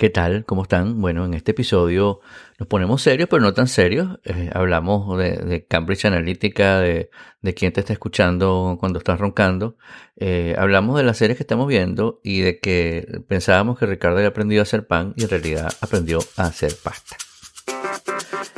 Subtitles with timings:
[0.00, 0.46] ¿Qué tal?
[0.46, 0.98] ¿Cómo están?
[1.02, 2.20] Bueno, en este episodio
[2.58, 4.18] nos ponemos serios, pero no tan serios.
[4.24, 7.10] Eh, hablamos de, Cambridge Analytica, de,
[7.42, 9.76] de, quién te está escuchando cuando estás roncando.
[10.16, 14.30] Eh, hablamos de las series que estamos viendo y de que pensábamos que Ricardo había
[14.30, 17.18] aprendido a hacer pan y en realidad aprendió a hacer pasta.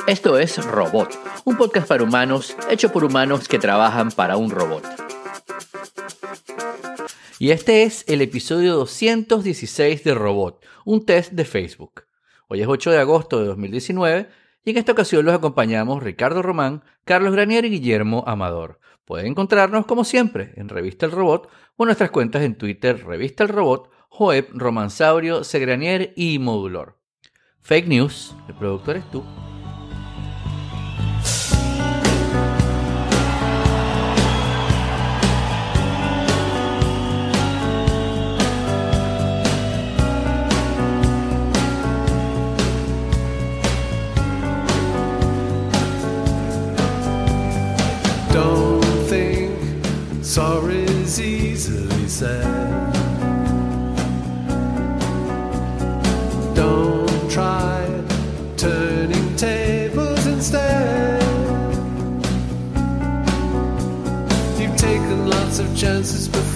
[0.06, 4.84] Esto es Robot, un podcast para humanos hecho por humanos que trabajan para un robot.
[7.43, 12.04] Y este es el episodio 216 de Robot, un test de Facebook.
[12.46, 14.29] Hoy es 8 de agosto de 2019
[14.64, 18.79] y en esta ocasión los acompañamos Ricardo Román, Carlos Granier y Guillermo Amador.
[19.04, 23.49] Pueden encontrarnos como siempre en Revista El Robot o nuestras cuentas en Twitter Revista El
[23.49, 27.00] Robot, Joeb, Romansaurio, Segranier y Modulor.
[27.61, 29.24] Fake News, el productor es tú.
[50.33, 52.42] Sorry's easily said.
[56.55, 57.86] Don't try
[58.56, 61.22] turning tables instead.
[64.58, 66.52] You've taken lots of chances before.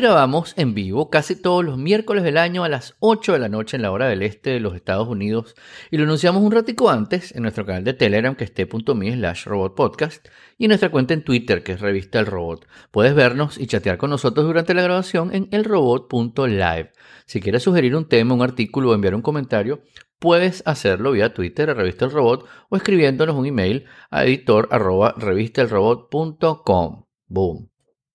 [0.00, 3.76] Grabamos en vivo casi todos los miércoles del año a las 8 de la noche
[3.76, 5.54] en la hora del este de los Estados Unidos
[5.90, 9.44] y lo anunciamos un ratico antes en nuestro canal de Telegram que es t.me slash
[9.44, 10.26] robotpodcast
[10.56, 12.66] y en nuestra cuenta en Twitter que es revista El Robot.
[12.90, 16.92] Puedes vernos y chatear con nosotros durante la grabación en elrobot.live.
[17.26, 19.82] Si quieres sugerir un tema, un artículo o enviar un comentario,
[20.18, 25.14] puedes hacerlo vía Twitter a Revista El Robot o escribiéndonos un email a editor arroba
[25.18, 27.04] revistelrobot.com.
[27.28, 27.70] Boom.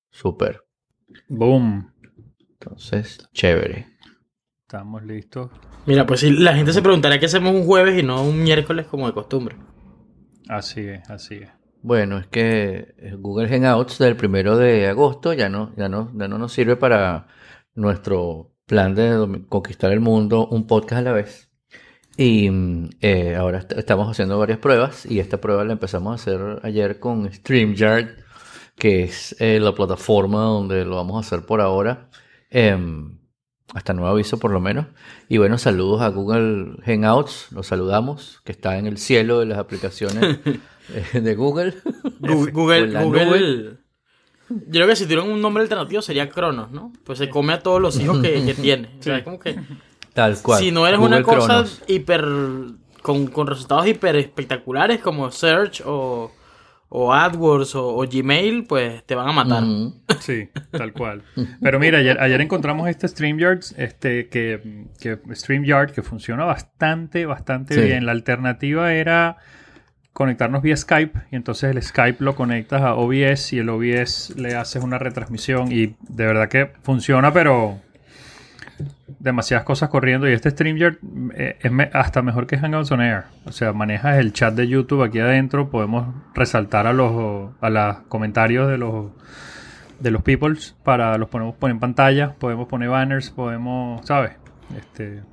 [0.10, 0.65] Super.
[1.28, 1.92] Boom.
[2.60, 3.88] Entonces, chévere.
[4.62, 5.52] Estamos listos.
[5.86, 8.88] Mira, pues si la gente se preguntará qué hacemos un jueves y no un miércoles
[8.88, 9.56] como de costumbre.
[10.50, 11.50] Así es, así es.
[11.82, 16.38] Bueno, es que Google Hangouts del primero de agosto ya no, ya no, ya no
[16.40, 17.28] nos sirve para
[17.76, 21.52] nuestro plan de conquistar el mundo un podcast a la vez.
[22.18, 26.16] Y mm, eh, ahora est- estamos haciendo varias pruebas y esta prueba la empezamos a
[26.16, 28.16] hacer ayer con StreamYard,
[28.76, 32.10] que es eh, la plataforma donde lo vamos a hacer por ahora.
[32.50, 33.18] Em,
[33.74, 34.88] hasta nuevo aviso por lo menos.
[35.28, 39.58] Y bueno, saludos a Google Hangouts, los saludamos, que está en el cielo de las
[39.58, 40.40] aplicaciones
[41.14, 41.76] eh, de Google.
[42.20, 43.78] Google, Google.
[44.48, 46.94] Yo creo que si tuvieran un nombre alternativo sería Cronos, ¿no?
[47.04, 48.96] Pues se come a todos los hijos que, que tiene.
[49.00, 49.60] O sea, es como que
[50.14, 50.60] Tal cual.
[50.62, 51.82] si no eres Google una cosa Cronos.
[51.88, 52.26] hiper
[53.02, 56.32] con, con resultados hiper espectaculares como Search o,
[56.90, 59.64] o AdWords o, o Gmail, pues te van a matar.
[60.20, 61.24] Sí, tal cual.
[61.62, 67.74] Pero mira, ayer, ayer encontramos este StreamYard, este, que, que StreamYard, que funciona bastante, bastante
[67.76, 67.82] Sí.
[67.82, 68.06] bien.
[68.06, 69.38] La alternativa era
[70.14, 74.56] conectarnos vía Skype y entonces el Skype lo conectas a OBS y el OBS le
[74.56, 77.82] haces una retransmisión y de verdad que funciona, pero
[79.20, 80.98] demasiadas cosas corriendo y este StreamYard
[81.36, 83.24] eh, es me- hasta mejor que Hangouts on Air.
[83.46, 87.98] O sea, manejas el chat de YouTube aquí adentro, podemos resaltar a los a los
[88.08, 89.12] comentarios de los
[90.00, 94.34] de los peoples para los ponemos poner en pantalla, podemos poner banners, podemos, ¿sabes?
[94.78, 95.24] Este,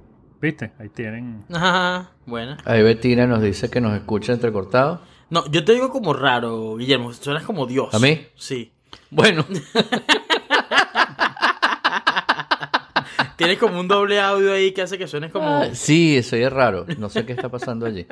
[0.41, 0.73] ¿viste?
[0.79, 2.57] Ahí tienen Ajá, bueno.
[2.65, 5.01] Ahí Bettina nos dice que nos escucha entrecortado.
[5.31, 7.13] No, yo te digo como raro, Guillermo.
[7.13, 7.93] Suenas como Dios.
[7.95, 8.21] ¿A mí?
[8.37, 8.71] Sí.
[9.11, 9.45] Bueno,
[13.37, 15.47] Tienes como un doble audio ahí que hace que suenes como.
[15.47, 16.87] Ah, sí, eso es raro.
[16.99, 18.07] No sé qué está pasando allí.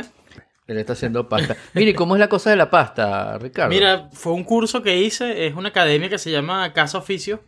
[0.66, 1.56] Él está haciendo pasta.
[1.74, 3.70] Mire, ¿cómo es la cosa de la pasta, Ricardo?
[3.70, 7.42] Mira, fue un curso que hice, es una academia que se llama Casa Oficio,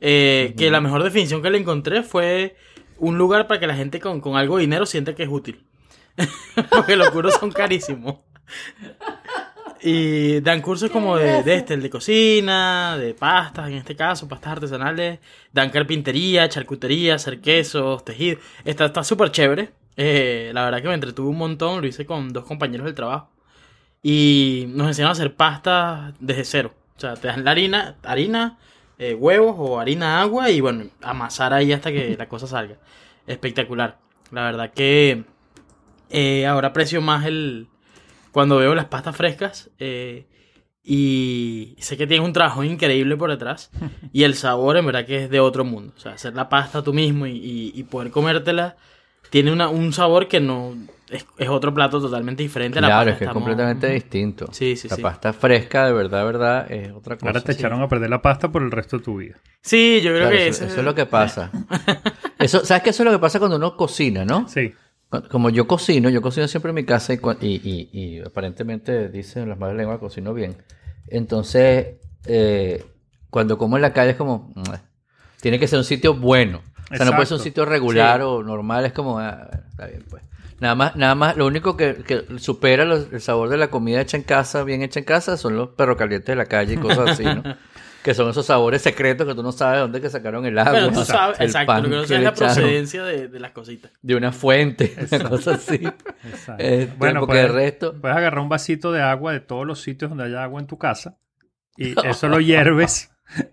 [0.00, 2.56] eh, que la mejor definición que le encontré fue
[2.98, 5.64] un lugar para que la gente con, con algo de dinero sienta que es útil.
[6.70, 8.16] Porque los cursos son carísimos.
[9.84, 14.28] Y dan cursos como de, de este, el de cocina, de pastas, en este caso,
[14.28, 15.18] pastas artesanales.
[15.52, 18.38] Dan carpintería, charcutería, hacer quesos, tejido.
[18.64, 19.70] Está está súper chévere.
[19.96, 21.80] Eh, la verdad que me entretuve un montón.
[21.80, 23.30] Lo hice con dos compañeros del trabajo.
[24.02, 26.74] Y nos enseñan a hacer pasta desde cero.
[26.96, 28.58] O sea, te dan la harina, harina,
[28.98, 32.76] eh, huevos o harina, agua y bueno, amasar ahí hasta que la cosa salga.
[33.26, 33.98] Espectacular.
[34.30, 35.24] La verdad que
[36.10, 37.66] eh, ahora aprecio más el
[38.32, 40.26] cuando veo las pastas frescas eh,
[40.84, 43.70] y sé que tienes un trabajo increíble por detrás
[44.12, 45.92] y el sabor en verdad que es de otro mundo.
[45.96, 48.76] O sea, hacer la pasta tú mismo y, y- y poder comértela
[49.30, 50.74] tiene una- un sabor que no
[51.08, 54.46] es, es otro plato totalmente diferente a la Claro, pasta es que es completamente distinto.
[54.52, 55.02] Sí, sí, la sí.
[55.02, 57.26] pasta fresca, de verdad, verdad, es otra cosa.
[57.28, 57.58] Ahora te sí.
[57.58, 59.36] echaron a perder la pasta por el resto de tu vida.
[59.60, 61.50] Sí, yo creo Claro, que eso, ese- eso es lo que pasa.
[62.38, 62.90] Eso, ¿Sabes qué?
[62.90, 64.48] Eso es lo que pasa cuando uno cocina, ¿no?
[64.48, 64.72] Sí.
[65.30, 69.48] Como yo cocino, yo cocino siempre en mi casa y, y, y- y aparentemente dicen
[69.48, 70.56] las malas lenguas cocino bien.
[71.08, 72.84] Entonces, eh,
[73.30, 74.52] cuando como en la calle es como,
[75.40, 76.62] tiene que ser un sitio bueno.
[76.90, 78.26] O sea, no puede ser un sitio regular Sí.
[78.26, 80.22] o normal, es como, ah, está bien, pues.
[80.60, 84.00] Nada más, nada más, lo único que, que supera los- el sabor de la comida
[84.00, 86.76] hecha en casa, bien hecha en casa, son los perros calientes de la calle y
[86.76, 87.42] cosas así, ¿no?
[88.02, 90.72] que son esos sabores secretos que tú no sabes de dónde que sacaron el agua.
[90.72, 93.40] Bueno, tú sabes, el exacto, pan lo que no sabes es la procedencia de, de
[93.40, 93.92] las cositas.
[94.02, 95.76] de una fuente, una cosa así.
[96.24, 96.62] Exacto.
[96.64, 97.94] Este, bueno, porque puedes, el resto.
[98.00, 100.78] puedes agarrar un vasito de agua de todos los sitios donde haya agua en tu
[100.78, 101.16] casa
[101.76, 103.10] y eso lo hierves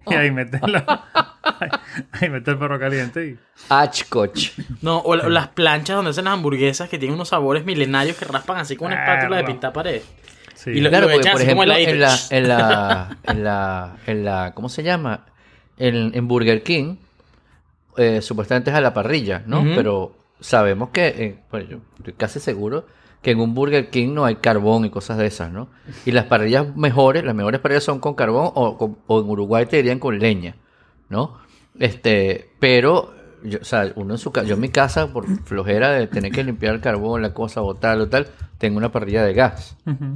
[0.08, 1.06] y ahí metes, la-
[1.44, 1.70] ahí,
[2.12, 3.40] ahí metes el perro caliente y
[3.70, 4.38] Achcoch.
[4.82, 8.18] No, o, la- o las planchas donde hacen las hamburguesas que tienen unos sabores milenarios
[8.18, 10.02] que raspan así con una espátula de pintar pared.
[10.64, 10.72] Sí.
[10.72, 14.52] Y lo- Claro, porque echan por ejemplo, en la, en la, en la, en la,
[14.56, 15.26] ¿cómo se llama?
[15.78, 16.96] En, en Burger King,
[17.98, 19.62] eh, supuestamente es a la parrilla, ¿no?
[19.76, 22.86] Pero sabemos que, eh, bueno, yo estoy casi seguro
[23.22, 25.68] que en un Burger King no hay carbón y cosas de esas, ¿no?
[26.06, 29.66] Y las parrillas mejores, las mejores parrillas son con carbón o, con- o en Uruguay
[29.66, 30.56] te dirían con leña,
[31.10, 31.38] ¿no?
[31.78, 33.14] Este, pero,
[33.44, 36.32] yo, o sea, uno en su casa, yo en mi casa, por flojera de tener
[36.32, 39.76] que limpiar el carbón, la cosa, botarlo tal, tengo una parrilla de gas.
[39.86, 40.14] Ujú.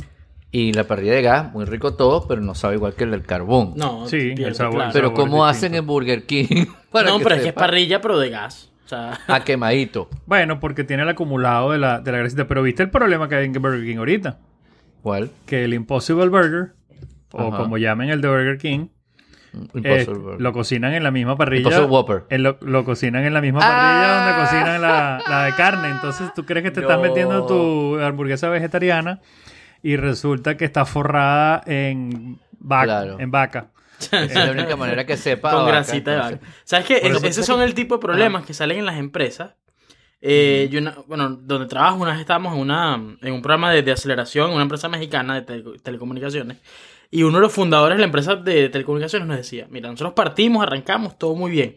[0.56, 3.24] Y la parrilla de gas, muy rico todo, pero no sabe igual que el del
[3.24, 3.74] carbón.
[3.76, 4.92] No, Sí, el sabor- claro.
[4.94, 6.68] pero ¿cómo hacen en Burger King?
[6.92, 8.70] Para no, pero es que es parrilla, pero de gas.
[8.86, 10.10] O sea, A quemadito.
[10.28, 12.48] Bueno, porque tiene el acumulado de la, de la grasita.
[12.48, 14.38] Pero viste el problema que hay en Burger King ahorita.
[15.02, 15.32] ¿Cuál?
[15.48, 16.74] Que el Impossible Burger,
[17.32, 17.58] o Ajá.
[17.58, 18.88] como llamen el de Burger King,
[19.54, 20.42] Impossible eh, Burger.
[20.42, 21.62] lo cocinan en la misma parrilla.
[21.64, 22.24] Impossible Whopper.
[22.30, 23.68] en lo, lo cocinan en la misma Ah.
[23.70, 25.90] parrilla donde cocinan la, la de carne.
[25.90, 29.20] Entonces tú crees que te estás metiendo tu hamburguesa vegetariana
[29.84, 32.84] y resulta que está forrada en vaca.
[32.86, 33.20] Claro.
[33.20, 33.68] En vaca.
[34.00, 35.52] Esa es la única manera que sepa.
[35.52, 36.40] con vaca, grasita de vaca.
[36.64, 36.96] ¿Sabes qué?
[36.98, 39.52] Es- eso- esos son el tipo de problemas que salen en las empresas.
[40.22, 43.82] Eh, yo una- bueno, donde trabajo, una vez estábamos en, una, en un programa de,
[43.84, 46.58] de aceleración en una empresa mexicana de tele- telecomunicaciones.
[47.12, 50.64] Y uno de los fundadores de la empresa de telecomunicaciones nos decía, mira, nosotros partimos,
[50.66, 51.76] arrancamos, todo muy bien.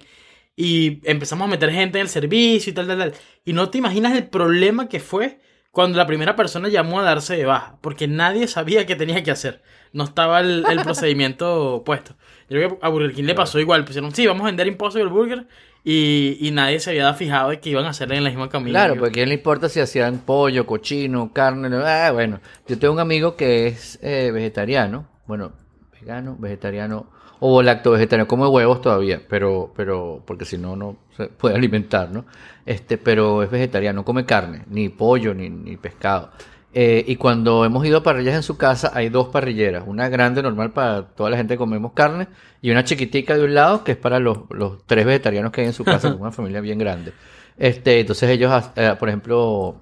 [0.54, 3.12] Y empezamos a meter gente en el servicio y tal, tal, tal.
[3.44, 5.40] Y no te imaginas el problema que fue
[5.76, 7.76] cuando la primera persona llamó a darse de baja.
[7.82, 9.60] Porque nadie sabía qué tenía que hacer.
[9.92, 12.14] No estaba el, el procedimiento puesto.
[12.48, 13.84] Yo creo que a Burger King le pasó igual.
[13.84, 15.46] Pusieron, sí, vamos a vender Impossible Burger.
[15.84, 18.70] Y, y nadie se había fijado de que iban a hacer en la misma camino.
[18.70, 21.68] Claro, porque a quién le importa si hacían pollo, cochino, carne.
[21.84, 25.52] Ah, bueno, yo tengo un amigo que es eh, vegetariano, bueno,
[26.00, 30.96] vegano, vegetariano o lacto vegetariano, come huevos todavía, pero, pero, porque si no, no
[31.36, 32.24] puede alimentar, ¿no?
[32.64, 36.30] Este, pero es vegetariano, no come carne, ni pollo, ni, pescado.
[36.72, 40.42] Eh, y cuando hemos ido a parrillas en su casa, hay dos parrilleras, una grande
[40.42, 42.28] normal para toda la gente que comemos carne
[42.60, 44.40] y una chiquitica de un lado que es para los,
[44.86, 47.12] tres vegetarianos que hay en su casa, una familia bien grande.
[47.56, 49.76] Este, entonces ellos, eh, por ejemplo,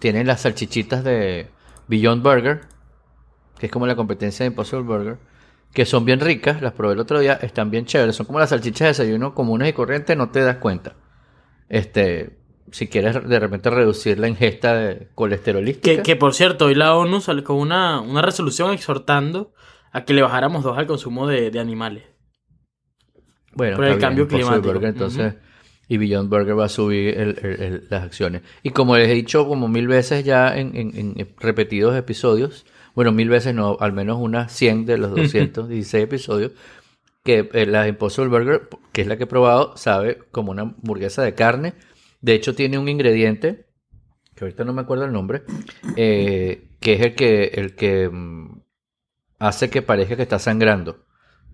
[0.00, 1.48] tienen las salchichitas de
[1.88, 2.62] Beyond Burger,
[3.58, 5.18] que es como la competencia de Impossible Burger,
[5.74, 8.50] que son bien ricas, las probé el otro día, están bien chéveres, son como las
[8.50, 10.94] salchichas de desayuno comunes y corrientes, no te das cuenta.
[11.68, 12.38] Este,
[12.70, 15.96] si quieres de repente reducir la ingesta de colesterolística.
[15.96, 19.52] Que, que por cierto, hoy la ONU salió con una, una resolución exhortando
[19.92, 22.04] a que le bajáramos dos al consumo de, de animales.
[23.52, 24.72] Bueno, por el cambio climático.
[24.72, 25.34] Burger, entonces,
[25.88, 28.42] y Beyond Burger va a subir el- el- el- las acciones.
[28.62, 33.12] Y como les he dicho como mil veces ya en, en- en repetidos episodios, bueno,
[33.12, 36.52] mil veces no, al menos unas 100 de los 216 episodios,
[37.22, 41.22] que eh, la Impossible Burger, que es la que he probado, sabe como una hamburguesa
[41.22, 41.74] de carne.
[42.20, 43.66] De hecho, tiene un ingrediente,
[44.34, 45.42] que ahorita no me acuerdo el nombre,
[45.96, 48.60] eh, que es el que, el que mm,
[49.38, 51.04] hace que parezca que está sangrando.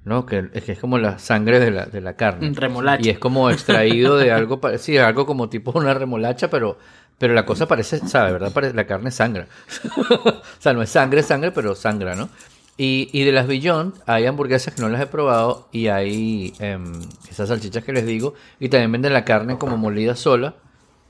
[0.05, 0.25] ¿no?
[0.27, 2.53] Que, es que es como la sangre de la, de la carne.
[2.55, 3.07] Remolacha.
[3.07, 6.79] Y es como extraído de algo, sí, algo como tipo una remolacha, pero,
[7.21, 8.33] pero la cosa parece, ¿sabe?
[8.33, 8.73] ¿Verdad?
[8.73, 9.47] La carne sangra.
[10.25, 12.31] o sea, no es sangre, sangre, pero sangra, ¿no?
[12.79, 16.91] Y, y de las Beyond hay hamburguesas que no las he probado y hay em,
[17.31, 20.55] esas salchichas que les digo y también venden la carne como molida sola.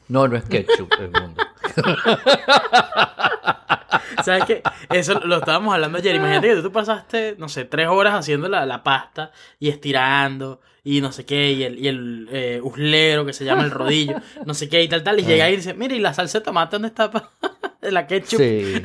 [0.08, 1.44] No, no es ketchup, el mundo.
[4.24, 4.62] ¿Sabes qué?
[4.90, 6.16] Eso lo estábamos hablando ayer.
[6.16, 11.00] Imagínate que tú pasaste, no sé, tres horas haciendo la, la pasta y estirando y
[11.00, 14.54] no sé qué, y el, y el eh, uslero que se llama el rodillo, no
[14.54, 15.18] sé qué y tal, tal.
[15.20, 17.10] Y llega y dice, mira, ¿y la salsa de tomate dónde está?
[17.82, 18.38] la ketchup.
[18.40, 18.82] Sí.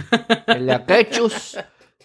[0.59, 1.31] La ketchup.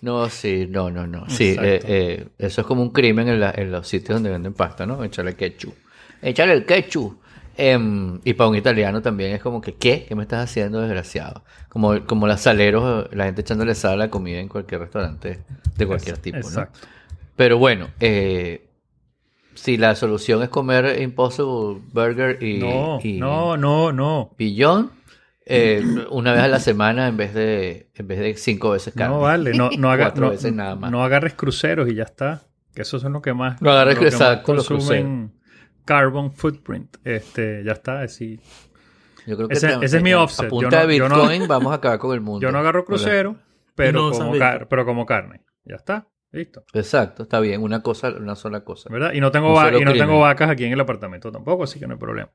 [0.02, 1.28] No, sí, no, no, no.
[1.28, 4.54] Sí, eh, eh, eso es como un crimen en, la- en los sitios donde venden
[4.54, 5.04] pasta, ¿no?
[5.04, 5.74] Echarle ketchup.
[6.22, 7.18] Echarle el ketchup.
[7.56, 10.06] Em, y para un italiano también es como que, ¿qué?
[10.08, 11.44] ¿Qué me estás haciendo, desgraciado?
[11.68, 15.40] Como, como las saleros, la gente echándole sal a la comida en cualquier restaurante
[15.76, 16.46] de cualquier tipo, ¿no?
[16.48, 16.78] Exacto.
[17.36, 18.64] Pero bueno, eh,
[19.54, 24.34] si la solución es comer Impossible Burger y, No, y no, no, no.
[24.38, 24.90] Billón,
[25.46, 29.14] eh, una vez a la semana en vez de, en vez de cinco veces carne.
[29.14, 30.90] No vale, no, no, haga- no- veces nada más.
[30.90, 32.42] no agarres cruceros y ya está.
[32.74, 35.32] Que esos son los que más, No agarres lo que más los consumen
[35.84, 36.96] carbon footprint.
[37.04, 38.38] Este, ya está, así.
[39.26, 40.48] Yo creo que Ese- te- ese es mi a offset.
[40.48, 42.40] punta Yo no- de yo no- Bitcoin vamos a acabar con el mundo.
[42.46, 43.36] Yo no agarro crucero,
[43.74, 45.42] pero, no como car- pero como carne.
[45.64, 46.64] Ya está, listo.
[46.72, 48.88] Exacto, está bien, una cosa, una sola cosa.
[48.90, 49.12] ¿Verdad?
[49.12, 51.86] Y no tengo, va- y no tengo vacas aquí en el apartamento tampoco, así que
[51.86, 52.30] no hay problema.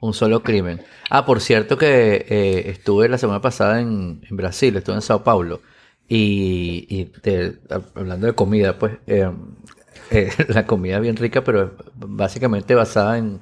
[0.00, 0.82] Un solo crimen.
[1.08, 5.24] Ah, por cierto que eh, estuve la semana pasada en, en Brasil, estuve en Sao
[5.24, 5.62] Paulo.
[6.08, 7.58] Y, y de-
[7.94, 9.30] hablando de comida, pues eh,
[10.10, 13.40] eh, la comida es bien rica, pero es básicamente basada en,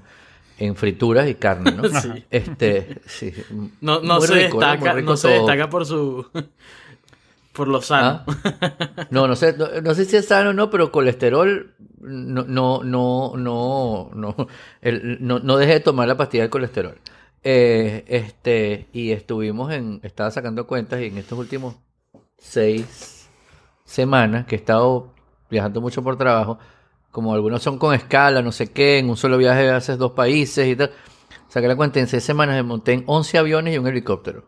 [0.58, 1.82] en frituras y carne, ¿no?
[2.00, 2.24] Sí.
[2.30, 3.32] Este, sí.
[3.80, 4.32] No, no se.
[4.34, 6.26] Muy destaca, rico no se destaca por su
[7.52, 8.24] por lo sano.
[8.26, 9.06] ¿Ah?
[9.10, 13.32] No, no sé, no, sé si es sano o no, pero colesterol no, no, no,
[13.36, 14.36] no, no,
[14.80, 16.98] el- no, no dejé de tomar la pastilla del colesterol.
[17.44, 21.74] Eh, este, y estuvimos en, estaba sacando cuentas y en estos últimos
[22.38, 23.28] seis
[23.84, 25.12] semanas que he estado
[25.50, 26.58] viajando mucho por trabajo,
[27.10, 30.66] como algunos son con escala, no sé qué, en un solo viaje haces dos países
[30.68, 30.92] y tal.
[31.48, 34.44] Saqué la cuenta, en seis semanas me monté en 11 aviones y un helicóptero.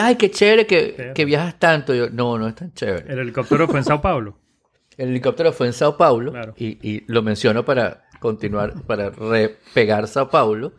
[0.00, 1.94] Ay, qué chévere que, que viajas tanto.
[1.94, 3.12] Yo, no, no es tan chévere.
[3.12, 4.36] El helicóptero fue en Sao Paulo.
[4.96, 6.54] El helicóptero fue en Sao Paulo Claro.
[6.56, 10.72] y, y lo menciono para continuar, para repegar Sao Paulo,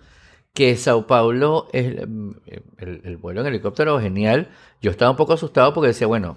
[0.53, 2.35] que Sao Paulo es el,
[2.79, 4.49] el- el vuelo en helicóptero genial.
[4.81, 6.35] Yo estaba un poco asustado porque decía, bueno,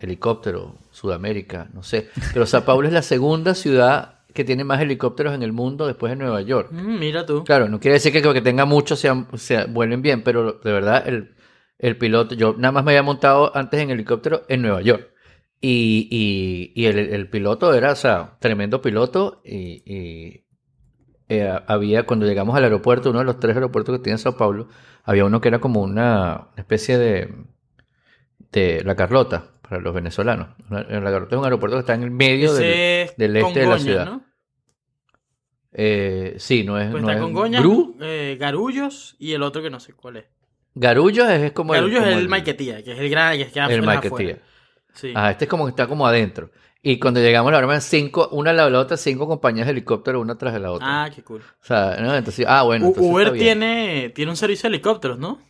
[0.00, 2.08] helicóptero, Sudamérica, no sé.
[2.32, 6.10] Pero Sao Paulo es la segunda ciudad que tiene más helicópteros en el mundo después
[6.10, 6.68] de Nueva York.
[6.72, 7.44] Mm, mira tú.
[7.44, 11.06] Claro, no quiere decir que porque tenga muchos sean, sea- vuelen bien, pero de verdad
[11.06, 11.32] el,
[11.78, 15.10] el piloto, yo nada más me había montado antes en helicóptero en Nueva York.
[15.60, 19.40] Y, y, y el, el piloto era, o sea, tremendo piloto.
[19.44, 20.44] Y, y,
[21.28, 24.68] eh, había, cuando llegamos al aeropuerto, uno de los tres aeropuertos que tiene Sao Paulo,
[25.04, 27.34] había uno que era como una, especie de,
[28.52, 30.48] de La Carlota para los venezolanos.
[30.68, 34.04] La Carlota es un aeropuerto que está en el medio del, este de la ciudad.
[34.04, 34.24] ¿no?
[35.72, 39.62] eh, sí, no es, Pues no está es Congoña, Gru, eh, Garullos y el otro
[39.62, 40.26] que no sé cuál es.
[40.74, 43.60] Garullo es, como Garullos como es el Maiquetía, que es el gran, que es que
[43.60, 44.38] El afuera.
[44.92, 45.12] Sí.
[45.14, 46.50] Ah, este es como que está como adentro.
[46.86, 50.36] Y cuando llegamos, la verdad, cinco, una de la otra, cinco compañías de helicóptero, una
[50.36, 51.04] tras de la otra.
[51.04, 51.40] Ah, qué cool.
[51.40, 52.14] O sea, ¿no?
[52.14, 52.88] Entonces, ah, bueno.
[52.88, 55.40] Entonces Uber tiene, tiene un servicio de helicópteros, ¿no?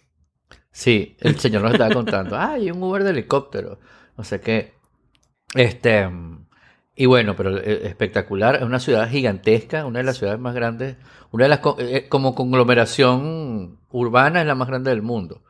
[0.71, 2.37] Sí, el señor nos estaba contando.
[2.39, 3.81] Ah, hay un Uber de helicóptero.
[4.17, 4.75] No sé qué.
[5.55, 6.09] Este.
[6.97, 8.57] Y bueno, pero eh, espectacular.
[8.57, 10.97] Es una ciudad gigantesca, una de las ciudades más grandes.
[11.33, 11.59] Una de las.
[11.59, 15.43] co- eh, Como conglomeración urbana, es la más grande del mundo.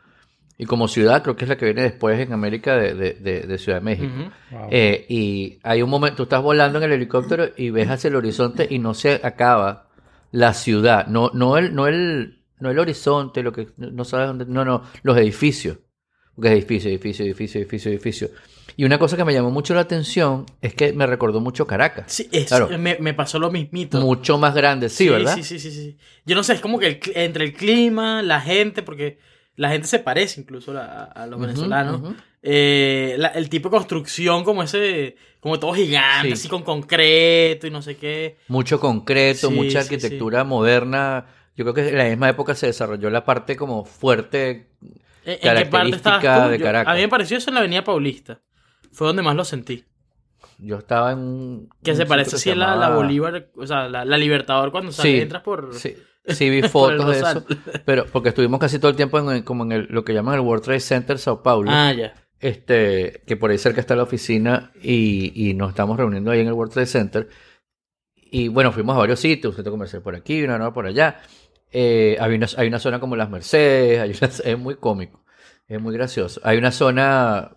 [0.56, 3.40] Y como ciudad, creo que es la que viene después en América de, de- de-
[3.40, 4.12] de Ciudad de México.
[4.52, 4.68] Wow.
[4.70, 8.14] Eh, y hay un momento, tú estás volando en el helicóptero y ves hacia el
[8.16, 9.88] horizonte y no se acaba
[10.30, 14.46] la ciudad, no, no el, no el, no el horizonte, lo que no sabes dónde,
[14.46, 15.78] no, no, los edificios.
[16.34, 18.28] Porque es edificio, edificio, edificio, edificio, edificio.
[18.76, 22.06] Y una cosa que me llamó mucho la atención es que me recordó mucho Caracas.
[22.12, 22.68] Sí, es- Claro.
[22.78, 24.00] me, me pasó lo mismito.
[24.00, 25.34] Mucho más grande, sí, ¿verdad?
[25.36, 25.96] Sí, sí, sí, sí.
[26.26, 29.18] Yo no sé, es como que el entre el clima, la gente, porque
[29.56, 32.14] la gente se parece incluso a, a los venezolanos.
[32.42, 36.32] Eh, la- el tipo de construcción como ese, como todo gigante, Sí.
[36.34, 38.36] así con concreto y no sé qué.
[38.48, 41.26] Mucho concreto, Sí, mucha sí, arquitectura moderna.
[41.56, 44.66] Yo creo que en la misma época se desarrolló la parte como fuerte.
[45.24, 45.68] ¿En, en qué parte
[46.00, 46.92] Característica de Caracas.
[46.92, 48.40] a mí me pareció eso en la Avenida Paulista.
[48.94, 49.84] Fue donde más lo sentí.
[50.58, 51.68] Yo estaba en un.
[51.82, 55.12] Que un se parece así a la, Bolívar, o sea, la, la Libertador cuando sales,
[55.12, 55.74] Sí, entras por...
[55.74, 55.96] Sí,
[56.28, 57.44] sí vi fotos de eso.
[57.84, 60.40] Pero porque estuvimos casi todo el tiempo en, como en el, lo que llaman el
[60.40, 61.70] World Trade Center Sao Paulo.
[61.72, 62.14] Ah, ya.
[62.40, 66.46] Este, que por ahí cerca está la oficina y, y nos estamos reuniendo ahí en
[66.46, 67.28] el World Trade Center.
[68.16, 71.20] Y bueno, fuimos a varios sitios, un centro comercial por aquí, una nueva por allá.
[71.72, 75.24] Eh, hay, una, hay una zona como las Mercedes, hay una- es muy cómico,
[75.66, 76.40] es muy gracioso.
[76.44, 77.56] Hay una zona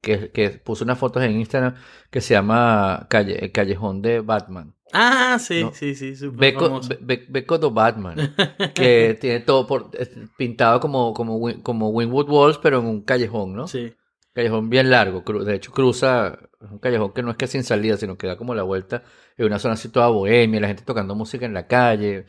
[0.00, 1.74] que, que puse unas fotos en Instagram
[2.10, 4.74] que se llama Calle, el Callejón de Batman.
[4.92, 5.72] Ah, sí, No.
[5.72, 6.88] sí, sí, súper Beco, famoso.
[6.88, 8.16] Be- Be- Beco do Batman,
[8.74, 9.90] que tiene todo por,
[10.36, 13.68] pintado como, como, como Winwood Walls, pero en un callejón, ¿no?
[13.68, 13.92] Sí.
[14.32, 18.16] Callejón bien largo, de hecho cruza, un callejón que no es que sin salida, sino
[18.16, 19.02] que da como la vuelta
[19.36, 22.26] en una zona así toda bohemia, la gente tocando música en la calle.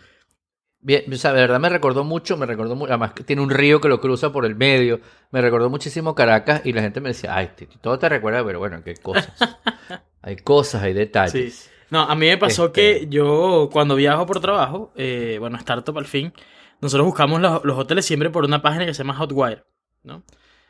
[0.83, 3.51] Bien, o sea, de verdad me recordó mucho, me recordó mucho, además que tiene un
[3.51, 7.09] río que lo cruza por el medio, me recordó muchísimo Caracas y la gente me
[7.09, 9.31] decía, ay, todo te recuerda, pero bueno, qué cosas.
[10.23, 11.53] hay cosas, hay detalles.
[11.55, 11.69] Sí.
[11.91, 15.95] No, a mí me pasó Este- que yo cuando viajo por trabajo, eh, bueno, Startup
[15.97, 16.33] al fin,
[16.79, 19.65] nosotros buscamos los, los hoteles siempre por una página que se llama Hotwire,
[20.03, 20.23] ¿no?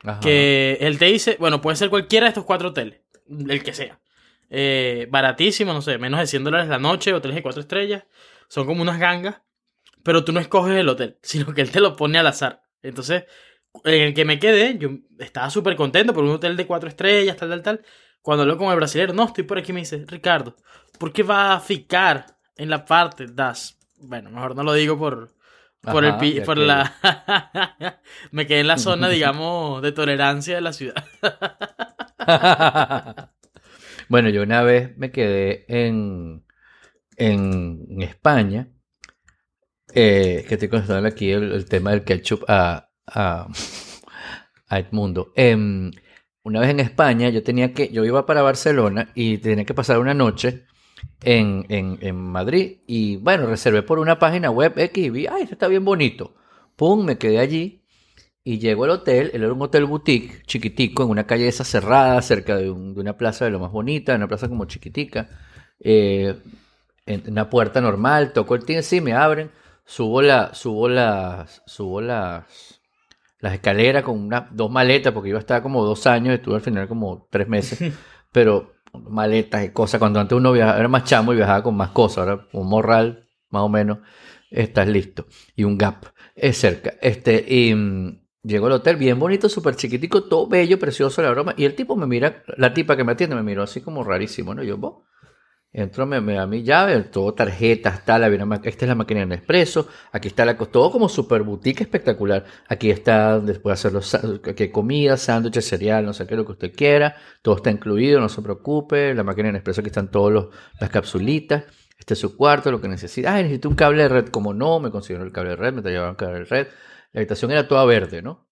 [0.04, 0.20] Ajá.
[0.20, 3.00] Que él te dice, bueno, puede ser cualquiera de estos cuatro hoteles,
[3.48, 3.98] el que sea.
[4.50, 8.04] Eh, baratísimo, no sé, menos de 100 dólares la noche, hoteles de cuatro estrellas,
[8.48, 9.40] son como unas gangas,
[10.02, 12.62] pero tú no escoges el hotel, sino que él te lo pone al azar.
[12.82, 13.24] Entonces,
[13.84, 17.36] en el que me quedé, yo estaba súper contento por un hotel de cuatro estrellas,
[17.36, 17.84] tal, tal, tal.
[18.20, 20.56] Cuando hablo con el brasileño, no, estoy por aquí, me dice, Ricardo,
[20.98, 23.78] ¿por qué va a ficar en la parte das?
[23.98, 25.34] Bueno, mejor no lo digo por,
[25.80, 26.94] por Ajá, el por la
[28.30, 31.04] me quedé en la zona digamos de tolerancia de la ciudad
[34.08, 36.44] bueno, yo una vez me quedé en,
[37.16, 38.68] en España,
[39.94, 43.48] eh, que estoy contando aquí el, tema del ketchup a, a,
[44.70, 45.32] Edmundo.
[45.36, 45.90] Em,
[46.44, 49.98] una vez en España, yo tenía que, yo iba para Barcelona y tenía que pasar
[49.98, 50.64] una noche
[51.22, 52.78] en, en, Madrid.
[52.86, 56.34] Y bueno, reservé por una página web X y vi, ay, esto está bien bonito.
[56.76, 57.82] Pum, me quedé allí.
[58.44, 62.20] Y llego al hotel, él era un hotel boutique, chiquitico, en una calle esa cerrada,
[62.22, 65.28] cerca de, un- de una plaza de lo más bonita, una plaza como chiquitica.
[65.78, 66.34] Eh,
[67.28, 69.50] una puerta normal, toco el timbre, sí, me abren,
[69.84, 72.80] subo la, subo las, subo las,
[73.40, 76.60] las escaleras con una, dos maletas, porque iba a estar como dos años, estuve al
[76.62, 77.92] final como tres meses,
[78.32, 81.90] pero maletas y cosas, cuando antes uno viajaba, era más chamo y viajaba con más
[81.90, 83.98] cosas, ahora un morral, más o menos,
[84.50, 89.48] estás listo, y un gap, es cerca, este, y mm, llego al hotel, bien bonito,
[89.48, 93.04] súper chiquitico, todo bello, precioso, la broma, y el tipo me mira, la tipa que
[93.04, 94.62] me atiende me miró así como rarísimo, ¿no?
[94.62, 95.04] Y yo, "Vos".
[95.74, 99.20] Entro, me, me da mi llave, todo tarjetas, tal, había una esta es la máquina
[99.20, 102.44] de Nespresso, aquí está la, todo como super boutique espectacular.
[102.68, 106.74] Aquí está puede hacer los, aquí comida, sándwiches, cereal, no sé qué, lo que usted
[106.74, 107.16] quiera.
[107.40, 109.14] Todo está incluido, no se preocupe.
[109.14, 111.64] La máquina de Nespresso, aquí están todas las capsulitas.
[111.98, 113.34] Este es su cuarto, lo que necesita.
[113.34, 114.28] Ay, necesito un cable de red.
[114.28, 116.66] Como no, me consiguieron el cable de red, me llevaron el cable de red.
[117.12, 118.46] La habitación era toda verde, ¿no?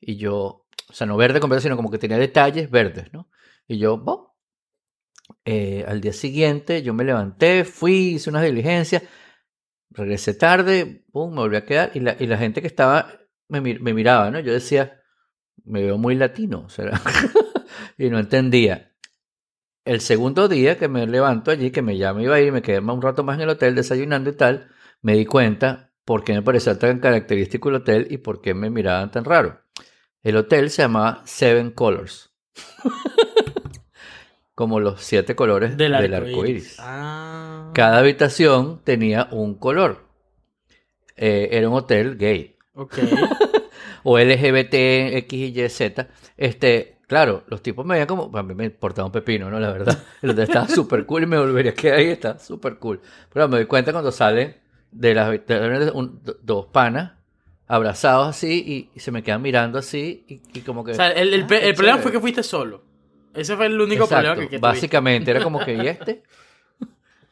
[0.00, 3.28] Y yo, o sea, no verde completo, sino como que tenía detalles verdes, ¿no?
[3.66, 4.31] Y yo.
[5.44, 9.02] Eh, al día siguiente yo me levanté, fui, hice unas diligencias,
[9.90, 13.12] regresé tarde, pum, me volví a quedar y la, gente que estaba
[13.48, 14.38] me, mir- me miraba, ¿no?
[14.40, 15.02] Yo decía,
[15.64, 16.68] me veo muy latino,
[17.98, 18.92] y no entendía.
[19.84, 22.78] El segundo día que me levanto allí, que me me iba a ir, me quedé
[22.78, 24.70] un rato más en el hotel desayunando y tal,
[25.02, 28.70] me di cuenta por qué me parecía tan característico el hotel y por qué me
[28.70, 29.60] miraban tan raro.
[30.22, 32.32] El hotel se llamaba Seven Colors.
[34.54, 36.64] Como los siete colores Del del, arco arco iris.
[36.64, 36.76] iris.
[36.80, 37.70] Ah.
[37.74, 40.04] Cada habitación tenía un color.
[41.16, 42.56] Eh, era un hotel gay.
[42.74, 42.98] Ok.
[44.04, 46.08] O LGBT, X, Y, Z.
[46.36, 48.36] Este, claro, los tipos me veían como.
[48.36, 49.60] A mí me importaba un pepino, ¿no?
[49.60, 49.96] La verdad.
[50.22, 52.06] Estaba súper cool y me volvería a quedar ahí.
[52.08, 53.00] Está súper cool.
[53.32, 54.56] Pero me doy cuenta cuando salen
[54.90, 55.92] de las habitaciones
[56.42, 57.12] dos panas
[57.68, 60.90] abrazados así y, y se me quedan mirando así y, y como que.
[60.90, 62.82] O sea, el, el- ah, el problema fue que fuiste solo.
[63.34, 64.58] Ese fue el único Exacto, problema que, que.
[64.60, 66.22] Básicamente, era como que, ¿y este?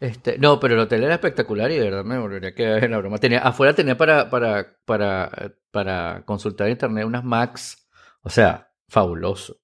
[0.01, 2.91] Este, no, pero el hotel era espectacular y de verdad me volvería a quedar en
[2.93, 3.19] la broma.
[3.19, 7.87] Tenía, afuera tenía para, para, para, para consultar en internet unas Macs.
[8.23, 9.59] O sea, fabuloso.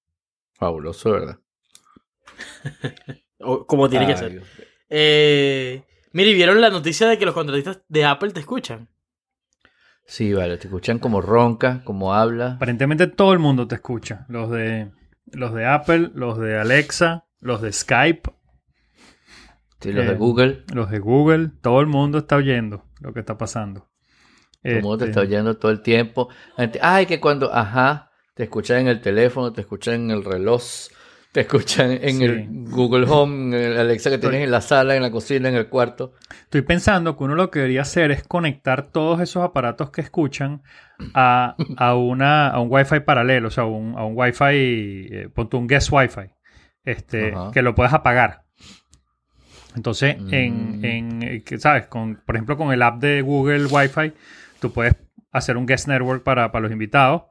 [0.54, 1.38] Fabuloso, verdad.
[3.40, 4.42] O- como tiene que ser.
[4.88, 8.88] Eh, mire, ¿vieron la noticia de que los contratistas de Apple te escuchan?
[10.04, 12.52] Sí, vale, te escuchan como ronca, como habla.
[12.52, 14.24] Aparentemente todo el mundo te escucha.
[14.28, 14.90] Los de,
[15.32, 18.30] los de Apple, los de Alexa, los de Skype,
[19.80, 20.64] Sí, los Eh, de Google.
[20.74, 21.50] los de Google.
[21.60, 23.88] Todo el mundo está oyendo lo que está pasando.
[24.62, 26.28] Todo el mundo te Este, está oyendo todo el tiempo.
[26.80, 30.62] Ay, que cuando, ajá, te escuchan en el teléfono, te escuchan en el reloj,
[31.36, 32.24] te escuchan en Sí.
[32.24, 35.54] el Google Home, en el Alexa que tienes en la sala, en la cocina, en
[35.54, 36.14] el cuarto.
[36.44, 40.62] Estoy pensando que uno lo que debería hacer es conectar todos esos aparatos que escuchan
[41.12, 45.56] a, a, una, a un Wi-Fi paralelo, o sea, un- a un Wi-Fi, eh, ponte
[45.58, 46.30] un guest Wi-Fi,
[46.84, 47.50] este, Ajá.
[47.52, 48.44] que lo puedas apagar.
[49.76, 50.32] Entonces, Mm.
[50.34, 51.86] en, en, eh, ¿sabes?
[51.86, 54.14] Con, por ejemplo, con el app de Google Wi-Fi,
[54.58, 54.94] tú puedes
[55.32, 57.24] hacer un guest network para, para los invitados.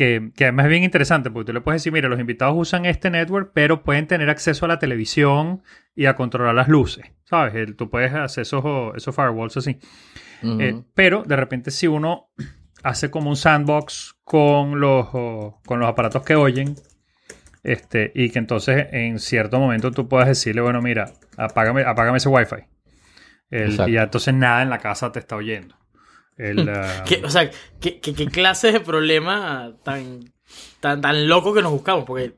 [0.00, 2.86] Que, que además es bien interesante porque tú le puedes decir, mira, los invitados usan
[2.86, 5.62] este network, pero pueden tener acceso a la televisión
[5.94, 7.54] y a controlar las luces, ¿sabes?
[7.54, 8.64] El- tú puedes hacer esos,
[8.96, 9.78] esos firewalls así.
[10.58, 12.30] Eh, pero de repente si uno
[12.82, 16.76] hace como un sandbox con los, o- con los aparatos que oyen,
[17.62, 22.30] este, y que entonces en cierto momento tú puedas decirle, bueno, mira, apágame, apágame ese
[22.30, 22.56] wifi.
[23.50, 25.76] El- y ya entonces nada en la casa te está oyendo.
[26.40, 27.50] El, ah, ¿Qué- o sea,
[27.80, 30.20] ¿qué, qué, qué clase de problema tan,
[30.80, 32.04] tan, tan loco que nos buscamos?
[32.04, 32.32] Porque,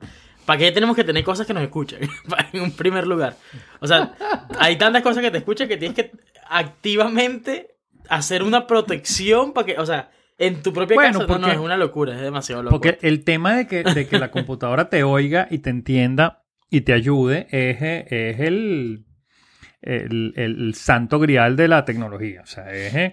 [0.44, 2.00] ¿para qué tenemos que tener cosas que nos escuchen?
[2.52, 3.36] en un primer lugar.
[3.80, 4.14] O sea,
[4.58, 6.10] hay tantas cosas que te escuchan que tienes que
[6.48, 7.68] activamente
[8.08, 11.26] hacer una protección para que, o sea, en tu propia Bueno, casa.
[11.32, 12.74] No, no, porque- es una locura, es demasiado loco.
[12.80, 16.80] Porque el tema de que, de que la computadora te oiga y te entienda y
[16.82, 17.76] te ayude es,
[18.10, 19.04] es el,
[19.82, 22.40] el, el santo grial de la tecnología.
[22.42, 23.12] O sea, es,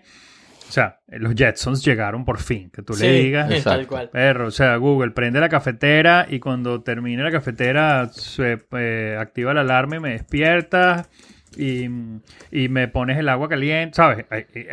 [0.70, 2.70] o sea, los Jetsons llegaron por fin.
[2.70, 4.10] Que tú Sí, le digas, tal cual.
[4.12, 9.54] perro, o sea, Google, prende la cafetera y cuando termine la cafetera se eh, activa
[9.54, 11.10] la alarma y me despiertas
[11.58, 11.86] y,
[12.52, 14.26] y me pones el agua caliente, ¿sabes?
[14.30, 14.66] Ay, ay,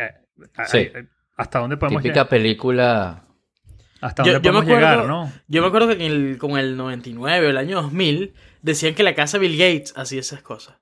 [0.55, 0.77] ay, Sí.
[0.95, 1.03] ay,
[1.35, 2.29] ¿Hasta dónde podemos Típica llegar?
[2.29, 3.23] película.
[4.01, 5.31] ¿Hasta Yo- dónde yo me podemos llegar, acuerdo- no?
[5.47, 8.93] Yo me acuerdo que en el, como en el 99 o el año 2000 decían
[8.95, 10.75] que la casa Bill Gates hacía esas cosas.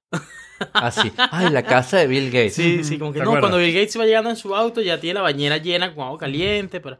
[0.73, 1.11] Así.
[1.31, 2.55] Ay, la casa de Bill Gates.
[2.55, 3.49] Sí, sí, como que ¿Te no, acuerdas?
[3.49, 6.17] cuando Bill Gates iba llegando en su auto ya tiene la bañera llena con agua
[6.17, 6.79] caliente.
[6.79, 6.99] Pero...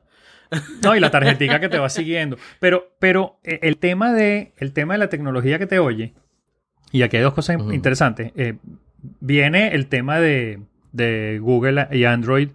[0.84, 2.38] No, y la tarjetica que te va siguiendo.
[2.60, 6.14] Pero, pero eh, el tema de el tema de la tecnología que te oye,
[6.92, 8.32] y aquí hay dos cosas interesantes.
[8.36, 8.56] Eh,
[9.20, 10.60] viene el tema de,
[10.92, 12.50] de Google y Android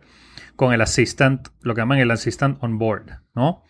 [0.61, 3.62] con el Assistant, lo que llaman el Assistant on Board, ¿no?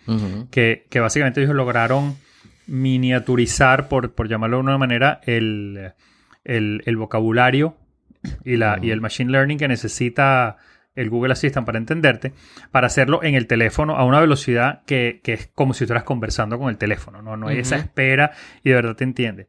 [0.50, 2.16] Que, que básicamente ellos lograron
[2.66, 5.92] miniaturizar, por, por llamarlo de una manera, el,
[6.42, 7.76] el- el vocabulario
[8.44, 10.56] y, la, y el machine learning que necesita
[10.96, 12.32] el Google Assistant para entenderte,
[12.72, 16.58] para hacerlo en el teléfono a una velocidad que, que es como si estuvieras conversando
[16.58, 17.36] con el teléfono, ¿no?
[17.36, 17.84] No hay esa Ujú.
[17.84, 18.32] espera
[18.64, 19.46] y de verdad te entiende.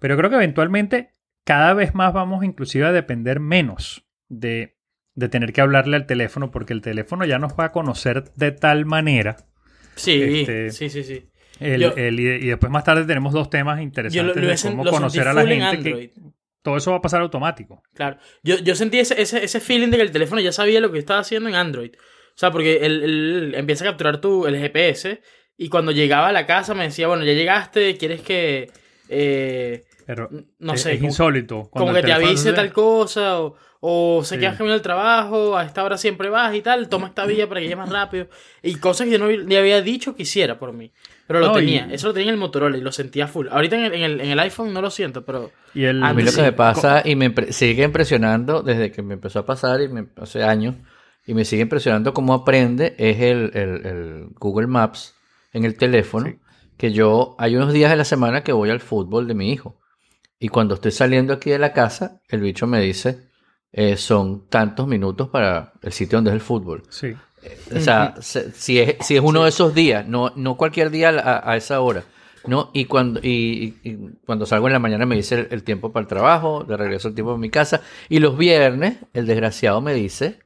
[0.00, 1.12] Pero creo que eventualmente
[1.44, 4.76] cada vez más vamos inclusive a depender menos de,
[5.14, 8.52] de tener que hablarle al teléfono porque el teléfono ya nos va a conocer de
[8.52, 9.36] tal manera.
[9.94, 11.28] Sí, Este, sí, sí, sí.
[11.60, 14.84] El- Yo- el- y, después más tarde tenemos dos temas interesantes lo, lo, de cómo
[14.84, 15.82] lo conocer a la gente.
[15.82, 16.10] que-
[16.62, 17.82] todo eso va a pasar automático.
[17.92, 18.18] Claro.
[18.44, 20.98] Yo, yo sentí ese, ese, ese feeling de que el teléfono ya sabía lo que
[20.98, 21.90] estaba haciendo en Android.
[21.94, 25.20] O sea, porque él, él empieza a capturar tu, el GPS
[25.58, 28.70] y cuando llegaba a la casa me decía, bueno, ya llegaste, ¿quieres que...
[29.08, 31.68] eh, Pero no es, sé, es como- insólito.
[31.70, 34.40] como que te avise tal cosa o, o se Sí.
[34.40, 37.58] quedas camino al trabajo, a esta hora siempre vas y tal, toma esta vía para
[37.60, 38.28] que llegues más rápido.
[38.62, 40.92] Y cosas que yo no le había dicho que hiciera por mí.
[41.26, 43.48] Pero lo No, y- tenía, eso lo tenía en el Motorola y lo sentía full.
[43.50, 45.50] Ahorita en el, en el, en el iPhone no lo siento, pero...
[45.74, 49.02] Y el, A mí lo que me pasa y me impre- sigue impresionando desde que
[49.02, 50.76] me empezó a pasar y me, hace años
[51.26, 55.16] y me sigue impresionando cómo aprende es el, el- el Google Maps
[55.52, 56.26] en el teléfono.
[56.28, 56.38] Sí.
[56.76, 59.80] Que yo hay unos días de la semana que voy al fútbol de mi hijo
[60.38, 63.30] y cuando estoy saliendo aquí de la casa el bicho me dice
[63.72, 66.82] eh, son tantos minutos para el sitio donde es el fútbol.
[66.90, 67.14] Sí.
[67.74, 71.08] O sea, se- si es, si es uno de esos días, no, no cualquier día
[71.44, 72.04] a, esa hora.
[72.46, 72.70] ¿no?
[72.72, 75.92] Y, cuando, y, y- y cuando salgo en la mañana me dice el, el tiempo
[75.92, 77.80] para el trabajo, de regreso el tiempo a mi casa.
[78.08, 80.38] Y los viernes, el desgraciado me dice,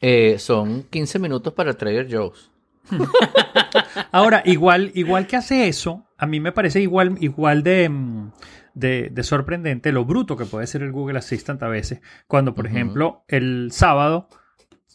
[0.00, 2.50] eh, son 15 minutos para Trader Joe's.
[4.12, 8.32] Ahora, igual, igual que hace eso, a mí me parece igual, igual de, mm,
[8.74, 12.00] de, de sorprendente lo bruto que puede ser el Google Assistant a veces.
[12.26, 14.28] Cuando, por ejemplo, el sábado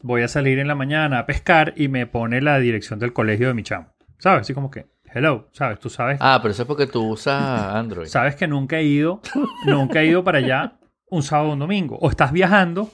[0.04, 3.48] voy a salir en la mañana a pescar y me pone la dirección del colegio
[3.48, 3.94] de mi chamo.
[4.20, 4.42] ¿Sabes?
[4.42, 5.80] Así como que, hello, ¿sabes?
[5.80, 7.42] Tú sabes, Ah, pero eso es porque tú usas
[7.76, 8.08] Android.
[8.08, 9.22] sabes que nunca he ido,
[9.66, 11.98] nunca he ido para allá un sábado o un domingo.
[12.02, 12.90] O estás viajando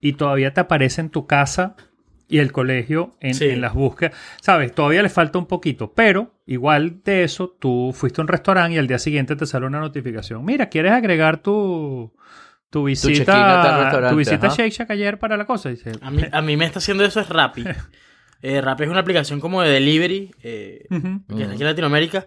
[0.00, 1.76] y todavía te aparece en tu casa
[2.28, 3.48] y el colegio en, Sí.
[3.48, 4.14] en las búsquedas.
[4.40, 8.74] Sabes, todavía le falta un poquito, pero igual de eso, tú fuiste a un restaurante
[8.74, 10.44] y al día siguiente te sale una notificación.
[10.44, 12.12] Mira, ¿quieres agregar tu,
[12.70, 14.50] tu visita, restaurante, tu visita a.
[14.54, 15.68] Shake Shack ayer para la cosa?
[15.68, 17.64] Dice, A mí, a mí me está haciendo eso es Rappi.
[18.44, 21.24] Eh, Rappi es una aplicación como de delivery, eh, Ujú.
[21.36, 22.26] que es aquí en Latinoamérica,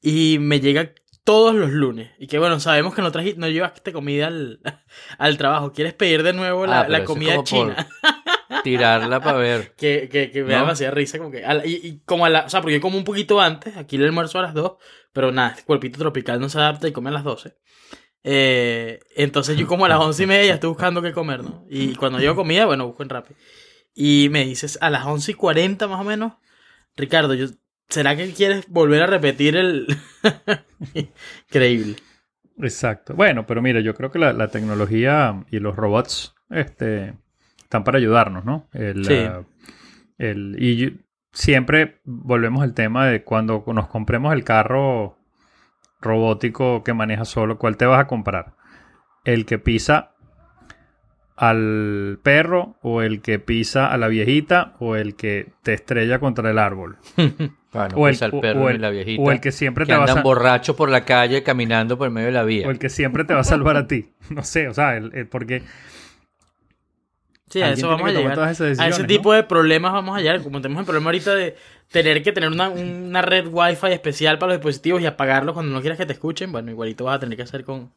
[0.00, 0.92] y me llega
[1.24, 2.12] todos los lunes.
[2.20, 4.60] Y que bueno, sabemos que no, traji- no llevaste comida al,
[5.18, 5.72] al trabajo.
[5.72, 7.88] ¿Quieres pedir de nuevo la, Ah, la comida como por china?
[8.64, 9.72] Tirarla para ver.
[9.76, 11.18] que, que, que me da demasiada risa.
[11.18, 13.04] Como que, a la- y, y como a la, o sea, porque yo como un
[13.04, 14.72] poquito antes, aquí el almuerzo a las 2,
[15.12, 17.56] pero nada, este cuerpito tropical no se adapta y come a las 12.
[18.24, 21.64] Eh, entonces yo como a las once y media ya estoy buscando qué comer, ¿no?
[21.70, 23.34] Y cuando llego comida, bueno, busco en Rappi.
[23.94, 26.34] Y me dices a las once y cuarenta más o menos,
[26.96, 27.46] Ricardo, yo,
[27.88, 29.86] ¿será que quieres volver a repetir el...
[31.48, 31.96] Increíble.
[32.60, 33.14] Exacto.
[33.14, 37.14] Bueno, pero mira, yo creo que la, la tecnología y los robots este,
[37.68, 38.66] están para ayudarnos, ¿no?
[38.72, 39.14] El, Sí.
[39.28, 39.42] ah,
[40.16, 40.88] el- y yo-
[41.32, 45.18] siempre volvemos al tema de cuando nos compremos el carro
[46.00, 48.54] robótico que maneja solo, ¿cuál te vas a comprar?
[49.24, 50.12] ¿El que pisa
[51.36, 56.50] al perro o el que pisa a la viejita o el que te estrella contra
[56.50, 56.96] el árbol?
[57.70, 59.22] Para no o, el, pisar o- el perro o ni el- la viejita.
[59.22, 62.28] o el que siempre que te va a borrachos por la calle caminando por medio
[62.28, 62.66] de la vía.
[62.66, 64.14] o el que siempre te va a salvar a ti.
[64.30, 65.62] No sé, o sea, el, el- porque
[67.50, 68.38] Sí, a eso vamos a llegar.
[68.82, 70.42] A ese tipo de problemas vamos a llegar.
[70.42, 71.56] Como tenemos el problema ahorita de
[71.90, 75.80] tener que tener una, una red wifi especial para los dispositivos y apagarlos cuando no
[75.80, 77.94] quieras que te escuchen, bueno, igualito vas a tener que hacer con,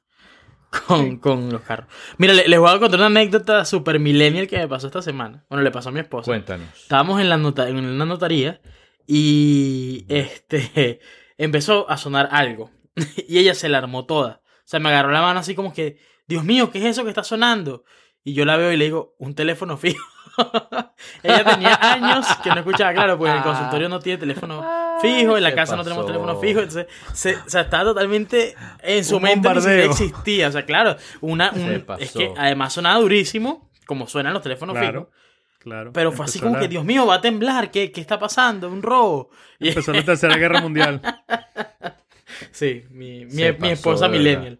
[0.88, 1.88] con, con los carros.
[2.18, 5.44] Mira, le- les voy a contar una anécdota super millennial que me pasó esta semana.
[5.50, 6.26] Bueno, le pasó a mi esposa.
[6.26, 6.68] Cuéntanos.
[6.82, 8.62] Estábamos en, la nota, en una notaría
[9.06, 11.00] y este
[11.38, 12.72] empezó a sonar algo.
[13.28, 14.42] y ella se la armó toda.
[14.60, 17.10] O sea, me agarró la mano así como que, Dios mío, ¿qué es eso que
[17.10, 17.84] está sonando?
[18.24, 20.04] Y yo la veo y le digo, un teléfono fijo.
[21.24, 24.64] ella tenía años que no escuchaba, claro, pues en el consultorio no tiene teléfono
[25.02, 29.04] fijo, en la casa no tenemos teléfono fijo, entonces, se, o sea, estaba totalmente en
[29.04, 29.90] su Un mente ni bombardeo.
[29.92, 30.48] existía.
[30.48, 34.90] O sea, claro, una, un- es que además sonaba durísimo, como suenan los teléfonos fijos.
[34.92, 35.12] Claro,
[35.60, 35.92] claro.
[35.94, 38.70] Pero fue así como la- que, Dios mío, va a temblar, ¿qué, qué está pasando?
[38.70, 39.32] ¿Un robo?
[39.60, 41.02] Y- Empezó la Tercera Guerra Mundial.
[42.52, 44.60] sí, mi, mi, mi esposa millennial.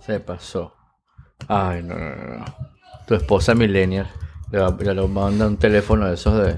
[0.00, 0.74] Se pasó.
[1.48, 2.44] Ay, no, no, no.
[3.06, 4.06] Tu esposa millennial.
[4.52, 6.56] Le va, le va a mandar un teléfono de esos de...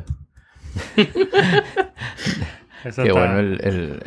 [2.84, 4.02] Eso está- bueno el,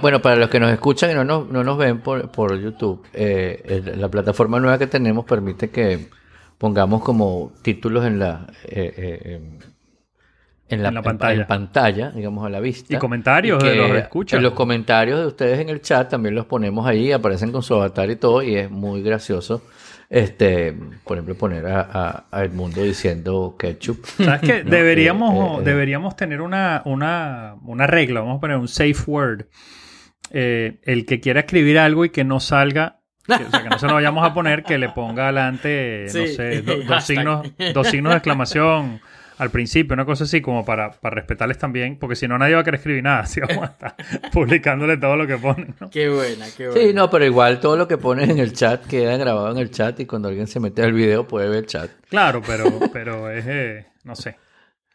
[0.00, 3.04] Bueno, para los que nos escuchan y no nos, no nos ven por, por YouTube,
[3.12, 6.08] eh, la plataforma nueva que tenemos permite que
[6.58, 8.46] pongamos como títulos en la...
[8.64, 9.58] eh, eh, em,
[10.70, 11.40] en la, En la pantalla.
[11.40, 12.94] en pantalla, digamos, a la vista.
[12.94, 14.36] Y comentarios de que los que escuchan.
[14.38, 17.74] en Los comentarios de ustedes en el chat también los ponemos ahí, aparecen con su
[17.74, 19.62] avatar y todo, y es muy gracioso.
[20.10, 24.04] Este, por ejemplo, poner a, a- a Edmundo diciendo ketchup.
[24.06, 24.62] ¿Sabes qué?
[24.64, 28.96] No, deberíamos, eh, eh, deberíamos tener una, una, una regla, vamos a poner un safe
[29.06, 29.46] word.
[30.30, 33.78] Eh, el que quiera escribir algo y que no salga, que- o sea, que no
[33.78, 37.86] se lo vayamos a poner, que le ponga adelante, no sé, do- dos, signos, dos
[37.88, 39.00] signos de exclamación
[39.38, 42.60] al principio, una cosa así, como para, para respetarles también, porque si no nadie va
[42.60, 43.94] a querer escribir nada, si vamos a estar
[44.32, 45.90] publicándole todo lo que ponen, ¿no?
[45.90, 46.82] Qué buena, qué buena.
[46.82, 49.70] Sí, no, pero igual todo lo que pones en el chat queda grabado en el
[49.70, 51.90] chat y cuando alguien se mete al video puede ver el chat.
[52.10, 54.36] Claro, pero, pero es, eh, no sé.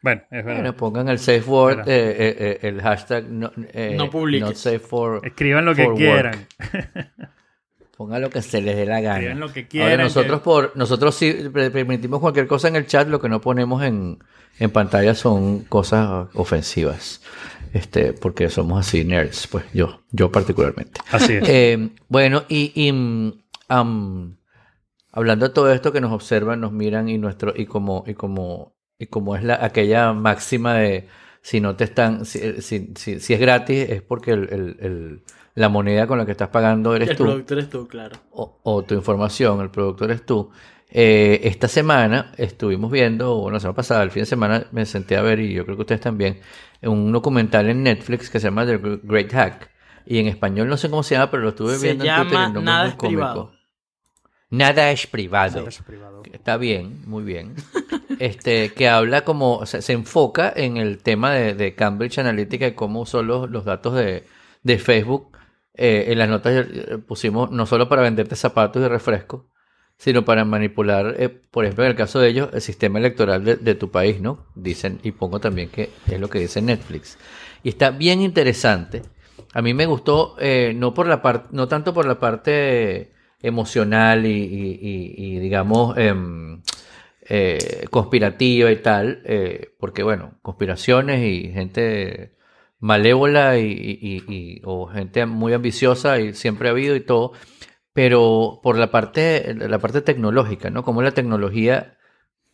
[0.02, 0.60] Bueno, es verdad.
[0.62, 4.46] Bueno, pongan el safe word, eh, eh, eh, el hashtag no, eh, No publiques.
[4.50, 6.46] not safe for, Escriban lo que quieran.
[8.04, 9.16] Pongan lo que se les dé la gana.
[9.20, 10.00] Escriban lo que Ahora, quieran.
[10.00, 13.82] nosotros que- por nosotros sí permitimos cualquier cosa en el chat, lo que no ponemos
[13.84, 14.20] en,
[14.60, 17.22] en pantalla son cosas ofensivas.
[17.74, 21.00] Este, porque somos así nerds, pues yo, yo particularmente.
[21.12, 21.44] Así es.
[21.50, 22.90] Eh, bueno, y, y,
[23.68, 24.38] am,
[25.12, 28.76] hablando de todo esto que nos observan, nos miran y nuestro y como y como
[29.00, 31.08] y como es la aquella máxima de
[31.42, 35.24] si no te están si, si, si, si es gratis es porque el, el- el-
[35.56, 38.18] la moneda con la que estás pagando eres el tú productor es tú, claro.
[38.32, 40.50] o, o tu información, el productor eres tú.
[40.96, 45.18] Eh, esta semana estuvimos viendo, o la semana pasada, el fin de semana me senté
[45.18, 46.40] a ver, y yo creo que ustedes también,
[46.84, 49.72] un documental en Netflix que se llama The Great Hack.
[50.06, 52.40] Y en español no sé cómo se llama, pero lo estuve Se viendo en Twitter
[52.40, 53.18] y el nombre Nada es cómico.
[53.18, 53.52] privado.
[54.50, 55.60] Nada es privado.
[55.62, 56.22] Eso es privado.
[56.32, 57.56] Está bien, muy bien.
[58.20, 62.68] Este, que habla como, o sea, se enfoca en el tema de, de Cambridge Analytica
[62.68, 64.24] y cómo usó los, los datos de,
[64.62, 65.36] de Facebook.
[65.76, 69.42] Eh, en las notas eh, pusimos no solo para venderte zapatos y refrescos,
[69.98, 73.76] sino para manipular, eh, por ejemplo, en el caso de ellos, el sistema electoral de,
[73.76, 74.46] tu país, ¿no?
[74.56, 77.18] Dicen, y pongo también que es lo que dice Netflix.
[77.64, 79.02] Y está bien interesante.
[79.54, 84.26] A mí me gustó, eh, no por la parte, no tanto por la parte emocional
[84.26, 86.62] y, y- digamos, em,
[87.30, 92.36] eh, conspirativa y tal, eh, porque bueno, conspiraciones y gente
[92.84, 93.64] malévola y,
[94.02, 97.32] y- y- o gente muy ambiciosa y siempre ha habido y todo,
[97.94, 100.84] pero por la parte, la parte tecnológica, ¿no?
[100.84, 101.98] Como la tecnología,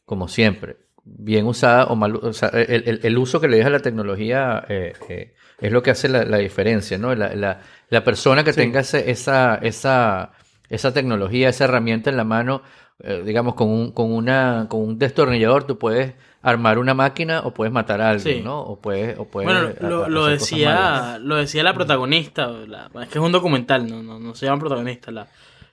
[0.05, 3.71] como siempre, bien usada o mal, o sea, el, el- el uso que le deja
[3.71, 7.15] la tecnología eh, eh, es lo que hace la, la diferencia, ¿no?
[7.15, 8.59] La, la- la persona que Sí.
[8.61, 10.33] tenga ese- esa, esa,
[10.69, 12.61] esa tecnología, esa herramienta en la mano,
[13.01, 17.53] eh, digamos, con un, con, una, con un destornillador, tú puedes armar una máquina o
[17.53, 18.41] puedes matar a alguien, Sí.
[18.43, 18.61] ¿no?
[18.61, 23.23] O puedes, o puedes Bueno, lo, decía, lo decía la protagonista, la- es que es
[23.23, 25.27] un documental, no, no, no se llama protagonista, la,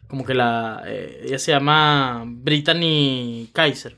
[0.08, 3.96] como que la, eh, ella se llama Brittany Kaiser.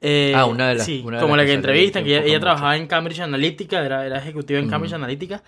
[0.00, 2.40] Eh, Ah, una de las- Sí, una de como las la que entrevistan, que ella,
[2.40, 4.92] trabajaba en Cambridge Analytica, era, era ejecutiva en Cambridge.
[4.94, 5.42] Analytica,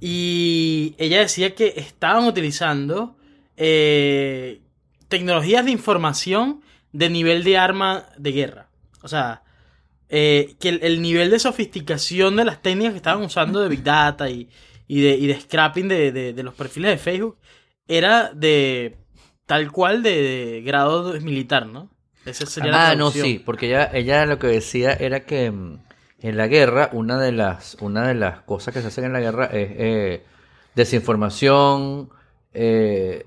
[0.00, 3.16] y ella decía que estaban utilizando
[3.62, 4.60] eh,
[5.08, 6.62] tecnologías de información
[6.92, 8.66] de nivel de arma de guerra.
[9.02, 9.42] O sea,
[10.10, 13.82] eh, que el, el nivel de sofisticación de las técnicas que estaban usando de Big
[13.84, 14.48] Data y,
[14.88, 17.38] y de, y de scrapping de, de- de los perfiles de Facebook
[17.88, 18.96] era de
[19.46, 21.90] tal cual de, grado militar, ¿no?
[22.24, 25.78] Esa sería la Ah, no, sí, porque ella, ella lo que decía era que mm,
[26.20, 29.20] en la guerra, una de las, una de las cosas que se hacen en la
[29.20, 30.22] guerra es eh,
[30.74, 32.10] desinformación.
[32.52, 33.26] eh,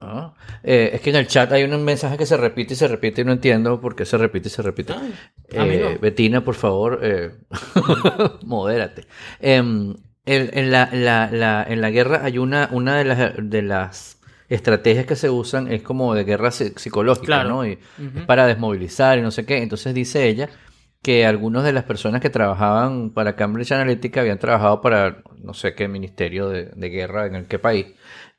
[0.00, 2.88] ah, eh, es que en el chat hay un mensaje que se repite y se
[2.88, 4.92] repite y no entiendo por qué se repite y se repite.
[4.94, 5.12] Ay,
[5.50, 5.98] Eh.
[6.00, 7.30] Betina, por favor, eh,
[8.44, 9.04] modérate.
[9.40, 15.06] En, la, la- la- en la guerra hay una, una de las, de las estrategias
[15.06, 17.48] que se usan, es como de guerra psi- psicológica, Claro.
[17.48, 17.66] ¿no?
[17.66, 17.78] Y
[18.26, 19.58] para desmovilizar y no sé qué.
[19.62, 20.48] Entonces dice ella
[21.02, 25.74] que algunas de las personas que trabajaban para Cambridge Analytica habían trabajado para no sé
[25.74, 27.86] qué ministerio de, de guerra en el qué país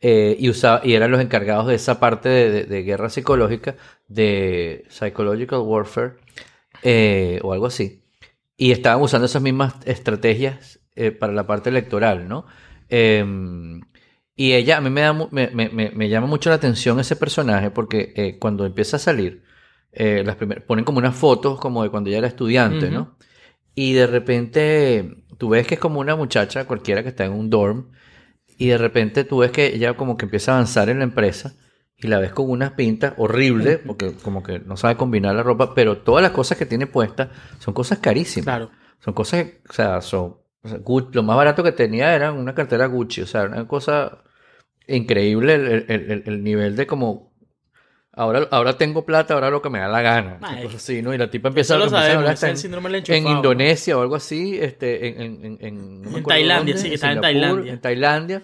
[0.01, 3.75] eh, y usaba, y eran los encargados de esa parte de, de- de guerra psicológica
[4.07, 6.13] de psychological warfare
[6.83, 8.01] eh, o algo así
[8.57, 12.45] y estaban usando esas mismas estrategias eh, para la parte electoral, ¿no?
[12.89, 13.81] Em,
[14.35, 17.71] y ella, a mí me, da, me, me- me- llama mucho la atención ese personaje
[17.71, 19.43] porque eh, cuando empieza a salir,
[19.93, 22.93] las primer- ponen como unas fotos como de cuando ella era estudiante, Ujú.
[22.95, 23.17] ¿no?
[23.75, 27.49] Y de repente tú ves que es como una muchacha cualquiera que está en un
[27.49, 27.91] dorm
[28.59, 31.55] y de repente tú ves que ella como que empieza a avanzar en la empresa
[31.97, 35.73] y la ves con unas pintas horribles porque como que no sabe combinar la ropa,
[35.73, 38.45] pero todas las cosas que tiene puestas son cosas carísimas.
[38.45, 38.69] Claro.
[38.99, 42.31] Son cosas, que, o sea, son, o sea, Gu- lo más barato que tenía era
[42.31, 44.19] una cartera Gucci, o sea, una cosa
[44.87, 47.28] increíble el, el- el- el nivel de como,
[48.13, 51.13] ahora, ahora tengo plata, ahora lo que me da la gana, cosa así, ¿no?
[51.13, 53.03] Y la tipa empieza, lo empieza a sabemos, hablar ese es el hasta síndrome del
[53.07, 53.31] en, en.
[53.37, 56.81] Indonesia o algo así, este, en, en, en, en- no me En acuerdo Tailandia, dónde,
[56.81, 57.73] sí, que estaba en Tailandia.
[57.73, 58.41] En Tailandia,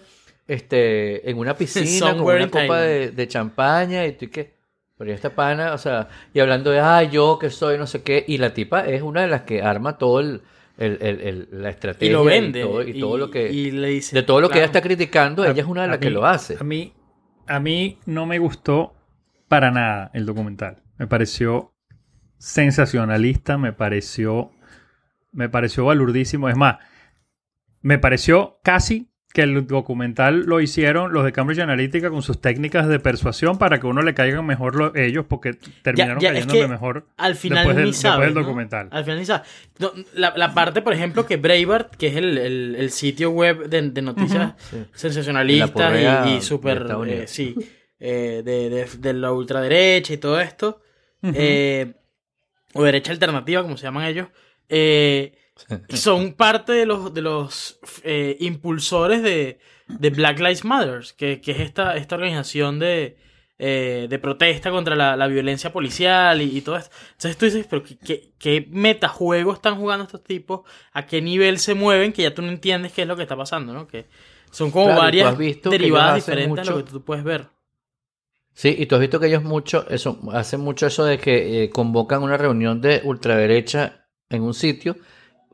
[0.47, 4.55] este, en una piscina con una copa de, de champaña y tú y qué.
[4.97, 8.23] Pero esta pana, o sea, y hablando de, ah, yo que soy, no sé qué,
[8.25, 10.41] y la tipa es una de las que arma todo el,
[10.77, 12.61] el, el- el- la estrategia Y lo vende.
[12.61, 14.77] todo, y todo lo que, y le dice, de todo lo que ella claro.
[14.77, 16.55] está criticando, A- ella es una de a las que mí- lo hace.
[16.57, 16.93] A mí,
[17.47, 18.93] a mí no me gustó
[19.47, 20.83] para nada el documental.
[20.97, 21.73] Me pareció
[22.37, 24.51] sensacionalista, me pareció,
[25.31, 26.49] me pareció balurdísimo.
[26.49, 26.77] Es más,
[27.81, 32.87] me pareció casi que el documental lo hicieron los de Cambridge Analytica con sus técnicas
[32.87, 36.65] de persuasión para que uno le caigan mejor los, ellos porque terminaron ya, es que
[36.69, 38.41] mejor Al final después del, ni después sabes, del ¿no?
[38.43, 38.87] documental.
[38.91, 39.45] Al final ni sabes.
[39.79, 43.67] No, la, la parte, por ejemplo, que Breitbart, que es el, el- el sitio web
[43.67, 44.77] de, de noticias Sí.
[44.77, 47.55] La sensacionalistas y, súper, eh, sí,
[47.99, 50.81] eh, de, de- de la ultraderecha y todo esto,
[51.23, 51.93] eh,
[52.73, 54.27] o derecha alternativa, como se llaman ellos,
[54.69, 55.37] eh,
[55.89, 61.51] son parte de los, de los eh, impulsores de, de Black Lives Matter, que, que
[61.51, 63.17] es esta, esta organización de,
[63.57, 66.93] de protesta contra la, la violencia policial y, y todo esto.
[67.13, 70.61] Entonces tú dices, pero ¿qué, qué, qué metajuego están jugando estos tipos?
[70.91, 72.11] ¿A qué nivel se mueven?
[72.11, 73.87] Que ya tú no entiendes qué es lo que está pasando, ¿no?
[73.87, 74.07] Que
[74.51, 75.37] son como Claro, varias
[75.71, 77.47] derivadas diferentes a lo que tú puedes ver.
[78.57, 81.69] Sí, y tú has visto que ellos mucho, eso, hacen mucho eso de que eh,
[81.69, 84.95] convocan una reunión de ultraderecha en un sitio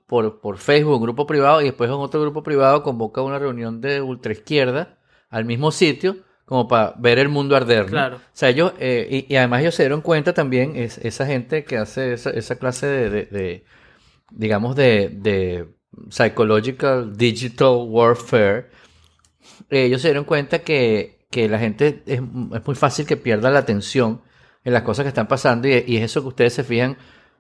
[0.06, 3.82] por, por Facebook, un grupo privado, y después en otro grupo privado convoca una reunión
[3.82, 5.00] de ultraizquierda
[5.30, 7.86] al mismo sitio, como para ver el mundo arder.
[7.86, 7.92] ¿no?
[7.92, 8.18] Claro.
[8.18, 11.64] O sea, ellos, eh, y, y además ellos se dieron cuenta también, es, esa gente
[11.64, 13.66] que hace esa, esa clase de, de- de,
[14.32, 15.68] digamos, de, de
[16.10, 18.68] psychological digital warfare,
[19.70, 22.22] eh, ellos se dieron cuenta que, que la gente es, es
[22.68, 24.22] muy fácil que pierda la atención
[24.64, 26.98] en las cosas que están pasando y, y es eso que ustedes se fijan,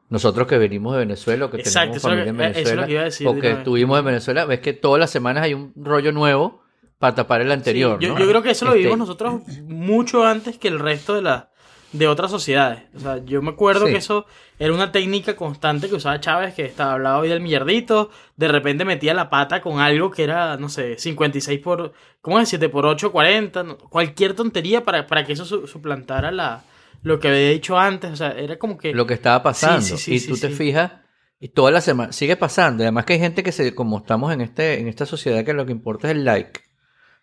[0.09, 2.99] nosotros que venimos de Venezuela, o que Exacto, tenemos familia en que- lo Venezuela, que
[2.99, 6.63] decir o que estuvimos en Venezuela, ves que todas las semanas hay un rollo nuevo
[6.97, 7.97] para tapar el anterior.
[7.99, 8.19] Sí, yo, ¿no?
[8.19, 11.50] yo creo que eso lo Este, vivimos nosotros mucho antes que el resto de la
[11.91, 12.83] de otras sociedades.
[12.95, 13.91] O sea, yo me acuerdo Sí.
[13.91, 14.25] que eso
[14.59, 18.85] era una técnica constante que usaba Chávez, que estaba hablaba hoy del millardito, de repente
[18.85, 22.47] metía la pata con algo que era, no sé, 56 por, ¿cómo es?
[22.49, 26.63] 7 por 8, 40, no, cualquier tontería para, para que eso su- suplantara la,
[27.03, 28.11] lo que había dicho antes.
[28.11, 28.93] O sea, era como que...
[28.93, 29.81] lo que estaba pasando.
[29.81, 30.91] Sí, sí, sí, y tú te fijas,
[31.39, 32.83] y toda la semana sigue pasando.
[32.83, 35.65] Además que hay gente que se, como estamos en este, en esta sociedad que lo
[35.65, 36.61] que importa es el like,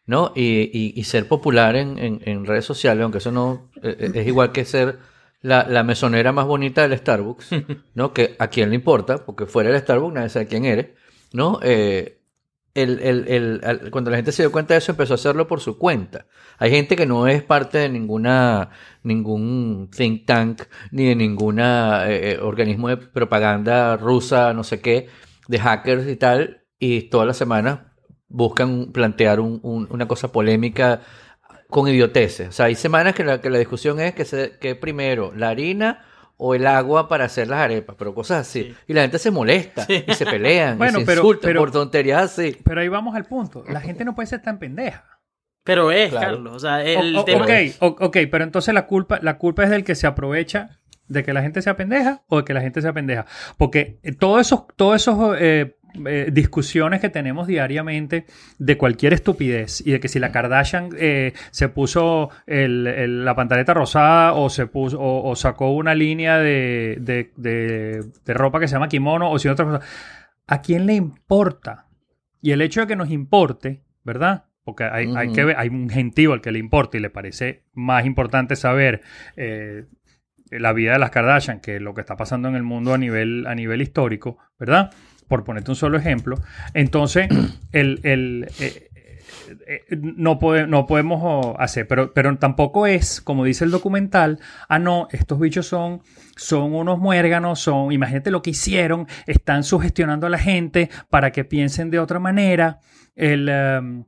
[0.09, 0.32] ¿no?
[0.34, 4.11] Y, y- y ser popular en, en- en redes sociales, aunque eso no eh, eh,
[4.14, 4.98] es igual que ser
[5.40, 7.50] la, la mesonera más bonita del Starbucks,
[7.94, 8.12] ¿no?
[8.12, 10.88] Que a quién le importa, porque fuera del Starbucks nadie sabe quién eres,
[11.32, 11.61] ¿no?
[11.62, 12.16] Eh,
[12.74, 15.61] el, el- el- cuando la gente se dio cuenta de eso, empezó a hacerlo por
[15.61, 16.26] su cuenta.
[16.59, 18.70] Hay gente que no es parte de ninguna
[19.02, 25.09] ningún think tank ni de ninguna eh, eh, organismo de propaganda rusa, no sé qué,
[25.48, 27.80] de hackers y tal, y todas las semanas
[28.29, 31.01] buscan plantear un- un- una cosa polémica
[31.68, 32.49] con idioteces.
[32.49, 35.49] O sea, hay semanas que la, que la discusión es que, se, que primero la
[35.51, 36.05] harina
[36.37, 38.62] o el agua para hacer las arepas, pero cosas así.
[38.64, 38.74] Sí.
[38.87, 40.05] Y la gente se molesta Sí.
[40.07, 42.57] y se pelean Bueno, y se pero- insultan pero- por tonterías así.
[42.64, 43.64] Pero ahí vamos al punto.
[43.68, 45.05] La gente no puede ser tan pendeja.
[45.64, 46.26] Pero es, Claro.
[46.37, 46.57] Carlos.
[46.57, 47.45] O sea, el O- o- tema...
[47.45, 47.51] ok,
[47.81, 51.33] o- ok, pero entonces la culpa, la culpa es del que se aprovecha de que
[51.33, 53.26] la gente sea pendeja o de que la gente sea pendeja.
[53.59, 58.26] Porque eh, todos esos, todos esos eh, eh, discusiones que tenemos diariamente
[58.59, 63.34] de cualquier estupidez y de que si la Kardashian eh, se puso el- el- la
[63.34, 68.61] pantaleta rosada o se puso o, o sacó una línea de, de- de- de ropa
[68.61, 69.80] que se llama kimono o si otra cosa,
[70.46, 71.86] ¿a quién le importa?
[72.40, 74.44] Y el hecho de que nos importe, ¿verdad?
[74.64, 77.64] Porque hay, hay que ver, hay un gentío al que le importa y le parece
[77.72, 79.01] más importante saber
[79.36, 79.86] eh,
[80.51, 83.46] la vida de las Kardashian que lo que está pasando en el mundo a nivel,
[83.46, 84.90] a nivel histórico, ¿verdad?
[85.29, 86.37] Por ponerte un solo ejemplo.
[86.74, 87.29] Entonces,
[87.72, 88.89] el, el, eh,
[89.66, 94.41] eh, no, pode- no podemos oh, hacer, pero, pero tampoco es, como dice el documental,
[94.68, 96.03] ah, no, estos bichos son,
[96.37, 101.45] son unos muérganos, son, imagínate lo que hicieron, están sugestionando a la gente para que
[101.45, 102.81] piensen de otra manera.
[103.14, 104.05] El, em,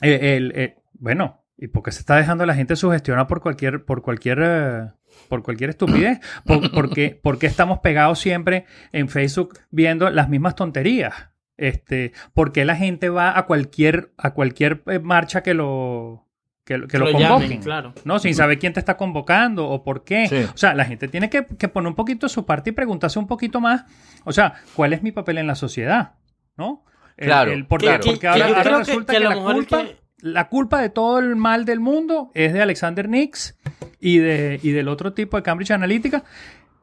[0.00, 3.40] el- el- eh, bueno, ¿y por qué se está dejando a la gente sugestionar por
[3.40, 4.88] cualquier, por cualquier, eh,
[5.30, 6.20] por cualquier estupidez?
[6.44, 11.14] ¿Por, por qué, por qué estamos pegados siempre en Facebook viendo las mismas tonterías?
[11.56, 16.26] Este, ¿Por qué la gente va a cualquier, a cualquier eh, marcha que lo,
[16.64, 17.62] que, lo- que lo lo llamen, convoquen?
[17.62, 17.94] claro.
[18.04, 18.18] ¿no?
[18.18, 20.26] Sin saber quién te está convocando o por qué.
[20.28, 20.46] Sí.
[20.54, 23.26] O sea, la gente tiene que, que poner un poquito su parte y preguntarse un
[23.26, 23.84] poquito más,
[24.24, 26.14] o sea, ¿cuál es mi papel en la sociedad?
[26.56, 26.84] ¿No?
[27.18, 28.04] El- Claro, el- porque, claro.
[28.04, 30.90] porque Que- ahora, ahora resulta que que, a lo la, culpa, que- la culpa de
[30.90, 33.56] todo el mal del mundo es de Alexander Nix
[34.00, 36.24] y, de, y del otro tipo de Cambridge Analytica,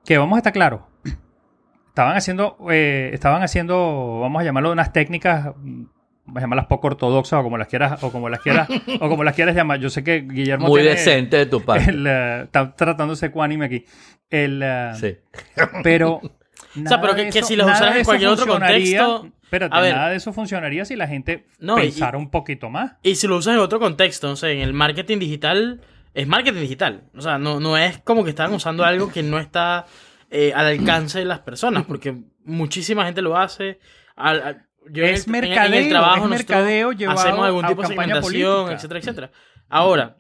[0.05, 0.81] que vamos a estar claros.
[1.89, 7.39] Estaban haciendo, eh, estaban haciendo, vamos a llamarlo unas técnicas, vamos a llamarlas poco ortodoxas
[7.39, 8.67] o como las quieras, o como las quieras,
[9.01, 9.79] o como las quieras llamar.
[9.79, 11.89] Yo sé que Guillermo Muy tiene- decente de tu parte.
[11.89, 12.73] el, eh, está
[13.15, 13.85] ser ecuánime aquí.
[14.29, 15.17] El, eh, Sí.
[15.83, 16.21] Pero.
[16.86, 19.95] O sea, pero que- que si los usaras en cualquier otro contexto- Espérate, a ver.
[19.95, 22.93] nada de eso funcionaría si la gente No, y- pensara un poquito más.
[23.03, 25.80] Y si lo usas en otro contexto, no sé, en el marketing digital,
[26.13, 27.03] es marketing digital.
[27.15, 29.86] O sea, no, no es como que estaban usando algo que no está
[30.30, 32.13] eh, al alcance de las personas, porque
[32.43, 33.80] muchísima gente lo hace.
[34.17, 37.45] Al- al- yo en Es el- en- en mercadeo, el trabajo es mercadeo llevado hacemos
[37.45, 38.21] algún tipo de segmentación,
[38.53, 38.73] política.
[38.75, 39.32] etcétera, etcétera.
[39.69, 40.17] Ahora,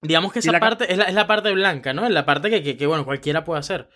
[0.00, 2.06] digamos que Y esa la parte es la, es la parte blanca, ¿no?
[2.06, 3.90] Es la parte que, que, que, bueno, cualquiera puede hacer.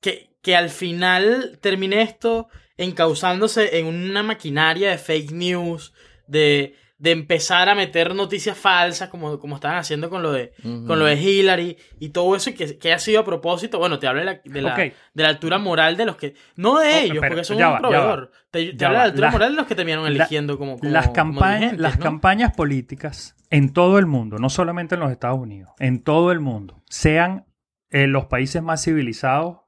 [0.00, 5.92] Que, que al final termine esto encauzándose en una maquinaria de fake news,
[6.26, 10.52] de, de empezar a meter noticias falsas, como, como estaban haciendo con lo de,
[10.86, 13.78] con lo de Hillary y todo eso, y que, que ha sido a propósito.
[13.78, 14.78] Bueno, te habla de la, de la, Ok.
[15.14, 16.34] de la altura moral de los que.
[16.56, 18.30] No de ellos, porque son un va, proveedor.
[18.50, 20.90] Te, te de la altura Las- moral de los que terminaron la- eligiendo como, como.
[20.90, 22.02] las, como campañas, dirigentes, las ¿no?
[22.04, 26.40] campañas políticas en todo el mundo, no solamente en los Estados Unidos, en todo el
[26.40, 27.46] mundo, sean
[27.90, 29.58] eh, los países más civilizados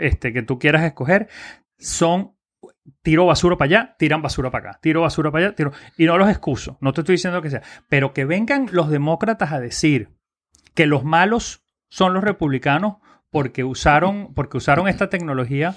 [0.00, 1.28] este, que tú quieras escoger,
[1.78, 2.34] son
[3.02, 5.72] tiro basura para allá, tiran basura para acá, tiro basura para allá, tiro...
[5.96, 9.52] Y no los excuso, no te estoy diciendo que sea, pero que vengan los demócratas
[9.52, 10.10] a decir
[10.74, 12.96] que los malos son los republicanos
[13.30, 15.76] porque usaron, porque usaron esta tecnología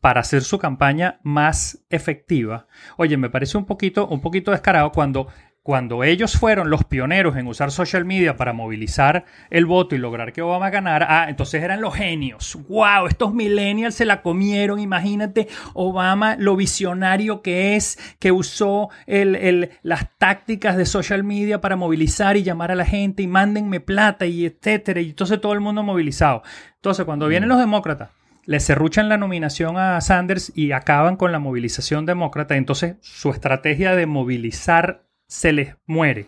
[0.00, 2.66] para hacer su campaña más efectiva.
[2.96, 5.28] Oye, me parece un poquito, un poquito descarado cuando,
[5.66, 10.32] cuando ellos fueron los pioneros en usar social media para movilizar el voto y lograr
[10.32, 11.06] que Obama ganara.
[11.10, 12.56] Ah, entonces eran los genios.
[12.68, 13.08] ¡Wow!
[13.08, 14.78] Estos millennials se la comieron.
[14.78, 21.60] Imagínate Obama, lo visionario que es, que usó el- el- las tácticas de social media
[21.60, 25.00] para movilizar y llamar a la gente y mándenme plata y etcétera.
[25.00, 26.44] Y entonces todo el mundo movilizado.
[26.76, 28.10] Entonces, cuando vienen los demócratas
[28.44, 32.54] le cerruchan la nominación a Sanders y acaban con la movilización demócrata.
[32.54, 36.26] Entonces su estrategia de movilizar se les muere.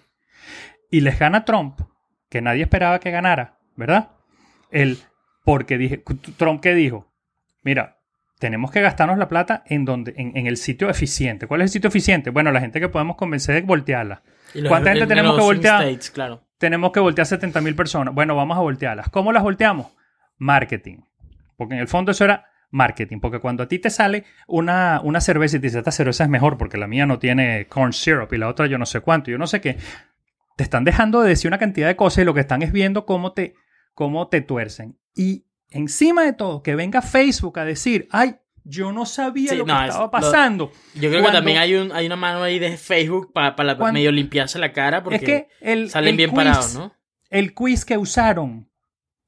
[0.90, 1.80] Y les gana Trump,
[2.28, 4.10] que nadie esperaba que ganara, ¿verdad?
[4.70, 4.98] El,
[5.44, 6.02] porque dije,
[6.36, 7.10] Trump que dijo,
[7.62, 7.98] mira,
[8.38, 11.46] tenemos que gastarnos la plata en, donde, en, en el sitio eficiente.
[11.46, 12.30] ¿Cuál es el sitio eficiente?
[12.30, 14.22] Bueno, la gente que podemos convencer de voltearla.
[14.68, 15.82] ¿Cuánta gente en- en tenemos que voltear?
[15.82, 16.42] swing states, claro.
[16.58, 18.14] tenemos que voltear 70 mil personas.
[18.14, 19.08] Bueno, vamos a voltearlas.
[19.10, 19.88] ¿Cómo las volteamos?
[20.38, 20.98] Marketing.
[21.56, 23.20] Porque en el fondo eso era marketing.
[23.20, 26.30] Porque cuando a ti te sale una, una cerveza y te dice, esta cerveza es
[26.30, 29.30] mejor porque la mía no tiene corn syrup y la otra yo no sé cuánto,
[29.30, 29.76] yo no sé qué,
[30.56, 33.06] te están dejando de decir una cantidad de cosas y lo que están es viendo
[33.06, 33.54] cómo te,
[33.94, 34.98] cómo te tuercen.
[35.14, 39.64] Y encima de todo, que venga Facebook a decir, ay, yo no sabía Sí, lo
[39.64, 40.72] que no, estaba lo- pasando.
[40.94, 43.92] Yo creo Cuando- que también hay, un, hay una mano ahí de Facebook para, Cuando-
[43.94, 46.92] medio limpiarse la cara porque es que el, salen el bien quiz- parados, ¿no?
[47.30, 48.68] el quiz que usaron,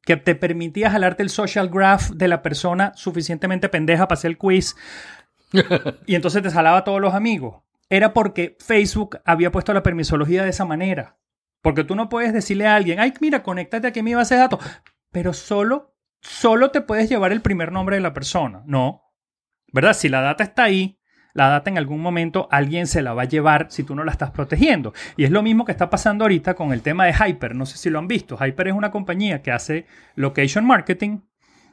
[0.02, 4.38] que te permitía jalarte el social graph de la persona suficientemente pendeja para hacer el
[4.38, 4.76] quiz,
[6.06, 10.44] y entonces te jalaba a todos los amigos, era porque Facebook había puesto la permisología
[10.44, 11.18] de esa manera.
[11.62, 14.40] Porque tú no puedes decirle a alguien, ay, mira, conéctate aquí a mi base de
[14.40, 14.60] datos,
[15.10, 18.62] pero solo, solo te puedes llevar el primer nombre de la persona.
[18.64, 19.02] No.
[19.72, 19.92] ¿Verdad?
[19.92, 20.99] Si la data está ahí,
[21.34, 24.12] la data en algún momento alguien se la va a llevar si tú no la
[24.12, 24.92] estás protegiendo.
[25.16, 27.54] Y es lo mismo que está pasando ahorita con el tema de Hyper.
[27.54, 28.36] No sé si lo han visto.
[28.44, 31.20] Hyper es una compañía que hace location marketing.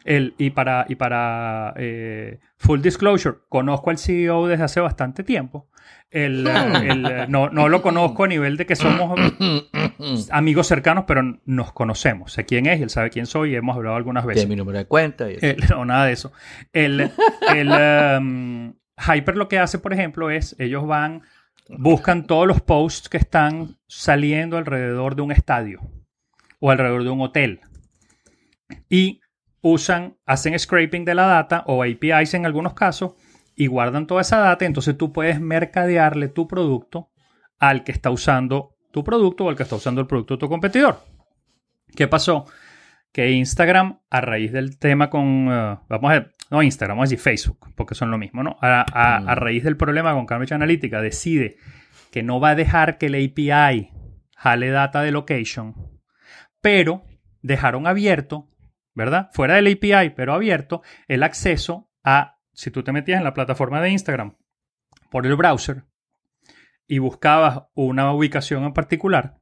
[0.06, 5.68] El, y para, y para eh, full disclosure, conozco al CEO desde hace bastante tiempo.
[6.10, 6.52] El, eh,
[6.90, 9.20] el, eh, no, no lo conozco a nivel de que somos
[10.32, 12.32] amigos cercanos, pero nos conocemos.
[12.32, 14.44] Sé quién es él sabe quién soy y hemos hablado algunas veces.
[14.44, 15.30] Tiene mi número de cuenta.
[15.30, 15.46] Y eso.
[15.46, 16.32] El- no, nada de eso.
[16.72, 17.12] El,
[17.54, 17.70] el,
[18.20, 21.22] um, Hyper lo que hace, por ejemplo, es ellos van,
[21.70, 25.82] buscan todos los posts que están saliendo alrededor de un estadio
[26.60, 27.62] o alrededor de un hotel
[28.90, 29.22] y
[29.62, 33.14] usan, hacen scraping de la data o APIs en algunos casos
[33.56, 34.66] y guardan toda esa data.
[34.66, 37.12] Entonces tú puedes mercadearle tu producto
[37.60, 40.50] al que está usando tu producto o al que está usando el producto de tu
[40.50, 41.04] competidor.
[41.96, 42.46] ¿Qué pasó?
[43.18, 47.12] que Instagram, a raíz del tema con, eh, vamos a ver, no Instagram, vamos a
[47.12, 48.58] decir Facebook, porque son lo mismo, ¿no?
[48.62, 49.30] A, a- Mm.
[49.30, 51.58] a raíz del problema con Cambridge Analytica, decide
[52.12, 53.92] que no va a dejar que el API
[54.36, 55.76] jale data de location,
[56.62, 57.04] pero
[57.42, 58.50] dejaron abierto,
[58.94, 59.30] ¿verdad?
[59.34, 63.82] Fuera del API, pero abierto, el acceso a, si tú te metías en la plataforma
[63.82, 64.36] de Instagram
[65.12, 65.84] por el browser
[66.88, 69.38] y buscabas una ubicación en particular,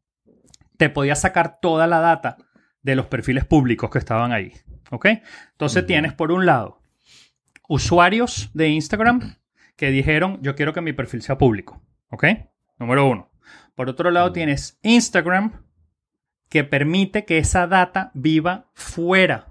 [0.78, 2.38] te podías sacar toda la data
[2.82, 4.52] de los perfiles públicos que estaban ahí.
[4.92, 5.08] ¿Ok?
[5.52, 6.82] Entonces tienes por un lado
[7.68, 9.36] usuarios de Instagram
[9.76, 11.82] que dijeron yo quiero que mi perfil sea público.
[12.10, 12.26] ¿Ok?
[12.78, 13.30] Número uno.
[13.76, 15.64] Por otro lado tienes Instagram
[16.50, 19.48] que permite que esa data viva fuera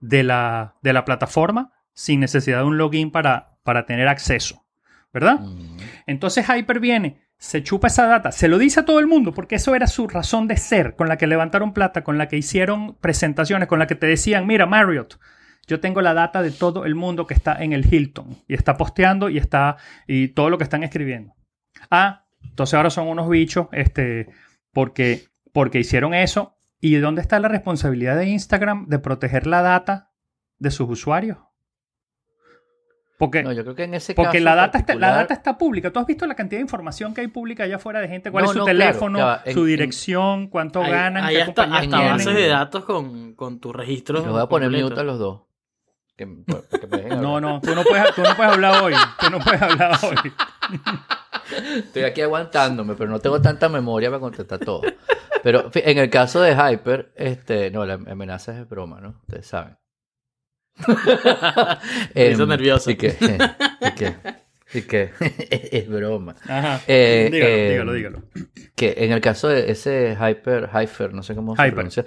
[0.00, 4.64] de la, de la plataforma sin necesidad de un login para, para tener acceso.
[5.12, 5.40] ¿Verdad?
[5.40, 5.76] Mm.
[6.06, 9.56] Entonces Hyper viene, se chupa esa data, se lo dice a todo el mundo, porque
[9.56, 12.96] eso era su razón de ser, con la que levantaron plata, con la que hicieron
[12.96, 15.20] presentaciones, con la que te decían, mira, Marriott,
[15.66, 18.76] yo tengo la data de todo el mundo que está en el Hilton y está
[18.76, 21.34] posteando y está y todo lo que están escribiendo.
[21.90, 24.28] Ah, entonces ahora son unos bichos, este,
[24.72, 26.56] porque, porque hicieron eso.
[26.80, 30.10] ¿Y dónde está la responsabilidad de Instagram de proteger la data
[30.58, 31.38] de sus usuarios.
[33.16, 35.56] Porque, No, yo creo que en ese porque caso la, data está, la data está
[35.56, 35.92] pública.
[35.92, 38.30] ¿Tú has visto la cantidad de información que hay pública allá afuera de gente?
[38.32, 39.36] ¿Cuál No, es su no, teléfono.
[39.44, 43.60] En- su en- dirección, cuánto Hay, ganan, hay qué hasta, bases de datos con, con
[43.60, 44.18] tu registro.
[44.18, 44.88] Les voy a poner completo.
[44.90, 45.42] mute a los dos.
[46.16, 48.94] Que, para que me dejen No, no, tú no, puedes, tú no puedes hablar hoy.
[49.20, 50.32] Tú no puedes hablar hoy.
[51.78, 54.82] Estoy aquí aguantándome, pero no tengo tanta memoria para contestar todo.
[55.42, 59.20] Pero en el caso de Hyper, este, no, la amenaza es de broma, ¿no?
[59.26, 59.76] Ustedes saben.
[62.14, 62.90] hizo Em, nervioso.
[62.90, 63.08] Y que,
[63.80, 64.14] y que,
[64.72, 66.34] y que es broma.
[66.48, 66.80] Ajá.
[66.86, 68.22] Eh, dígalo, eh, dígalo, dígalo.
[68.74, 71.74] que en el caso de ese Hyper, Hyper, no sé cómo se Hyper.
[71.74, 72.04] pronuncia,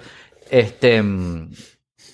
[0.50, 1.50] este, mm,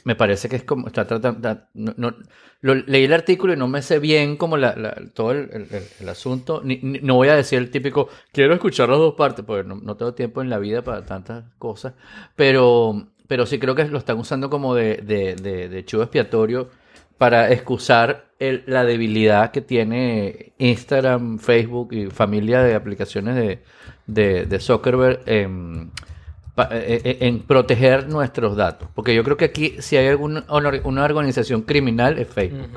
[0.05, 2.15] me parece que es como, está tratando, no, no-
[2.61, 4.75] lo- leí el artículo y no me sé bien como la,
[5.15, 9.69] todo el, asunto, no voy a decir el típico, quiero escuchar las dos partes, porque
[9.69, 11.95] no, tengo tiempo en la vida para tantas cosas,
[12.37, 16.71] pero, pero sí creo que lo están usando como de, de, de, de chivo expiatorio
[17.19, 23.63] para excusar el- la debilidad que tiene Instagram, Facebook y familia de aplicaciones de,
[24.07, 25.21] de, de Zuckerberg
[26.57, 28.89] en proteger nuestros datos.
[28.95, 32.69] Porque yo creo que aquí, si hay alguna una, una organización criminal, es Facebook.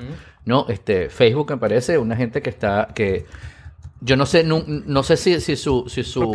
[0.45, 0.65] ¿no?
[0.69, 3.25] Este, Facebook me parece una gente que está, que
[3.99, 6.33] yo no sé, no, no sé si, si su, si su,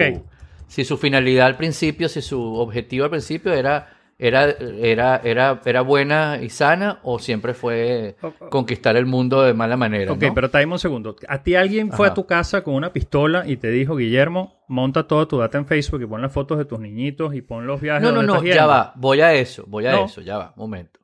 [0.68, 3.88] si su finalidad al principio, si su objetivo al principio era,
[4.26, 8.14] era, era, era, era buena y sana o siempre fue
[8.50, 10.12] conquistar el mundo de mala manera.
[10.12, 10.34] Ok, ¿no?
[10.34, 11.16] pero time un segundo.
[11.28, 12.12] A ti alguien fue Ajá.
[12.12, 15.66] a tu casa con una pistola y te dijo, Guillermo, monta toda tu data en
[15.66, 18.02] Facebook y pon las fotos de tus niñitos y pon los viajes.
[18.02, 20.04] No, no, no, ya va, voy a eso, voy a No.
[20.06, 21.00] eso, ya va, momento.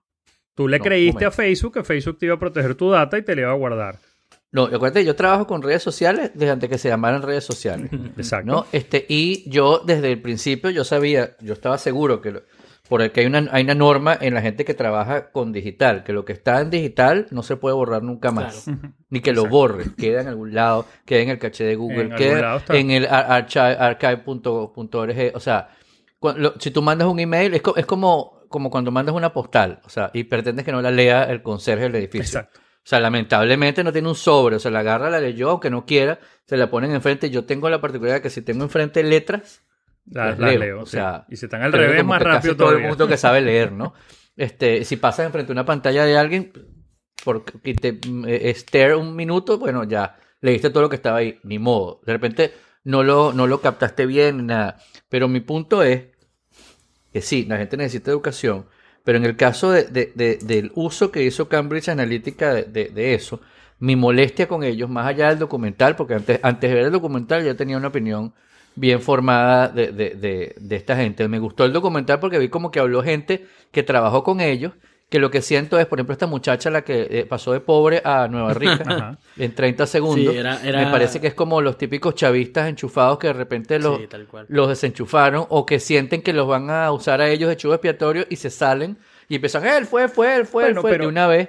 [0.55, 1.29] Tú le No, creíste momento.
[1.29, 3.55] a Facebook que Facebook te iba a proteger tu data y te la iba a
[3.55, 3.99] guardar.
[4.51, 7.91] No, acuérdate, yo trabajo con redes sociales desde antes que se llamaran redes sociales.
[8.16, 8.51] Exacto.
[8.51, 8.66] ¿no?
[8.73, 12.43] Este, y yo desde el principio yo sabía, yo estaba seguro que lo-
[12.89, 16.24] porque hay una, hay una norma en la gente que trabaja con digital, que lo
[16.24, 18.64] que está en digital no se puede borrar nunca más.
[18.64, 18.95] Claro.
[19.11, 22.14] Ni que lo borre, queda en algún lado, queda en el caché de Google, En
[22.16, 25.32] queda en el ar- archi- archive.org.
[25.34, 25.68] O sea,
[26.36, 29.80] lo- si tú mandas un email, es, co- es como, como cuando mandas una postal,
[29.84, 32.41] o sea, y pretendes que no la lea el conserje del edificio.
[32.41, 32.61] Exacto.
[32.61, 35.84] O sea, lamentablemente no tiene un sobre, o sea, la agarra, la leyó, aunque no
[35.84, 37.28] quiera, se la ponen enfrente.
[37.28, 39.62] Yo tengo la particularidad que si tengo enfrente letras,
[40.11, 40.81] Las, leo, leo.
[40.83, 40.93] o sí.
[40.93, 43.95] sea, y si están al revés, más rápido todo el mundo que sabe leer, ¿no?
[44.37, 46.53] Este, si pasas enfrente de una pantalla de alguien,
[47.25, 47.99] porque te
[48.29, 52.01] eh, stare un minuto, bueno, ya leíste todo lo que estaba ahí, ni modo.
[52.07, 52.53] De repente
[52.85, 54.77] no lo, no lo captaste bien, nada.
[55.09, 56.05] Pero mi punto es
[57.13, 58.67] que sí, la gente necesita educación,
[59.03, 63.41] pero en el caso de- de- de- del uso que hizo Cambridge Analytica de eso,
[63.81, 67.45] mi molestia con ellos, más allá del documental, porque antes, antes de ver el documental
[67.45, 68.35] ya tenía una opinión
[68.79, 71.26] bien formada de, de- de- de esta gente.
[71.29, 74.72] Me gustó el documental porque vi como que habló gente que trabajó con ellos,
[75.11, 78.03] que lo que siento es, por ejemplo, esta muchacha la que eh, pasó de pobre
[78.05, 79.18] a Nueva Rica Ajá.
[79.39, 80.33] en 30 segundos.
[80.35, 83.79] Sí, era- era- Me parece que es como los típicos chavistas enchufados que de repente
[83.79, 84.07] los, Sí,
[84.68, 88.37] desenchufaron o que sienten que los van a usar a ellos de chivo expiatorio y
[88.37, 88.99] se salen
[89.29, 91.49] y empiezan, él fue, fue, él fue, Bueno, él fue, pero- de una vez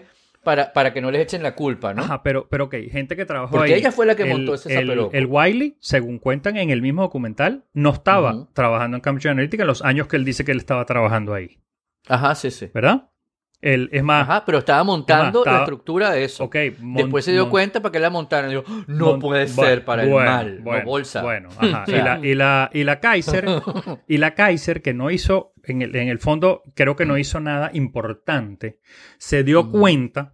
[0.50, 2.02] para, para que no les echen la culpa, ¿no?
[2.02, 3.80] Ajá, pero, pero ok, gente que trabajó Porque ahí.
[3.82, 5.16] ella fue la que el- montó ese el, zaperoco.
[5.16, 9.68] el Wiley, según cuentan en el mismo documental, no estaba trabajando en Cambridge Analytica en
[9.68, 11.60] los años que él dice que él estaba trabajando ahí.
[12.08, 12.72] Ajá, sí, sí.
[12.74, 13.10] ¿Verdad?
[13.62, 16.46] Él, es más, Ajá, pero estaba montando estaba- la estructura de eso.
[16.46, 16.56] ok.
[16.80, 18.50] mon- Después se dio cuenta para que la montaran.
[18.50, 21.22] Y dijo, no puede bueno, ser para el bueno, mal, bueno, no bolsa.
[21.22, 21.84] Bueno, ajá.
[21.88, 23.46] Y, la, y, la, y la Kaiser,
[24.08, 27.40] y la Kaiser, que no hizo, en el, en el fondo, creo que no hizo
[27.42, 28.80] nada importante,
[29.20, 30.32] se dio cuenta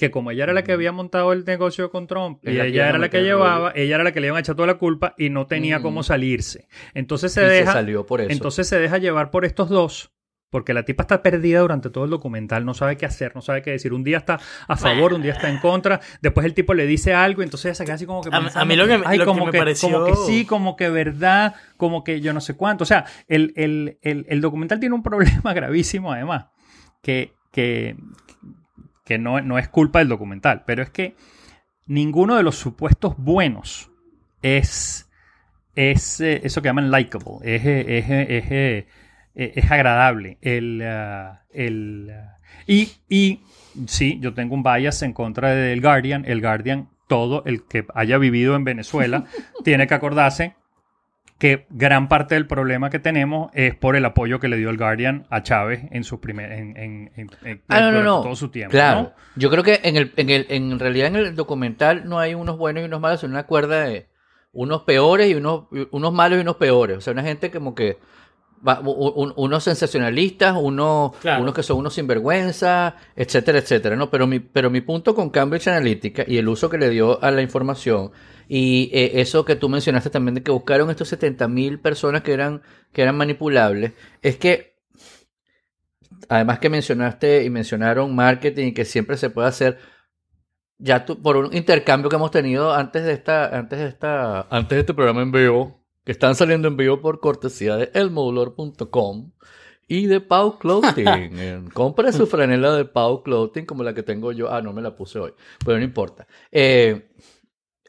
[0.00, 2.96] que como ella era la que había montado el negocio con Trump y ella era
[2.96, 5.28] la que llevaba, ella era la que le iban a echar toda la culpa y
[5.28, 6.68] no tenía cómo salirse.
[6.94, 8.30] Entonces se y se deja, salió por eso.
[8.30, 10.10] entonces se deja llevar por estos dos.
[10.48, 13.60] Porque la tipa está perdida durante todo el documental, no sabe qué hacer, no sabe
[13.62, 13.92] qué decir.
[13.92, 16.00] Un día está a favor, un día está en contra.
[16.22, 18.30] Después el tipo le dice algo, y entonces ella se queda así como que.
[18.30, 19.90] A mí- a pensando, mí lo que me- "Ay, lo que como me que, pareció-
[19.92, 22.82] como que sí, como que verdad, como que yo no sé cuánto.
[22.82, 26.46] O sea, el, el- el- el documental tiene un problema gravísimo, además,
[27.02, 27.94] que, que,
[29.10, 31.16] que no, no es culpa del documental, pero es que
[31.86, 33.90] ninguno de los supuestos buenos
[34.40, 35.10] es,
[35.74, 38.86] es eh, eso que llaman likable, es, eh, es, eh,
[39.34, 40.38] es, es agradable.
[40.42, 42.36] El, ah, el, ah,
[42.68, 43.40] y, y
[43.88, 46.24] sí, yo tengo un bias en contra del Guardian.
[46.24, 49.24] El Guardian, todo el que haya vivido en Venezuela,
[49.64, 50.54] tiene que acordarse
[51.40, 54.76] que gran parte del problema que tenemos es por el apoyo que le dio el
[54.76, 58.22] Guardian a Chávez en su primer en, en- en- en- Ah, no, no, durante no.
[58.22, 58.70] todo su tiempo.
[58.70, 59.00] Claro.
[59.02, 59.12] ¿no?
[59.36, 62.56] Yo creo que en, el, en, el, en realidad en el documental no hay unos
[62.58, 64.06] buenos y unos malos, sino una cuerda de
[64.52, 66.98] unos peores y unos, unos malos y unos peores.
[66.98, 67.96] O sea, una gente como que
[68.68, 71.42] va- un- unos sensacionalistas, unos, Claro.
[71.42, 74.10] unos que son unos sinvergüenza, etcétera, etcétera, ¿no?
[74.10, 77.30] Pero mi, pero mi punto con Cambridge Analytica y el uso que le dio a
[77.30, 78.10] la información
[78.52, 82.62] y eh, eso que tú mencionaste también de que buscaron estos 70.000 personas que eran,
[82.92, 83.92] que eran manipulables,
[84.22, 84.74] es que
[86.28, 89.78] además que mencionaste y mencionaron marketing y que siempre se puede hacer
[90.78, 94.70] ya tú, por un intercambio que hemos tenido antes de esta, antes de esta, antes
[94.70, 99.30] de este programa en vivo, que están saliendo en vivo por cortesía de elmodulor.com
[99.86, 101.68] y de Pau Clothing.
[101.72, 104.52] Compre su franela de Pau Clothing como la que tengo yo.
[104.52, 105.34] Ah, no me la puse hoy,
[105.64, 106.26] pero no importa.
[106.50, 107.10] Eh,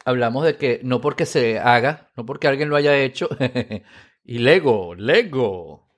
[0.04, 3.28] hablamos de que no porque se haga, no porque alguien lo haya hecho,
[4.24, 5.88] y Lego, Lego,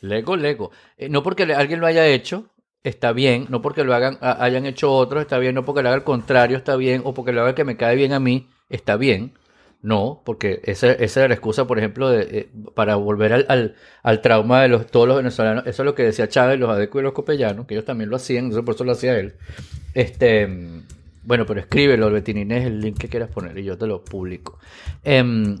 [0.00, 2.50] Lego, Lego, Eh, no porque alguien lo haya hecho,
[2.82, 5.96] está bien, no porque lo hagan, hayan hecho otros, está bien, no porque lo haga
[5.96, 8.96] el contrario, está bien, o porque lo haga que me cae bien a mí, está
[8.96, 9.32] bien.
[9.84, 14.20] No, porque esa, esa era la excusa, por ejemplo, de, eh, para volver al, al,
[14.22, 15.66] trauma de los, todos los venezolanos.
[15.66, 18.16] Eso es lo que decía Chávez, los adecos y los copellanos, que ellos también lo
[18.16, 19.34] hacían, por eso lo hacía él.
[19.92, 20.48] Este,
[21.24, 24.58] bueno, pero escríbelo, Betín Inés, el link que quieras poner y yo te lo publico.
[25.02, 25.58] Em,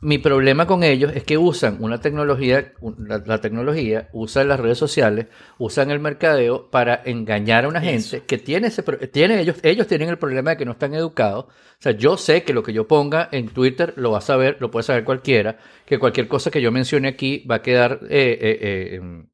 [0.00, 4.78] mi problema con ellos es que usan una tecnología, la, la tecnología, usan las redes
[4.78, 5.26] sociales,
[5.58, 10.08] usan el mercadeo para engañar a una gente que tiene ese, tiene ellos, ellos tienen
[10.08, 11.46] el problema de que no están educados.
[11.46, 14.56] O sea, yo sé que lo que yo ponga en Twitter lo va a saber,
[14.60, 18.38] lo puede saber cualquiera, que cualquier cosa que yo mencione aquí va a quedar, eh,
[18.40, 19.26] eh, eh, em,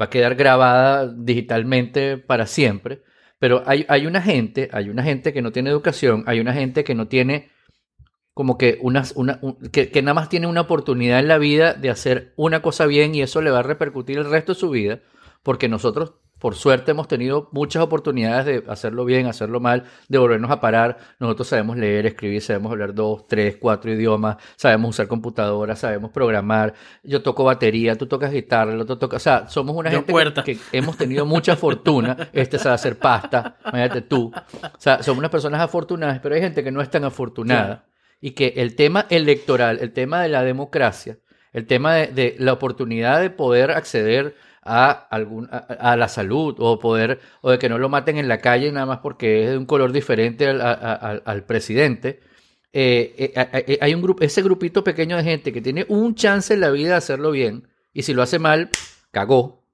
[0.00, 3.02] va a quedar grabada digitalmente para siempre.
[3.38, 6.84] Pero hay, hay una gente, hay una gente que no tiene educación, hay una gente
[6.84, 7.48] que no tiene
[8.34, 11.74] como que, unas, una, un- que, que nada más tiene una oportunidad en la vida
[11.74, 14.70] de hacer una cosa bien y eso le va a repercutir el resto de su
[14.70, 15.00] vida,
[15.42, 20.50] porque nosotros, por suerte, hemos tenido muchas oportunidades de hacerlo bien, hacerlo mal, de volvernos
[20.50, 20.98] a parar.
[21.18, 26.74] Nosotros sabemos leer, escribir, sabemos hablar dos, tres, cuatro idiomas, sabemos usar computadora, sabemos programar.
[27.02, 29.16] Yo toco batería, tú tocas guitarra, el otro toca...
[29.16, 32.16] O sea, somos una Yo gente que, hemos tenido mucha fortuna.
[32.32, 34.30] Este sabe hacer pasta, imagínate tú.
[34.62, 37.86] O sea, somos unas personas afortunadas, pero hay gente que no es tan afortunada
[38.20, 41.18] y que el tema electoral, el tema de la democracia,
[41.52, 46.54] el tema de, de la oportunidad de poder acceder a, algún, a, a la salud
[46.58, 49.50] o poder o de que no lo maten en la calle nada más porque es
[49.50, 52.20] de un color diferente al, a- a- al- presidente.
[52.72, 56.52] eh, eh, eh, hay un grupo, ese grupito pequeño de gente que tiene un chance
[56.54, 58.70] en la vida de hacerlo bien y si lo hace mal,
[59.10, 59.64] cagó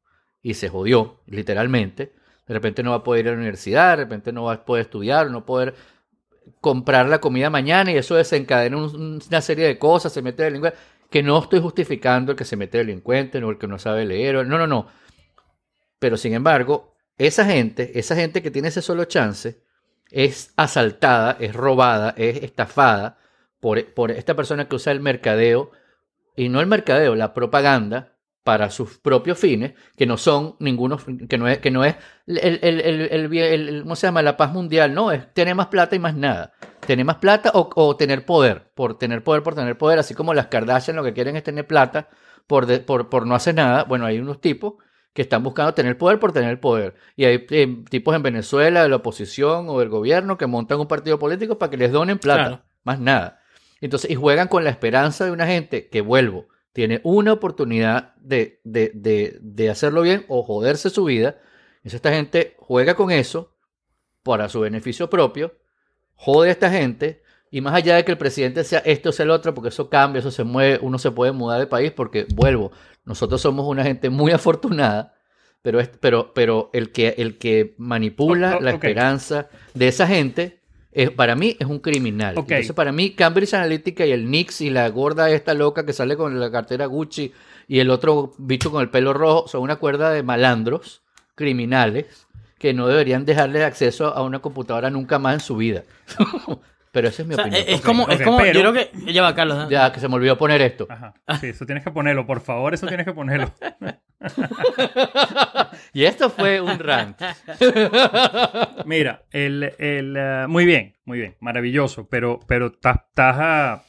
[0.42, 2.12] y se jodió, literalmente.
[2.46, 4.64] De repente no va a poder ir a la universidad, de repente no va a
[4.64, 5.74] poder estudiar, no poder
[6.60, 10.78] comprar la comida mañana y eso desencadena un- una serie de cosas, se mete delincuente,
[11.14, 14.34] que no estoy justificando el que se mete delincuente, no el que no sabe leer,
[14.34, 14.88] o- no, no, no.
[16.00, 19.62] Pero sin embargo, esa gente, esa gente que tiene ese solo chance,
[20.10, 23.18] es asaltada, es robada, es estafada
[23.60, 25.70] por, por esta persona que usa el mercadeo,
[26.34, 28.10] y no el mercadeo, la propaganda,
[28.42, 30.98] para sus propios fines, que no son ninguno,
[31.28, 31.94] que no es, que no es
[32.26, 34.20] el, el, el- el- ¿cómo se llama?
[34.20, 36.52] La paz mundial, no, es tener más plata y más nada.
[36.86, 40.34] Tener más plata o, o tener poder, por tener poder, por tener poder, así como
[40.34, 42.08] las Kardashian lo que quieren es tener plata
[42.46, 43.84] por, de- por, por no hacer nada.
[43.84, 44.74] Bueno, hay unos tipos
[45.12, 46.94] que están buscando tener poder por tener poder.
[47.16, 50.88] Y hay eh, tipos en Venezuela de la oposición o del gobierno que montan un
[50.88, 52.62] partido político para que les donen plata, Claro.
[52.82, 53.40] más nada.
[53.80, 58.60] Entonces, y juegan con la esperanza de una gente que, vuelvo, tiene una oportunidad de,
[58.64, 61.36] de, de, de hacerlo bien o joderse su vida.
[61.76, 63.54] Entonces, esta gente juega con eso
[64.22, 65.52] para su beneficio propio,
[66.16, 67.22] jode a esta gente.
[67.50, 69.88] Y más allá de que el presidente sea esto o sea el otro, porque eso
[69.88, 72.72] cambia, eso se mueve, uno se puede mudar de país, porque vuelvo,
[73.04, 75.14] nosotros somos una gente muy afortunada,
[75.62, 80.60] pero, es- pero, pero el, que, el que manipula la esperanza de esa gente,
[80.90, 82.36] es, para mí es un criminal.
[82.38, 82.50] Ok.
[82.50, 86.16] Entonces, para mí, Cambridge Analytica y el Nix y la gorda esta loca que sale
[86.16, 87.32] con la cartera Gucci
[87.68, 91.02] y el otro bicho con el pelo rojo son una cuerda de malandros
[91.34, 92.23] criminales
[92.64, 95.82] que no deberían dejarle acceso a una computadora nunca más en su vida.
[96.92, 97.64] Pero esa es mi O sea, opinión.
[97.68, 99.68] es, es como, es ok, como, pero- yo creo que, ya va, Carlos.
[99.68, 100.86] Ya, que se me olvidó poner esto.
[100.88, 101.12] Ajá.
[101.40, 103.52] Sí, eso tienes que ponerlo, por favor, eso tienes que ponerlo.
[105.92, 107.20] Y esto fue un rant.
[108.86, 113.80] Mira, el, el, eh, muy bien, muy bien, maravilloso, pero, pero estás,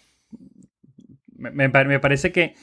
[1.36, 2.56] me, me parece que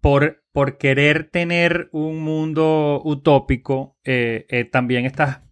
[0.00, 5.42] por, por querer tener un mundo utópico, eh, eh, también estás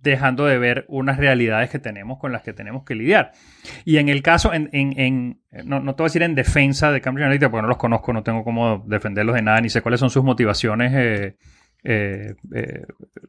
[0.00, 3.32] dejando de ver unas realidades que tenemos con las que tenemos que lidiar.
[3.84, 4.82] Y en el caso, no, te
[5.52, 8.82] voy a decir en defensa de Cambridge Analytica, porque no los conozco, no tengo cómo
[8.86, 11.34] defenderlos de nada, ni sé cuáles son sus motivaciones
[11.84, 12.34] eh,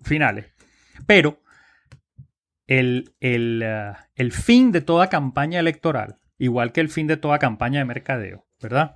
[0.02, 0.46] finales.
[1.06, 1.42] Pero
[2.68, 7.86] el, el fin de toda campaña electoral, igual que el fin de toda campaña de
[7.86, 8.96] mercadeo, ¿verdad?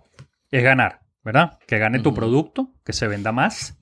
[0.49, 1.04] Es ganar.
[1.25, 1.57] ¿Verdad?
[1.67, 3.77] Que gane tu producto, que se venda más,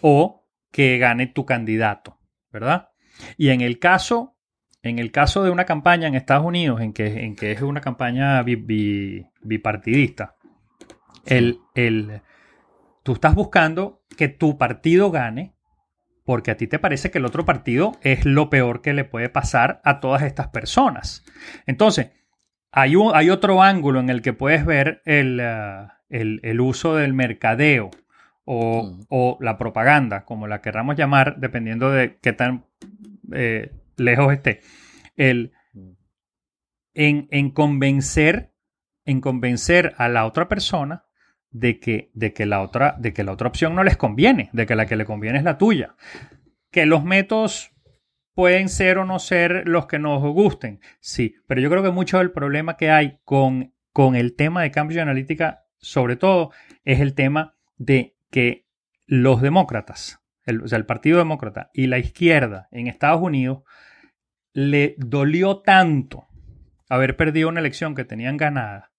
[0.00, 2.18] o que gane tu candidato,
[2.50, 2.88] ¿verdad?
[3.36, 4.36] Y en el caso,
[4.82, 7.82] en el caso de una campaña en Estados Unidos, en que, en que es una
[7.82, 10.34] campaña bi- bi- bipartidista,
[11.26, 12.22] el, el-
[13.02, 15.54] tú estás buscando que tu partido gane
[16.24, 19.28] porque a ti te parece que el otro partido es lo peor que le puede
[19.28, 21.24] pasar a todas estas personas.
[21.66, 22.12] Entonces,
[22.70, 26.94] hay, un- hay otro ángulo en el que puedes ver el, ah, el- el uso
[26.94, 27.90] del mercadeo
[28.44, 29.00] o, Mm.
[29.08, 32.66] o la propaganda, como la querramos llamar, dependiendo de qué tan
[33.34, 34.60] eh, lejos esté.
[35.16, 35.90] El, Mm.
[36.94, 38.52] en, en convencer,
[39.06, 41.04] en convencer a la otra persona
[41.50, 44.66] de que, de, que la otra, de que la otra opción no les conviene, de
[44.66, 45.94] que la que le conviene es la tuya.
[46.70, 47.70] Que los métodos
[48.34, 52.18] pueden ser o no ser los que nos gusten, sí, pero yo creo que mucho
[52.18, 56.52] del problema que hay con, con el tema de Cambridge Analytica, sobre todo,
[56.84, 58.64] es el tema de que
[59.06, 63.64] los demócratas, el, o sea, el Partido Demócrata y la izquierda en Estados Unidos
[64.54, 66.26] le dolió tanto
[66.88, 68.92] haber perdido una elección que tenían ganada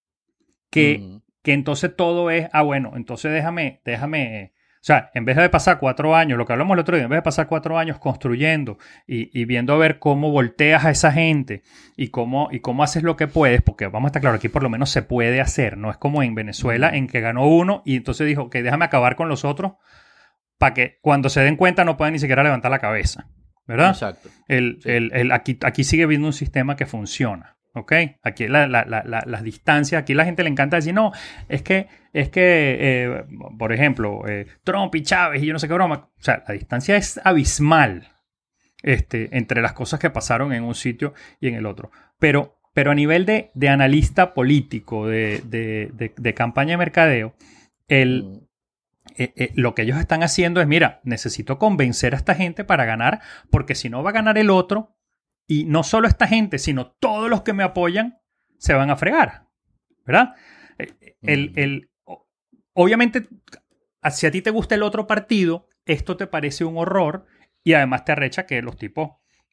[0.69, 1.23] que, Ujú.
[1.41, 4.53] que entonces todo es, ah, bueno, entonces déjame, déjame,
[4.83, 7.09] o sea, en vez de pasar cuatro años, lo que hablamos el otro día, en
[7.09, 8.77] vez de pasar cuatro años construyendo
[9.07, 11.61] y, y viendo a ver cómo volteas a esa gente
[11.95, 14.61] y cómo, y cómo haces lo que puedes, porque vamos a estar claro, aquí por
[14.61, 17.95] lo menos se puede hacer, no es como en Venezuela en que ganó uno y
[17.95, 19.73] entonces dijo que déjame acabar con los otros
[20.57, 23.27] para que cuando se den cuenta no puedan ni siquiera levantar la cabeza,
[23.65, 23.91] ¿verdad?
[23.91, 24.27] Exacto.
[24.49, 27.55] El, el- el- aquí, aquí sigue viendo un sistema que funciona.
[27.75, 27.91] ¿Ok?
[28.21, 31.11] Aquí la- la- la- la- las distancias, aquí la gente le encanta decir, no,
[31.49, 33.23] es que, es que, eh,
[33.57, 36.09] por ejemplo, eh, Trump y Chávez y yo no sé qué broma.
[36.17, 38.09] O sea, la distancia es abismal
[38.83, 41.89] este, entre las cosas que pasaron en un sitio y en el otro.
[42.19, 47.33] Pero, pero a nivel de, de analista político, de, de- de- campaña de mercadeo,
[47.87, 48.39] el, Mm.
[49.17, 52.85] eh, eh, lo que ellos están haciendo es, mira, necesito convencer a esta gente para
[52.85, 54.95] ganar, porque si no va a ganar el otro,
[55.47, 58.19] y no solo esta gente, sino todos los que me apoyan,
[58.57, 59.47] se van a fregar,
[60.05, 60.33] ¿verdad?
[60.79, 61.59] Eh, El, Mm.
[61.59, 61.89] el-
[62.73, 63.27] obviamente,
[64.11, 67.25] si a ti te gusta el otro partido, esto te parece un horror
[67.63, 69.11] y además te arrecha que los tipos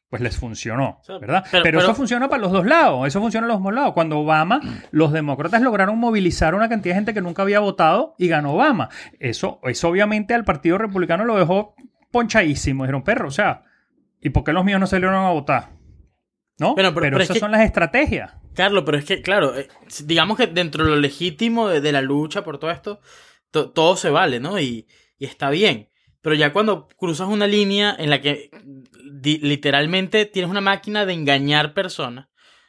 [0.09, 1.43] pues les funcionó, ¿verdad?
[1.49, 3.93] pero- Pero, pero- eso funciona para los dos lados, eso funciona para los dos lados.
[3.93, 4.59] Cuando Obama,
[4.91, 8.89] los demócratas lograron movilizar una cantidad de gente que nunca había votado y ganó Obama.
[9.21, 11.75] Eso, eso obviamente al Partido Republicano lo dejó
[12.11, 13.63] ponchadísimo, dijeron, perro, o sea,
[14.19, 15.69] ¿y por qué los míos no salieron a votar?
[16.61, 16.75] ¿No?
[16.75, 18.33] Bueno, pero- pero es esas que- son las estrategias.
[18.53, 19.67] Carlos, pero es que, claro, eh,
[20.05, 22.99] digamos que dentro de lo legítimo de, de la lucha por todo esto,
[23.49, 24.59] to- todo se vale, ¿no?
[24.59, 24.87] Y,
[25.17, 25.89] y está bien.
[26.21, 28.51] Pero ya cuando cruzas una línea en la que
[29.11, 32.27] di- literalmente tienes una máquina de engañar personas,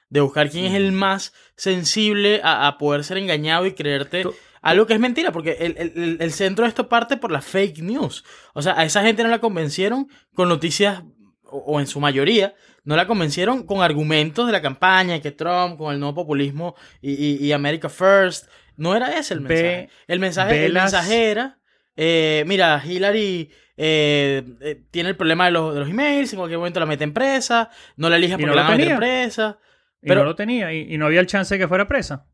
[0.09, 4.35] de buscar quién es el más sensible a, a poder ser engañado y creerte Tú-
[4.63, 8.25] algo que es mentira, porque el, el- centro de esto parte por la fake news.
[8.55, 11.03] O sea, a esa gente no la convencieron con noticias,
[11.45, 12.55] o, o en su mayoría,
[12.85, 17.13] no la convencieron con argumentos de la campaña, que Trump, con el nuevo populismo y,
[17.13, 18.49] y- y America First.
[18.77, 19.89] No era ese el mensaje.
[20.07, 21.59] El mensaje, el mensaje era,
[21.97, 26.59] eh, mira, Hillary eh, eh, tiene el problema de los, de los emails, en cualquier
[26.59, 28.67] momento la mete en presa, no la Y porque no la
[28.97, 29.59] presa.
[30.01, 32.27] Y Pero- no lo tenía, y, y no había el chance de que fuera presa.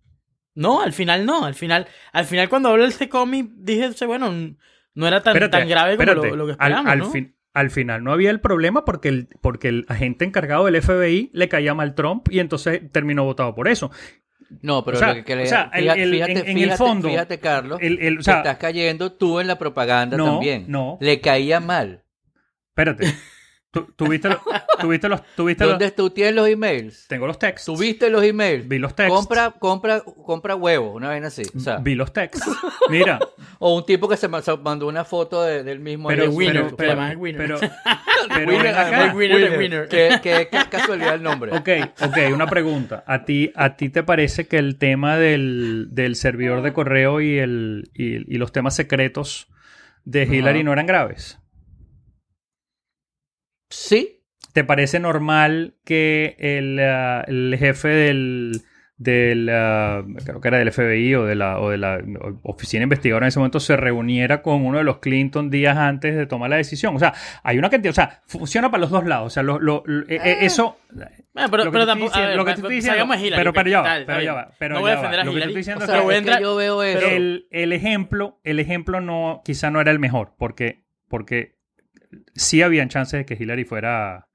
[0.55, 4.33] No, al final no, al final, al final cuando hablé de este cómic dije, bueno,
[4.95, 7.11] no era tan, Espérate, tan grave como lo, lo que Al- esperamos, al, ¿no?
[7.11, 11.31] fin- al final no había el problema porque el, porque el agente encargado del FBI
[11.33, 13.91] le caía mal Trump y entonces terminó votado por eso.
[14.63, 16.47] No, pero O sea, lo que, que le- o sea, fíjate, el- fíjate, en- en
[16.49, 20.65] el fíjate, fondo, fíjate, Carlos, el- o estás cayendo tú en la propaganda No, también.
[20.69, 20.97] no.
[21.01, 22.05] Le caía mal.
[22.71, 23.05] Espérate.
[23.71, 24.41] ¿Tú, tuviste, lo-
[24.81, 25.21] tuviste los...
[25.37, 27.07] Tuviste los- ¿Dónde tú tienes los emails?
[27.07, 27.67] tengo los texts.
[27.67, 28.67] ¿Tuviste los emails?
[28.67, 29.15] Vi los texts.
[29.15, 31.43] Compra, compra, compra huevos, una vez así.
[31.55, 32.49] O, sea, Vi los texts.
[32.89, 33.19] Mira,
[33.59, 36.09] o un tipo que se ma- se mandó una foto de- del mismo.
[36.09, 36.25] pero...
[36.27, 37.37] su- Winner, pero, es Winner.
[37.47, 37.59] pero,
[38.35, 38.81] pero Winner, acá.
[38.87, 39.59] además, Winner Winner.
[39.59, 39.89] Winner.
[39.89, 41.53] Qué, qué- qué casualidad el nombre.
[41.55, 41.69] Ok,
[42.01, 43.05] ok, una pregunta.
[43.07, 47.37] ¿A ti, ¿A ti te parece que el tema del, del servidor de correo y,
[47.39, 49.49] el, y, y los temas secretos
[50.05, 50.65] de Hillary Ajá.
[50.65, 51.39] no eran graves?
[53.71, 54.15] Sí,
[54.53, 58.63] ¿Te parece normal que el, ah, el jefe del,
[58.97, 62.01] del ah, creo que era del FBI o de la, o de la
[62.43, 66.27] oficina investigadora en ese momento se reuniera con uno de los Clinton días antes de
[66.27, 66.97] tomar la decisión?
[66.97, 67.13] O sea,
[67.45, 69.27] hay una cantidad, o sea, funciona para los dos lados.
[69.27, 70.79] O sea, lo, lo- lo- eh, eh, eso...
[71.35, 72.19] Pero, que pero tampoco.
[72.35, 73.07] lo que estoy diciendo-
[73.37, 75.39] pero- pero ya va, pero ya va, pero no voy a defender a Lo que
[75.41, 75.61] te Hillary.
[75.61, 76.43] estoy diciendo o es sea, pero voy a es que entrar.
[76.43, 77.07] yo veo eso.
[77.53, 81.58] el ejemplo, el ejemplo no, quizá no era el mejor, porque, porque
[82.35, 84.29] sí habían chances de que Hillary fuera,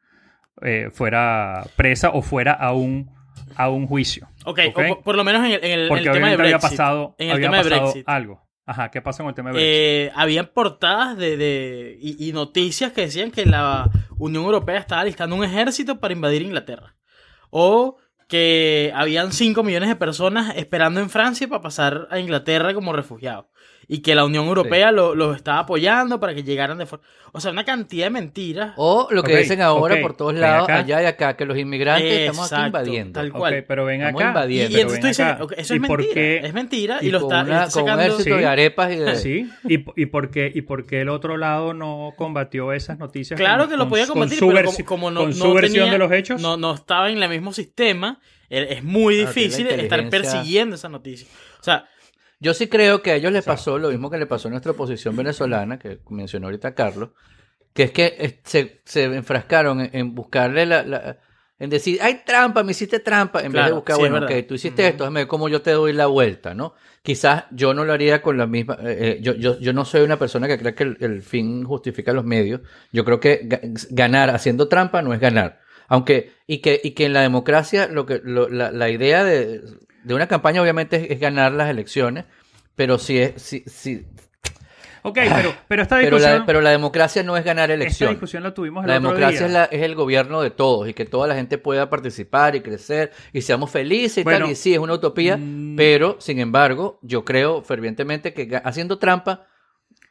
[0.61, 3.09] eh, fuera presa o fuera a un,
[3.55, 4.27] a un juicio.
[4.45, 4.77] Ok, ¿ok?
[4.77, 6.77] o por, por lo menos en el, en el- Porque tema de obviamente había Brexit.
[6.77, 8.03] pasado, en el había tema de Brexit.
[8.09, 8.43] algo.
[8.65, 9.71] Ajá, ¿qué pasa con el tema de Brexit?
[9.73, 15.03] eh, habían portadas de, de- y, y noticias que decían que la Unión Europea estaba
[15.03, 16.95] listando un ejército para invadir Inglaterra.
[17.49, 17.97] O
[18.29, 23.47] que habían 5 millones de personas esperando en Francia para pasar a Inglaterra como refugiados.
[23.87, 27.03] Y que la Unión Europea lo- los estaba apoyando para que llegaran de forma...
[27.33, 28.73] O sea, una cantidad de mentiras.
[28.77, 30.77] O lo que Ok, dicen ahora ok, por todos lados, acá.
[30.79, 33.19] allá y acá, que los inmigrantes estamos aquí Exacto, invadiendo.
[33.19, 33.65] tal cual.
[33.67, 34.27] pero ven Estamos acá.
[34.27, 34.69] Y, invadiendo.
[34.69, 36.13] y pero entonces tú ven dices, acá, eso ¿y es mentira.
[36.13, 36.97] qué- Es mentira.
[37.01, 38.19] Y, Y lo con, está, una- está con un sacando...
[38.19, 38.29] Sí.
[38.29, 39.15] de arepas y de...
[39.15, 43.39] Sí, y, y, por qué, ¿y por qué el otro lado no combatió esas noticias?
[43.39, 45.35] Claro con- que lo con- podía con combatir, su pero como, como no, con no
[45.35, 46.39] su versión tenía- de los hechos.
[46.41, 48.19] No, no estaba en el mismo sistema.
[48.49, 51.27] Es muy la difícil estar persiguiendo esa noticia.
[51.59, 51.85] O sea,
[52.43, 54.73] Yo sí creo que a ellos les pasó lo mismo que le pasó a nuestra
[54.73, 57.09] oposición venezolana, que mencionó ahorita Carlos,
[57.73, 61.17] que es que eh, se, se enfrascaron en, en buscarle la, la-
[61.57, 64.55] en decir, hay trampa, me hiciste trampa, en vez de buscar, sí, bueno, ok, tú
[64.55, 66.73] hiciste esto, déjame ver cómo yo te doy la vuelta, ¿no?
[67.01, 70.01] Quizás yo no lo haría con la misma, eh, eh, yo, yo, yo no soy
[70.01, 72.59] una persona que cree que el, el fin justifica los medios,
[72.91, 75.61] yo creo que ga- ganar haciendo trampa no es ganar.
[75.87, 79.61] Aunque, y que, y que en la democracia lo que, lo- la, la idea de,
[80.03, 82.25] de una campaña obviamente es, es ganar las elecciones,
[82.75, 84.05] pero si es, si, si,
[85.05, 88.15] Ok, pero, pero esta pero discusión, la, pero la democracia no es ganar esta elecciones.
[88.15, 89.47] discusión la tuvimos el La otro democracia día.
[89.47, 92.61] es, la- es el gobierno de todos y que toda la gente pueda participar y
[92.61, 94.51] crecer y seamos felices y Bueno, tal.
[94.51, 95.75] Y sí, es una utopía, mm.
[95.75, 99.45] pero sin embargo, yo creo fervientemente que haciendo trampa,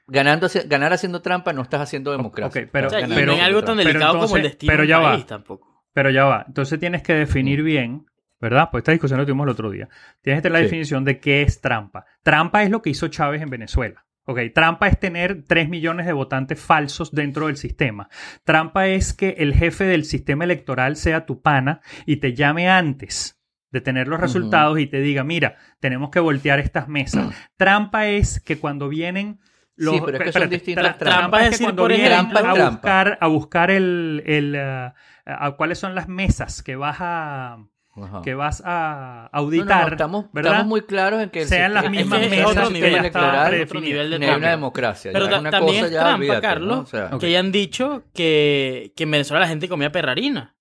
[0.06, 2.62] ganando, ganar haciendo trampa, no estás haciendo democracia.
[2.64, 3.04] ok, pero- o sea, es
[3.40, 5.12] algo tan Pero delicado como el destino pero de ya un va.
[5.12, 5.84] país tampoco.
[5.94, 6.44] Pero ya va.
[6.46, 8.04] Entonces tienes que definir bien,
[8.42, 8.68] ¿verdad?
[8.70, 9.88] Pues esta discusión la tuvimos el otro día.
[10.20, 10.64] Tienes que tener la Sí.
[10.64, 12.04] definición de qué es trampa.
[12.22, 14.04] Trampa es lo que hizo Chávez en Venezuela.
[14.24, 18.08] Ok, trampa es tener 3 millones de votantes falsos dentro del sistema.
[18.44, 23.40] Trampa es que el jefe del sistema electoral sea tu pana y te llame antes
[23.70, 27.26] de tener los resultados y te diga, mira, tenemos que voltear estas mesas.
[27.56, 29.40] Trampa es que cuando vienen
[29.76, 29.94] los...
[29.96, 31.18] Sí, pero es que son distintas tra- trampas.
[31.18, 32.70] Trampa Es que cuando vienen a Trampa trampa.
[32.70, 34.22] buscar, a buscar el...
[34.26, 37.58] el, ah, a cuáles son las mesas que vas a
[37.94, 38.22] Ajá.
[38.22, 40.52] que vas a No, no, auditar, no, estamos, ¿verdad?
[40.52, 42.92] estamos muy claros en que el Sean las mismas es que mesas, otro que nivel
[42.92, 45.10] ya está otro nivel de hay una democracia.
[45.12, 46.82] Pero ya una también cosa es ya, trampa, olvídate, Carlos, ¿no?
[46.82, 50.54] O sea, que hayan dicho que, que en Venezuela la gente comía perrarina.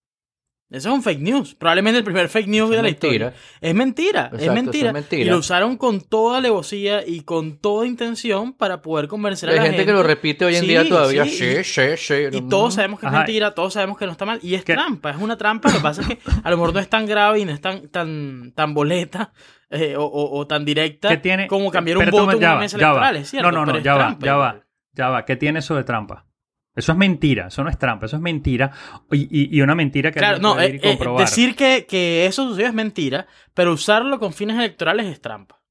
[0.71, 1.53] Eso es un fake news.
[1.53, 3.11] Probablemente el primer fake news de la mentira.
[3.27, 3.33] historia.
[3.59, 4.19] Es mentira.
[4.21, 4.93] Exacto, es eso es mentira.
[4.93, 5.21] mentira.
[5.23, 9.57] Y lo usaron con toda alevosía y con toda intención para poder convencer a Hay
[9.57, 9.91] la gente, gente.
[9.91, 11.25] que lo repite hoy en Sí, día todavía.
[11.25, 12.13] sí, Sí, sí, sí.
[12.31, 13.17] Y todos sabemos que es Ajá.
[13.19, 14.39] mentira, todos sabemos que no está mal.
[14.41, 14.73] Y es ¿Qué?
[14.75, 15.67] trampa, es una trampa.
[15.69, 17.59] Lo que pasa es que a lo mejor no es tan grave y no es
[17.59, 19.33] tan, tan, tan boleta
[19.69, 21.09] eh, o, o- o tan directa
[21.49, 23.51] como cambiar un voto en una mesa electoral, es cierto.
[23.51, 24.61] No, no, no, ya va, ya va,
[24.93, 25.25] ya va.
[25.25, 26.25] ¿Qué tiene eso de trampa?
[26.75, 28.71] Eso es mentira, eso no es trampa, eso es mentira
[29.11, 31.25] y, y- y una mentira que Claro, no, puede ir eh, y eh, comprobar.
[31.25, 35.61] decir que, que eso sucedió es mentira, pero usarlo con fines electorales es trampa.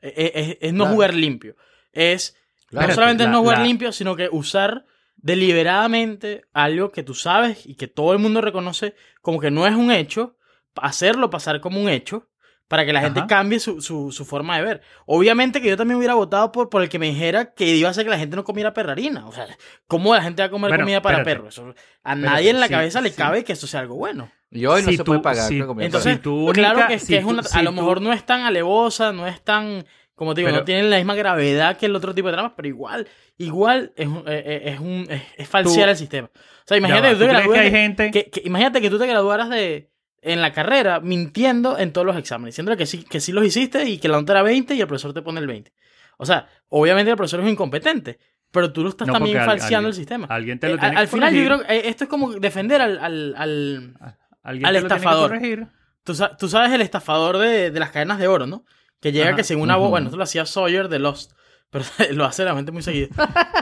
[0.00, 0.94] Eh, eh, Es, es no Claro.
[0.94, 1.56] jugar limpio.
[1.92, 2.36] Es
[2.68, 4.84] Claro, no solamente es la- no jugar la- limpio, sino que usar
[5.16, 9.74] deliberadamente algo que tú sabes y que todo el mundo reconoce como que no es
[9.74, 10.36] un hecho,
[10.76, 12.28] hacerlo pasar como un hecho
[12.72, 13.26] para que la gente Ajá.
[13.26, 14.80] cambie su, su, su forma de ver.
[15.04, 17.90] Obviamente que yo también hubiera votado por, por el que me dijera que iba a
[17.90, 19.26] hacer que la gente no comiera perrarina.
[19.26, 19.46] O sea,
[19.86, 21.36] ¿cómo la gente va a comer Bueno, comida para espérate.
[21.42, 21.58] perros?
[21.58, 24.30] Eso- a nadie en la sí, cabeza le cabe que eso sea algo bueno.
[24.50, 25.48] Y hoy no Si se tú- puede pagar.
[25.48, 26.46] si- comida Entonces, Si claro
[26.78, 28.40] única- que, si que es tú- una, si a lo tú- mejor no es tan
[28.40, 31.94] alevosa, no es tan, como te digo, Pero- no tiene la misma gravedad que el
[31.94, 33.06] otro tipo de tramas, pero igual,
[33.36, 36.30] igual es, un- eh, eh, es, un, es, es falsear Tú- el sistema.
[36.34, 38.98] O sea, imagínate que tú ¿tú te que hay gente que- que- imagínate que tú
[38.98, 39.90] te graduaras de
[40.22, 43.84] en la carrera mintiendo en todos los exámenes, diciéndole que sí, que sí los hiciste
[43.88, 45.72] y que la nota era 20 y el profesor te pone el 20.
[46.16, 48.18] O sea, obviamente el profesor es incompetente,
[48.50, 50.26] pero tú lo estás No, también falseando alguien- el sistema.
[50.30, 52.32] alguien te lo Eh, tiene al, que final yo creo que eh, esto es como
[52.34, 53.96] defender al, al, al-
[54.44, 55.30] Alguien al te lo tiene que estafador.
[55.30, 55.66] corregir.
[56.04, 58.64] Tú, sa- tú sabes el estafador de, de las cadenas de oro, ¿no?
[59.00, 59.36] Que llega Ajá.
[59.36, 61.32] que según una voz, bueno, esto lo hacía Sawyer de Lost,
[61.70, 63.08] pero lo hace la gente muy seguido.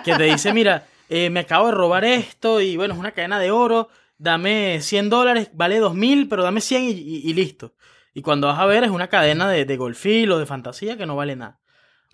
[0.05, 3.39] Que te dice, mira, eh, me acabo de robar esto y bueno, es una cadena
[3.39, 3.89] de oro,
[4.21, 7.75] dame 100 dólares, vale 2000, pero dame 100 y, y- y listo.
[8.15, 11.07] Y cuando vas a ver es una cadena de, de golfil o de fantasía que
[11.07, 11.61] no vale nada.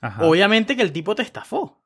[0.01, 0.25] Ajá.
[0.27, 1.83] Obviamente que el tipo te estafó.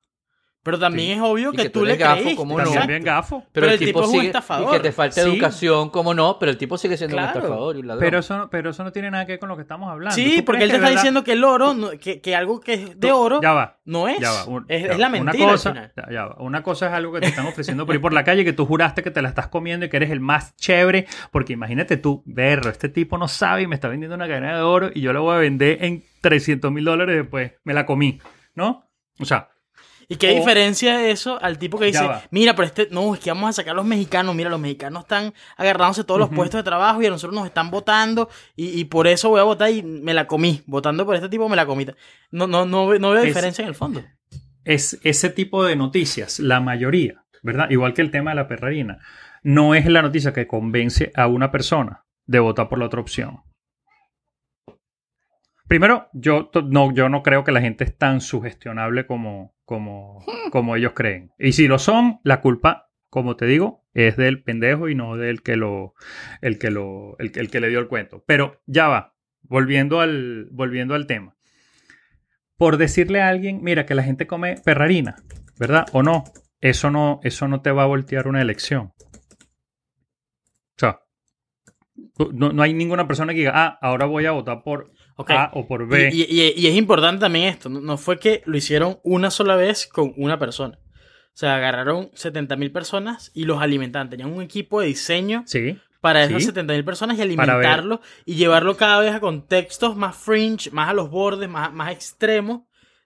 [0.63, 1.13] Pero también Sí.
[1.15, 2.37] es obvio que, que tú tú le gafo, creíste.
[2.37, 2.71] ¿cómo no?
[2.71, 3.45] También gafo.
[3.51, 4.69] Pero el tipo es un sigue- estafador.
[4.69, 5.31] Y que te falta Sí.
[5.31, 7.33] educación, cómo no, pero el tipo sigue siendo Claro.
[7.33, 8.01] un estafador y un ladrón.
[8.05, 10.15] Pero eso, no- pero eso no tiene nada que ver con lo que estamos hablando.
[10.15, 12.61] Sí, ¿Tú porque él te está verdad- diciendo que el oro, no- que, que algo
[12.61, 13.79] que es de oro, Ya va.
[13.87, 14.21] no es.
[14.21, 15.93] Ya va, un- es, ya es la mentira Una cosa, al final.
[15.97, 16.37] ya- ya va.
[16.41, 18.67] Una cosa es algo que te están ofreciendo por ir por la calle que tú
[18.67, 21.07] juraste que te la estás comiendo y que eres el más chévere.
[21.31, 24.63] Porque imagínate tú, berro, este tipo no sabe y me está vendiendo una cadena de
[24.63, 27.53] oro y yo la voy a vender en 300 mil dólares después.
[27.65, 28.21] Me la comí,
[28.55, 28.85] ¿no?
[29.19, 29.49] O sea,
[30.13, 33.31] ¿Y qué O- diferencia eso al tipo que dice, mira, pero este, no, es que
[33.31, 36.65] vamos a sacar a los mexicanos, mira, los mexicanos están agarrándose todos los puestos de
[36.65, 39.85] trabajo y a nosotros nos están votando y, y por eso voy a votar y
[39.85, 41.87] me la comí, votando por este tipo me la comí.
[42.33, 44.03] No, no, no, ve- no veo Es- diferencia en el fondo.
[44.65, 47.71] es ese tipo de noticias, la mayoría, ¿verdad?
[47.71, 48.99] Igual que el tema de la perrarina,
[49.45, 53.43] no es la noticia que convence a una persona de votar por la otra opción.
[55.69, 60.19] Primero, yo no, yo no creo que la gente es tan sugestionable como, como,
[60.51, 61.31] como ellos creen.
[61.39, 65.43] Y si lo son, la culpa, como te digo, es del pendejo y no del
[65.43, 65.95] que lo,
[66.41, 68.25] el que lo, el, el que le dio el cuento.
[68.27, 71.37] Pero ya va, volviendo al, volviendo al tema
[72.57, 75.17] por decirle a alguien, mira, que la gente come perrarina,
[75.57, 75.87] ¿verdad?
[75.93, 76.25] O no,
[76.61, 78.93] eso no, eso no te va a voltear una elección.
[78.99, 81.01] O sea,
[82.33, 84.91] no, no hay ninguna persona que diga, ah, ahora voy a votar por
[85.29, 86.11] A o por B.
[86.13, 89.87] Y, y- y es importante también esto, no, fue que lo hicieron una sola vez
[89.87, 90.79] con una persona.
[91.33, 94.11] O sea, agarraron 70.000 personas y los alimentaban.
[94.11, 96.49] Tenían un equipo de diseño sí, para esas Sí.
[96.53, 97.67] 70.000 personas y Para ver.
[97.67, 101.93] alimentarlo y llevarlo cada vez a contextos más fringe, más a los bordes, más, más
[101.93, 102.63] extremos.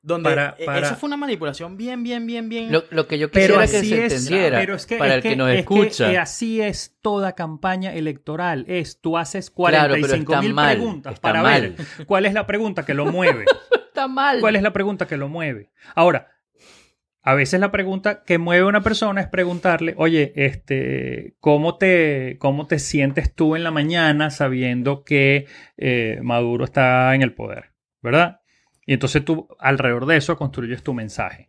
[0.06, 2.70] Donde Para- para- eso fue una manipulación bien, bien, bien, bien.
[2.70, 5.10] Lo, lo que yo pero quisiera que así se es, entendiera pero es que, para
[5.12, 6.12] es el que, que- nos es que, escucha.
[6.12, 8.66] eh, así es toda campaña electoral.
[8.68, 11.74] Es, tú haces Claro, pero 45 está mil mal, preguntas para mal.
[11.76, 13.46] ver cuál es la pregunta que lo mueve.
[13.94, 14.40] Está mal.
[14.40, 15.70] ¿Cuál es la pregunta que lo mueve?
[15.94, 16.28] Ahora,
[17.22, 22.36] a veces la pregunta que mueve a una persona es preguntarle, oye, este, ¿cómo te,
[22.38, 25.46] cómo te sientes tú en la mañana sabiendo que
[25.78, 27.72] eh, Maduro está en el poder?
[28.02, 28.40] ¿Verdad?
[28.86, 31.48] Y entonces tú alrededor de eso construyes tu mensaje.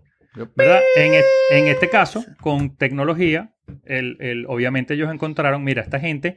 [0.56, 0.82] ¿verdad?
[0.98, 3.54] En, e- en este caso, con tecnología,
[3.86, 6.36] el, el- obviamente ellos encontraron, mira, esta gente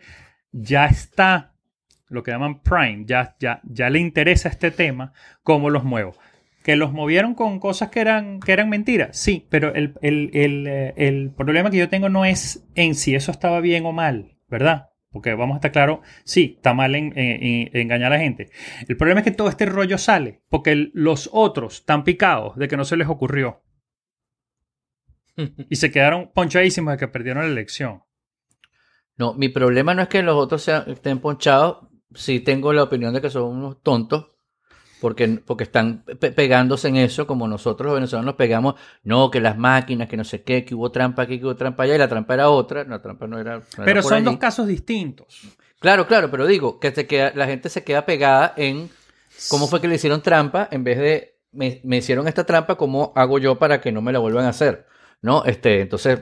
[0.53, 1.55] ya está,
[2.09, 6.15] lo que llaman prime, ya, ya, ya le interesa este tema, ¿cómo los muevo?
[6.63, 10.67] Que los movieron con cosas que eran, que eran mentiras, sí, pero el, el- el,
[10.69, 14.37] eh, el problema que yo tengo no es en si eso estaba bien o mal,
[14.49, 14.91] ¿verdad?
[15.11, 18.51] Porque vamos a estar claro, sí, está mal en, en- en engañar a la gente.
[18.89, 22.69] El problema es que todo este rollo sale porque el- los otros están picados de
[22.69, 23.63] que no se les ocurrió
[25.71, 28.03] y se quedaron ponchadísimos de que perdieron la elección.
[29.17, 31.89] No, mi problema no es que los otros sean- estén ponchados.
[32.15, 34.31] Sí tengo la opinión de que son unos tontos.
[35.01, 38.75] Porque, porque están pe- pegándose en eso, como nosotros los venezolanos nos pegamos.
[39.05, 41.85] No, que las máquinas, que no sé qué, que hubo trampa aquí, que hubo trampa
[41.85, 41.95] allá.
[41.95, 42.85] Y la trampa era otra.
[42.85, 43.57] La trampa no era.
[43.59, 44.25] no era Pero por son allí.
[44.25, 45.27] dos casos distintos.
[45.81, 48.91] Claro, claro, pero digo que se queda, la gente se queda pegada en
[49.49, 53.13] cómo fue que le hicieron trampa en vez de me, me hicieron esta trampa, ¿cómo
[53.15, 54.87] hago yo para que no me la vuelvan a hacer?
[55.23, 55.45] ¿No?
[55.45, 56.21] Este, entonces,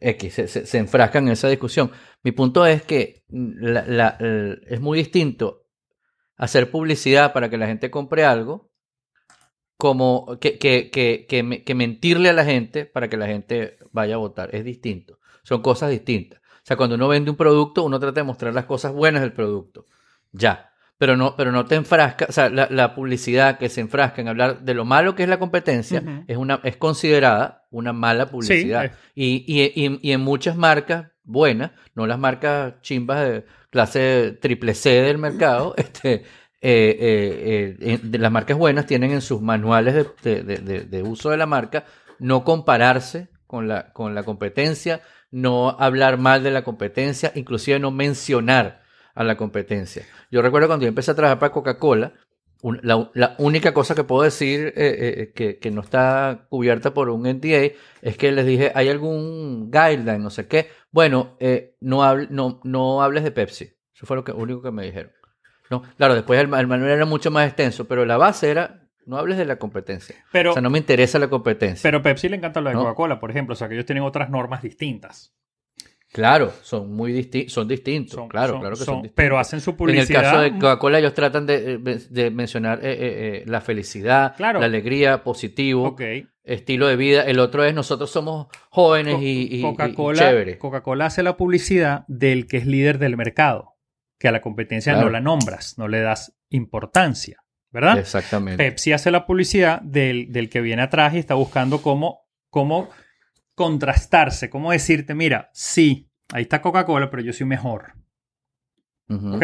[0.00, 1.90] X, se, se- se enfrascan en esa discusión.
[2.22, 4.16] Mi punto es que la- la-
[4.68, 5.57] es muy distinto
[6.38, 8.70] hacer publicidad para que la gente compre algo
[9.76, 13.78] como que, que, que, que, me- que mentirle a la gente para que la gente
[13.92, 14.54] vaya a votar.
[14.54, 15.18] Es distinto.
[15.42, 16.40] Son cosas distintas.
[16.40, 19.32] O sea, cuando uno vende un producto, uno trata de mostrar las cosas buenas del
[19.32, 19.86] producto.
[20.32, 20.72] Ya.
[20.98, 24.26] Pero no, pero no te enfrascas, o sea, la, la publicidad que se enfrasca en
[24.26, 28.90] hablar de lo malo que es la competencia es, una, es considerada una mala publicidad.
[29.14, 34.74] y, y, y, y en muchas marcas buenas, no las marcas chimbas de clase triple
[34.74, 36.24] C del mercado, este,
[36.60, 41.46] eh, eh, eh, las marcas buenas tienen en sus manuales de- de uso de la
[41.46, 41.84] marca
[42.18, 45.00] no compararse con la, con la competencia,
[45.30, 48.82] no hablar mal de la competencia, inclusive no mencionar
[49.14, 50.04] a la competencia.
[50.30, 52.12] Yo recuerdo cuando yo empecé a trabajar para Coca-Cola,
[52.62, 56.92] un- la, la única cosa que puedo decir eh, eh, que, que no está cubierta
[56.94, 60.68] por un NDA es que les dije, ¿hay algún guideline, no sé qué?
[60.90, 63.72] Bueno, eh, no, hable- no, no hables de Pepsi.
[63.94, 65.12] Eso fue lo que, único que me dijeron.
[65.70, 68.88] No, claro, después el, ma- el manual era mucho más extenso, pero la base era,
[69.06, 70.16] no hables de la competencia.
[70.32, 71.82] Pero, o sea, no me interesa la competencia.
[71.88, 72.82] pero Pepsi le encanta lo de ¿No?
[72.82, 73.52] Coca-Cola, por ejemplo.
[73.52, 75.34] O sea, que ellos tienen otras normas distintas.
[76.12, 79.14] Claro, son muy distintos, son distintos, Son- claro, son- claro que son- son, distintos.
[79.16, 80.22] Pero hacen su En el publicidad.
[80.22, 84.58] caso de Coca-Cola, ellos tratan de, eh, de mencionar eh, eh, eh, la felicidad, Claro.
[84.60, 85.96] la alegría, positivo,
[86.44, 87.22] estilo de vida.
[87.24, 90.58] El otro es nosotros somos jóvenes Co- y, y- Coca-Cola chévere.
[90.58, 93.74] Coca-Cola hace la publicidad del que es líder del mercado.
[94.18, 97.38] Que a la competencia no la nombras, no le das importancia.
[97.70, 97.98] ¿Verdad?
[97.98, 98.64] Exactamente.
[98.64, 102.88] Pepsi hace la publicidad del, del que viene atrás y está buscando cómo, cómo
[103.58, 107.92] contrastarse, cómo decirte, mira, sí, ahí está Coca-Cola, pero yo soy mejor.
[109.34, 109.42] ¿Ok?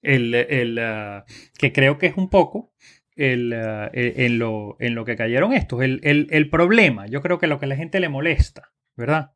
[0.00, 1.24] El, el, ah,
[1.58, 2.72] que creo que es un poco
[3.14, 5.82] el, ah, eh, en, lo, en lo que cayeron estos.
[5.82, 9.32] El, el- el problema, yo creo que lo que a la gente le molesta, ¿verdad?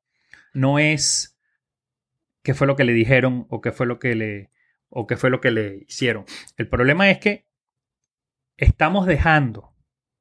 [0.55, 1.39] No es
[2.43, 4.51] qué fue lo que le dijeron o qué fue lo que le,
[4.89, 6.25] o qué fue lo que le hicieron.
[6.57, 7.45] El problema es que
[8.57, 9.75] estamos dejando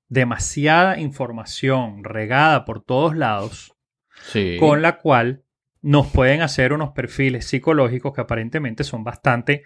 [0.10, 3.75] demasiada información regada por todos lados
[4.32, 4.58] Sí.
[4.60, 5.44] con la cual
[5.82, 9.64] nos pueden hacer unos perfiles psicológicos que aparentemente son bastante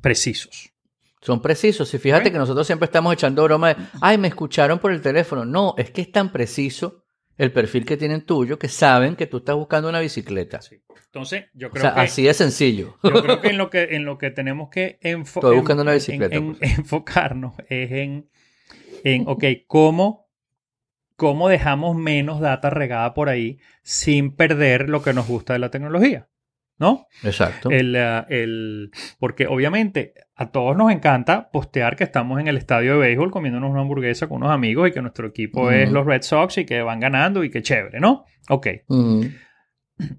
[0.00, 0.72] precisos.
[1.20, 1.92] Son precisos.
[1.94, 5.44] Y fíjate que nosotros siempre estamos echando broma de, ay, me escucharon por el teléfono.
[5.44, 7.04] No, es que es tan preciso
[7.38, 10.58] el perfil que tienen tuyo que saben que tú estás buscando una bicicleta.
[11.06, 12.96] Entonces, yo O creo sea, que así de sencillo.
[13.04, 15.82] Yo creo que en lo que, en lo que tenemos que enfo- Estoy en- buscando
[15.82, 16.72] una en- bicicleta, en- pues.
[16.78, 18.28] enfocarnos es en,
[19.04, 20.21] en ok, ¿cómo,
[21.22, 25.70] cómo dejamos menos data regada por ahí sin perder lo que nos gusta de la
[25.70, 26.26] tecnología,
[26.80, 27.06] ¿no?
[27.22, 27.70] Exacto.
[27.70, 28.90] El, ah, el-
[29.20, 33.70] porque obviamente a todos nos encanta postear que estamos en el estadio de béisbol comiéndonos
[33.70, 36.82] una hamburguesa con unos amigos y que nuestro equipo es los Red Sox y que
[36.82, 38.24] van ganando y que chévere, ¿no?
[38.48, 38.66] Ok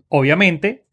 [0.07, 0.85] obviamente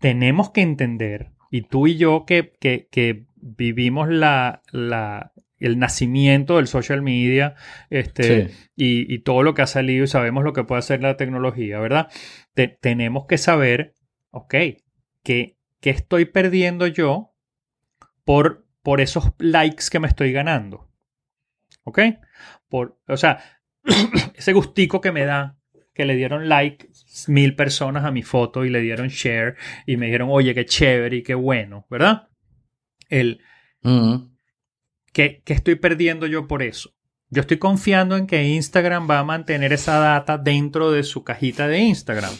[0.00, 5.31] tenemos que entender, y tú y yo que, que- que vivimos la, la-
[5.66, 7.54] el nacimiento del social media
[7.90, 8.54] este, Sí.
[8.76, 11.78] y, y todo lo que ha salido y sabemos lo que puede hacer la tecnología,
[11.80, 12.08] ¿verdad?
[12.54, 13.94] Te- tenemos que saber,
[14.30, 14.54] ok,
[15.22, 17.34] ¿qué, qué estoy perdiendo yo
[18.24, 20.88] por, por esos likes que me estoy ganando?
[21.84, 22.00] ¿Ok?
[22.68, 23.38] Por, o sea,
[24.34, 25.58] ese gustico que me da
[25.94, 26.88] que le dieron like
[27.28, 29.56] mil personas a mi foto y le dieron share
[29.86, 32.28] y me dijeron, oye, qué chévere y qué bueno, ¿verdad?
[33.10, 33.40] El.
[35.12, 36.94] ¿Qué, qué estoy perdiendo yo por eso?
[37.30, 41.66] Yo estoy confiando en que Instagram va a mantener esa data dentro de su cajita
[41.66, 42.32] de Instagram.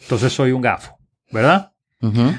[0.00, 0.98] Entonces soy un gafo,
[1.30, 1.72] ¿verdad?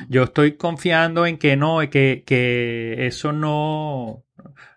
[0.07, 4.23] Yo estoy confiando en que no, que, que eso no,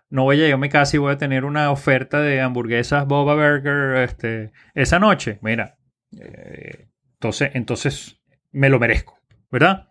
[0.09, 3.05] no voy a llegar a mi casa y voy a tener una oferta de hamburguesas
[3.07, 5.37] Boba Burger este, esa noche.
[5.41, 5.77] Mira,
[6.19, 8.19] eh, entonces, entonces
[8.51, 9.17] me lo merezco,
[9.49, 9.87] ¿verdad?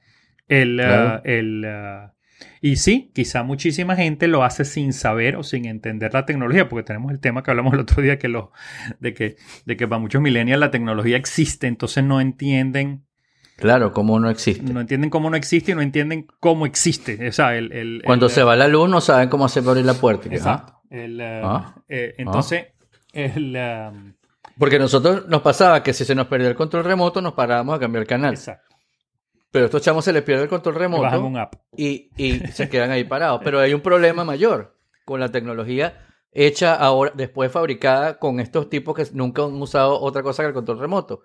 [0.49, 1.09] El, Claro.
[1.09, 2.15] ah, el, ah,
[2.61, 6.85] y sí, quizá muchísima gente lo hace sin saber o sin entender la tecnología, porque
[6.85, 8.53] tenemos el tema que hablamos el otro día que lo,
[8.99, 9.37] de, que,
[9.67, 13.05] de que para muchos millennials la tecnología existe, entonces no entienden
[13.57, 14.73] Claro, como no existe.
[14.73, 17.29] no entienden cómo no existe y no entienden cómo existe.
[17.29, 19.73] O sea, el, el- Cuando el- se va la luz no saben cómo hacer para
[19.73, 20.29] abrir la puerta.
[20.31, 20.73] Exacto.
[20.77, 20.81] ¿ah?
[20.91, 21.75] Eh, Ah.
[21.89, 22.69] eh, entonces,
[23.12, 23.55] el,
[23.93, 24.15] um,
[24.59, 27.79] Porque nosotros nos pasaba que si se nos perdía el control remoto nos parábamos a
[27.79, 28.33] cambiar el canal.
[28.33, 28.69] exacto.
[29.51, 31.55] Pero a estos chamos se les pierde el control bajan remoto un app.
[31.77, 33.40] y, y se quedan ahí parados.
[33.44, 38.94] Pero hay un problema mayor con la tecnología hecha ahora, después fabricada con estos tipos
[38.94, 41.22] que nunca han usado otra cosa que el control remoto.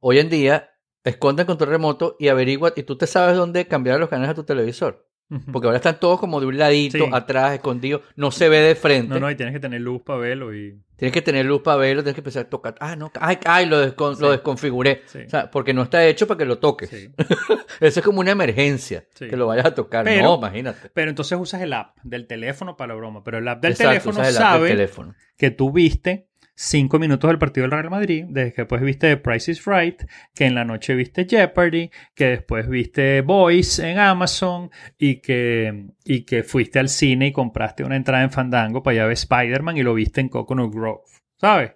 [0.00, 0.70] Hoy en día,
[1.04, 4.34] esconde el control remoto y averigua, y tú te sabes dónde cambiar los canales a
[4.34, 5.06] tu televisor.
[5.52, 7.04] Porque ahora están todos como de un ladito, Sí.
[7.12, 9.14] atrás, escondidos, no se ve de frente.
[9.14, 10.76] No, no, y tienes que tener luz para verlo y...
[10.96, 12.74] Tienes que tener luz para verlo, tienes que empezar a tocar.
[12.80, 14.22] Ah, no, ay, ay lo, descon- Sí.
[14.22, 15.02] lo desconfiguré.
[15.06, 15.20] Sí.
[15.26, 16.90] O sea, porque no está hecho para que lo toques.
[17.80, 20.04] Eso es como una emergencia, que lo vayas a tocar.
[20.04, 20.90] Pero- no, imagínate.
[20.92, 23.22] Pero entonces usas el app del teléfono para la broma.
[23.24, 25.14] Pero el app del Exacto, teléfono el app del sabe teléfono.
[25.36, 26.28] que tú viste
[26.62, 30.02] cinco minutos del partido del Real Madrid, desde que después viste Price is Right,
[30.34, 36.24] que en la noche viste Jeopardy, que después viste Voice en Amazon y que, y
[36.26, 39.82] que fuiste al cine y compraste una entrada en Fandango para allá ver Spider-Man y
[39.82, 41.00] lo viste en Coconut Grove,
[41.40, 41.72] ¿sabes?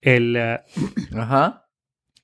[0.00, 0.60] El, eh,
[1.16, 1.68] Ajá.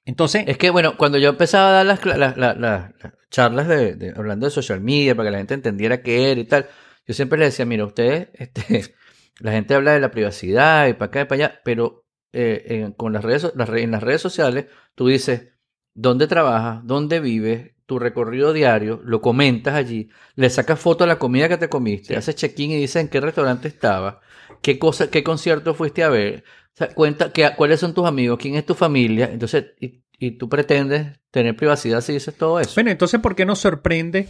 [0.04, 3.12] entonces, Es que, bueno, cuando yo empezaba a dar las, cla- las- las- las- las
[3.30, 6.44] charlas de, de- hablando de social media, para que la gente entendiera qué era y
[6.46, 6.66] tal,
[7.06, 8.94] yo siempre les decía, mira, ustedes, este,
[9.40, 12.92] la gente habla de la privacidad y para acá y para allá, pero eh, en,
[12.92, 15.48] con las redes, las en las redes sociales tú dices
[15.94, 21.18] dónde trabajas, dónde vives, tu recorrido diario, lo comentas allí, le sacas foto a la
[21.18, 22.14] comida que te comiste, Sí.
[22.14, 24.16] haces check-in y dices en qué restaurante estabas,
[24.62, 28.38] qué cosa, qué concierto fuiste a ver, o sea, cuenta que, cuáles son tus amigos,
[28.40, 32.72] quién es tu familia, entonces, y, y tú pretendes tener privacidad si dices todo eso.
[32.76, 34.28] bueno, entonces, ¿por qué nos sorprende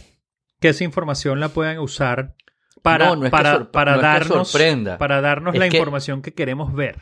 [0.59, 2.35] que esa información la puedan usar
[2.83, 4.97] para, No, no es que para, sorpre- para no es que darnos, sorprenda.
[4.99, 6.97] para darnos Es la que- información que queremos ver?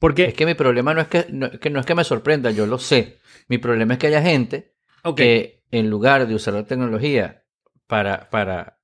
[0.00, 2.50] Porque, Es que mi problema no es que no, que no es que me sorprenda,
[2.50, 3.18] yo lo sé.
[3.48, 4.74] Mi problema es que haya gente
[5.16, 7.44] que en lugar de usar la tecnología
[7.86, 8.78] para, para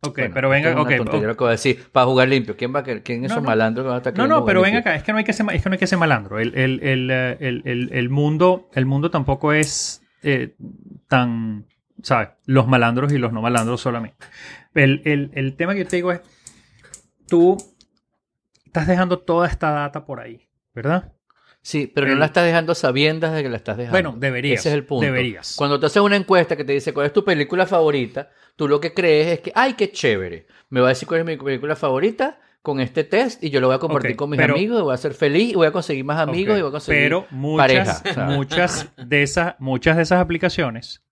[0.00, 2.56] ok, bueno, pero venga, ok, que a decir, para jugar limpio.
[2.56, 3.48] ¿Quién va a querer- quién es No, esos no.
[3.48, 5.32] malandros que van a estar No, no, pero ven acá, es que no hay que
[5.32, 6.38] ser, es que no hay que ser malandro.
[6.38, 10.54] El, el, el, eh, el, el- el mundo, el mundo tampoco es eh,
[11.08, 11.66] tan,
[12.02, 12.28] ¿sabes?
[12.46, 14.16] Los malandros y los no malandros solamente.
[14.74, 16.20] El, el, el tema que yo te digo es,
[17.28, 17.56] tú
[18.66, 21.12] estás dejando toda esta data por ahí, ¿verdad?
[21.62, 23.94] Sí, pero el- no la estás dejando sabiendas de que la estás dejando.
[23.94, 25.04] Bueno, deberías, Ese es el punto.
[25.04, 25.54] deberías.
[25.56, 28.80] Cuando te haces una encuesta que te dice cuál es tu película favorita, tú lo
[28.80, 30.46] que crees es que, ay, qué chévere.
[30.68, 33.68] Me va a decir cuál es mi película favorita con este test y yo lo
[33.68, 35.72] voy a compartir con mis pero- amigos y voy a ser feliz y voy a
[35.72, 37.62] conseguir más amigos y voy a conseguir Pero muchas,
[38.02, 38.14] pareja.
[38.14, 38.36] ¿sabes?
[38.36, 41.02] muchas, de esas, muchas de esas aplicaciones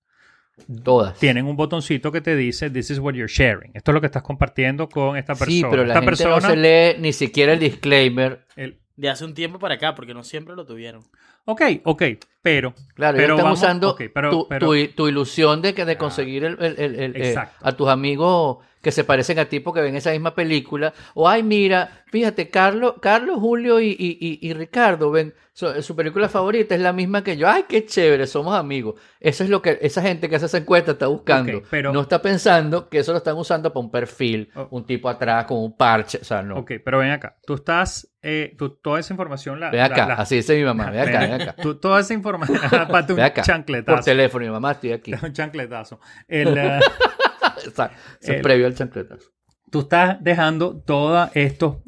[0.84, 1.18] Todas.
[1.18, 3.70] tienen un botoncito que te dice This is what you're sharing.
[3.74, 5.50] Esto es lo que estás compartiendo con esta persona.
[5.52, 8.44] Sí, pero la esta gente persona, no se lee ni siquiera el disclaimer.
[8.56, 11.02] el- De hace un tiempo para acá, porque no siempre lo tuvieron.
[11.46, 12.02] ok, ok,
[12.42, 12.74] pero.
[12.94, 16.44] Claro, pero están vamos- usando pero- tu, pero- tu- tu ilusión de, que, de conseguir
[16.44, 19.94] el- el- el- el, eh, a tus amigos que se parecen a ti porque ven
[19.96, 20.92] esa misma película.
[21.14, 25.94] O, ay, mira, fíjate, Carlos, Carlos Julio y, y- y- y Ricardo ven su, su
[25.94, 27.48] película favorita es la misma que yo.
[27.48, 28.94] Ay, qué chévere, somos amigos.
[29.20, 31.62] Eso es lo que esa gente que hace esa encuesta está buscando.
[31.70, 34.66] Pero- no está pensando que eso lo están usando para un perfil, Oh.
[34.70, 36.18] un tipo atrás con un parche.
[36.20, 36.58] O sea, no.
[36.58, 37.36] Ok, pero ven acá.
[37.46, 38.08] Tú estás.
[38.24, 39.70] eh, tú- toda esa información la.
[39.70, 40.90] Ve la- acá, la- así dice mi mamá.
[40.90, 41.56] Ve acá, ve acá.
[41.60, 42.56] Tú- toda esa información.
[42.90, 43.42] Pate un Ve acá.
[43.42, 44.02] Por chancletazo.
[44.04, 45.12] teléfono, mi mamá, estoy aquí.
[45.22, 45.98] un chancletazo.
[46.28, 46.78] El, eh,
[47.66, 47.96] Exacto.
[48.20, 49.30] El- previo al chancletazo.
[49.70, 51.78] tú estás dejando todas estos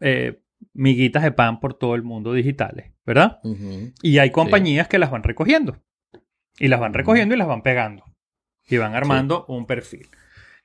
[0.00, 0.40] eh,
[0.72, 3.40] miguitas de pan por todo el mundo digitales, ¿verdad?
[3.42, 3.92] Ujú.
[4.02, 5.82] Y hay compañías que las van recogiendo.
[6.58, 8.04] Y las van recogiendo y las van pegando.
[8.68, 10.06] Y van armando un perfil.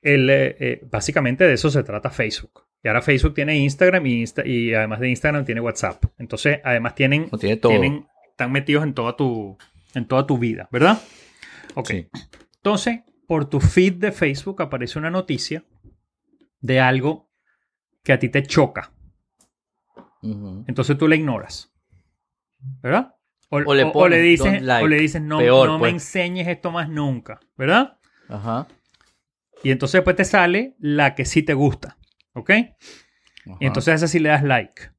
[0.02, 2.66] El, eh, eh, básicamente de eso se trata Facebook.
[2.84, 6.04] Y ahora Facebook tiene Instagram y, Insta- y además de Instagram tiene WhatsApp.
[6.18, 7.72] Entonces, además tienen, Lo tiene todo.
[7.72, 9.58] tienen están metidos en toda tu,
[9.94, 11.00] en toda tu vida, ¿verdad?
[11.76, 11.88] Ok.
[11.88, 12.08] Sí.
[12.58, 15.64] Entonces, por tu feed de Facebook aparece una noticia
[16.60, 17.30] de algo
[18.04, 18.92] que a ti te choca.
[20.68, 21.72] Entonces tú la ignoras.
[22.82, 23.16] ¿Verdad?
[23.50, 24.86] O, O le o pones, le dices, like.
[24.86, 25.94] o le dices no, Peor, no me pues.
[25.94, 27.40] enseñes esto más nunca.
[27.58, 27.98] ¿Verdad?
[28.30, 28.68] Ajá.
[29.64, 31.98] Y entonces después te sale la que sí te gusta.
[32.34, 32.50] ¿Ok?
[32.50, 33.58] ajá.
[33.60, 34.92] Y entonces a esa sí le das like.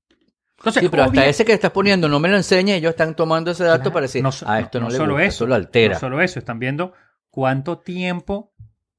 [0.58, 3.50] Entonces, Sí, pero hasta ese que estás poniendo no me lo enseña, ellos están tomando
[3.50, 5.46] ese dato Claro, para decir, no ah, esto no, no le solo gusta, eso, eso
[5.46, 5.94] lo altera.
[5.94, 6.94] No solo eso, están viendo
[7.34, 8.54] cuánto tiempo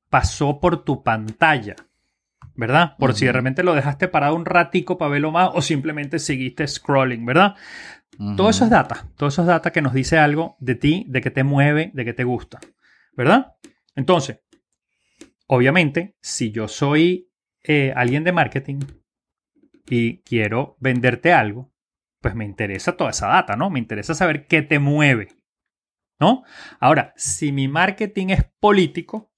[0.10, 1.76] pasó por tu pantalla.
[2.58, 2.96] ¿Verdad?
[2.98, 6.66] Por si de repente lo dejaste parado un ratico para verlo más o simplemente seguiste
[6.68, 7.56] scrolling, ¿verdad?
[8.38, 9.08] Todo eso es data.
[9.18, 12.06] Todo eso es data que nos dice algo de ti, de que te mueve, de
[12.06, 12.60] que te gusta.
[13.14, 13.56] ¿Verdad?
[13.94, 14.40] Entonces,
[15.48, 17.30] obviamente, si yo soy
[17.64, 18.80] eh, alguien de marketing
[19.90, 21.74] y quiero venderte algo,
[22.22, 23.70] pues me interesa toda esa data, ¿no?
[23.70, 25.28] Me interesa saber qué te mueve.
[26.20, 26.44] ¿No?
[26.80, 29.32] Ahora, si mi marketing es político,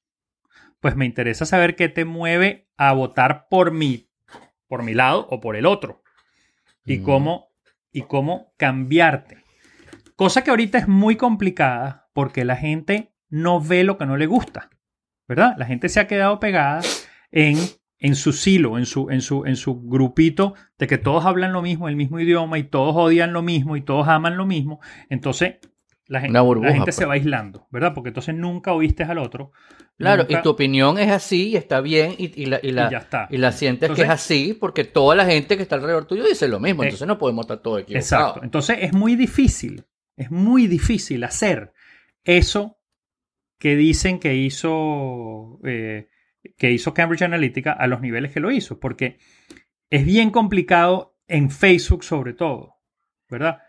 [0.80, 4.10] pues me interesa saber qué te mueve a votar por mí,
[4.68, 6.04] por mi lado o por el otro.
[6.86, 7.06] Y Ujú.
[7.06, 7.48] cómo
[7.92, 9.44] y cómo cambiarte.
[10.16, 14.28] Cosa que ahorita es muy complicada porque la gente no ve lo que no le
[14.28, 14.70] gusta,
[15.28, 15.56] ¿verdad?
[15.58, 16.82] La gente se ha quedado pegada
[17.32, 17.58] en,
[18.00, 21.62] en su silo, en su, en, su, en su grupito de que todos hablan lo
[21.62, 24.80] mismo, el mismo idioma y todos odian lo mismo y todos aman lo mismo.
[25.10, 25.56] Entonces,
[26.08, 27.10] la gente, Una burbuja, la gente se pues.
[27.10, 27.94] va aislando, ¿verdad?
[27.94, 29.52] Porque entonces nunca oíste al otro.
[29.98, 32.88] Claro, nunca- y tu opinión es así y está bien y, y la, y, la,
[32.88, 33.28] Y ya está.
[33.30, 36.24] y la sientes Entonces- que es así porque toda la gente que está alrededor tuyo
[36.26, 38.06] dice lo mismo, Eh, entonces no podemos estar todos equivocados.
[38.12, 38.44] Exacto.
[38.44, 39.86] Entonces es muy difícil,
[40.16, 41.74] es muy difícil hacer
[42.24, 42.78] eso
[43.60, 46.08] que dicen que hizo, eh,
[46.58, 49.18] que hizo Cambridge Analytica a los niveles que lo hizo, porque
[49.90, 52.76] es bien complicado en Facebook sobre todo,
[53.30, 53.60] ¿verdad?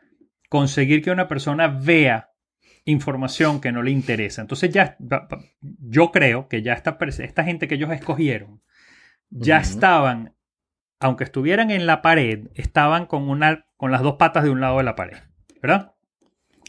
[0.49, 2.33] Conseguir que una persona vea
[2.85, 4.41] información que no le interesa.
[4.41, 4.97] Entonces ya,
[5.59, 8.63] yo creo que ya esta, esta gente que ellos escogieron,
[9.31, 10.35] ya estaban,
[11.01, 14.79] aunque estuvieran en la pared, estaban con, una, con las dos patas de un lado
[14.79, 15.19] de la pared,
[15.61, 15.95] ¿verdad?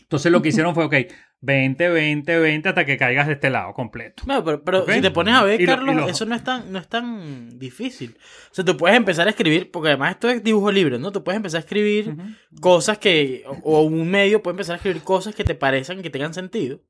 [0.02, 0.96] Entonces lo que hicieron fue, ok,
[1.42, 4.24] 20, 20, 20 hasta que caigas de este lado completo.
[4.26, 6.72] No, pero, pero si te pones a ver, Y Carlos, lo- eso no es, tan,
[6.72, 8.18] no es tan difícil.
[8.52, 11.12] O sea, tú puedes empezar a escribir, porque además esto es dibujo libre, ¿no?
[11.14, 12.14] Tú puedes empezar a escribir
[12.60, 16.10] cosas que, o, o un medio puede empezar a escribir cosas que te parezcan que
[16.10, 16.82] tengan sentido.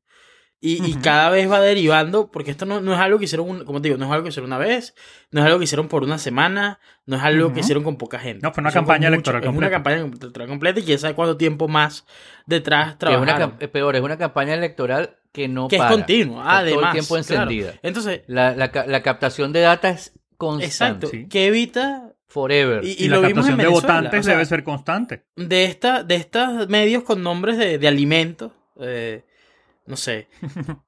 [0.62, 3.64] Y, y cada vez va derivando, porque esto no, no es algo que hicieron, un-
[3.66, 4.94] como te digo, no es algo que hicieron una vez,
[5.32, 8.20] no es algo que hicieron por una semana, no es algo que hicieron con poca
[8.20, 8.42] gente.
[8.46, 9.72] No, fue una campaña electoral Es una completa.
[9.72, 12.06] campaña electoral completa y quién sabe cuánto tiempo más
[12.46, 13.58] detrás Que es una trabajaron.
[13.72, 16.74] peor, es una campaña electoral que no Que es continua, Está además.
[16.82, 17.44] Todo el tiempo claro.
[17.52, 17.74] encendida.
[17.82, 20.66] Entonces, La, la ca- la captación de data es constante.
[20.66, 21.28] exacto, sí.
[21.30, 22.84] que evita Forever.
[22.84, 25.24] Y- Y, la lo vimos en captación de votantes o sea, debe ser constante.
[25.38, 29.24] de esta de estos medios con nombres de, de alimentos eh,
[29.90, 30.28] no sé.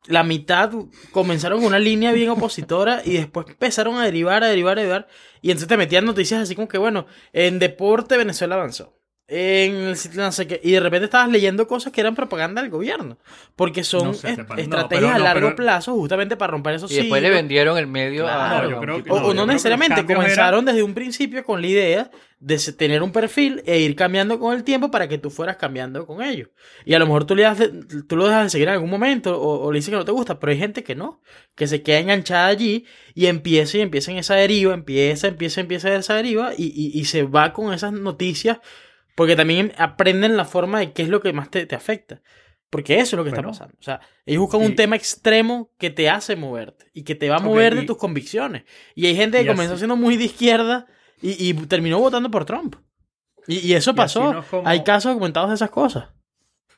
[0.08, 0.72] La mitad
[1.12, 5.08] comenzaron con una línea bien opositora y después empezaron a derivar a derivar a derivar.
[5.42, 9.01] Y entonces te metían noticias así como que bueno en deporte Venezuela avanzó
[9.34, 12.62] en el sitio no sé qué y de repente estabas leyendo cosas que eran propaganda
[12.62, 13.18] del gobierno
[13.56, 16.36] porque son No sé, est- te pa- no, estrategias pero a largo pero- plazo justamente
[16.36, 19.16] para romper esos y después le vendieron el medio Claro, a, yo creo que O,
[19.20, 23.12] no, o yo no necesariamente, comenzaron desde un principio con la idea de tener un
[23.12, 26.50] perfil e ir cambiando con el tiempo para que tú fueras cambiando con ellos.
[26.86, 27.70] Y a lo mejor tú, le das de-
[28.08, 30.12] tú lo dejas de seguir en algún momento o, o le dices que no te
[30.12, 31.22] gusta, pero hay gente que no,
[31.54, 35.94] que se queda enganchada allí y empieza y empieza en esa deriva, empieza, empieza, empieza
[35.94, 38.58] esa deriva y, y- y se va con esas noticias
[39.16, 42.22] porque también aprenden la forma de qué es lo que más te, te afecta.
[42.70, 43.76] Porque eso es lo que está pasando.
[43.80, 47.36] O sea, ellos buscan un tema extremo que te hace moverte y que te va
[47.36, 48.64] a mover de y- tus convicciones.
[48.96, 50.86] Y hay gente que comenzó así- siendo muy de izquierda
[51.22, 52.76] y, y terminó votando por Trump.
[53.48, 54.32] Y, eso pasó.
[54.34, 56.10] no es como- Hay casos documentados de esas cosas.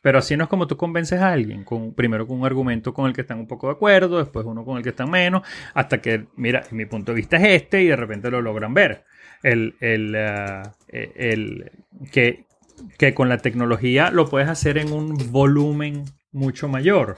[0.02, 3.06] Pero así no es como tú convences a alguien, con, primero con un argumento con
[3.06, 5.44] el que están un poco de acuerdo, después uno con el que están menos,
[5.74, 9.06] hasta que, mira, mi punto de vista es este y de repente lo logran ver.
[9.44, 11.72] El, el, ah, eh, el-
[12.12, 12.46] que,
[12.98, 17.18] que con la tecnología lo puedes hacer en un volumen mucho mayor.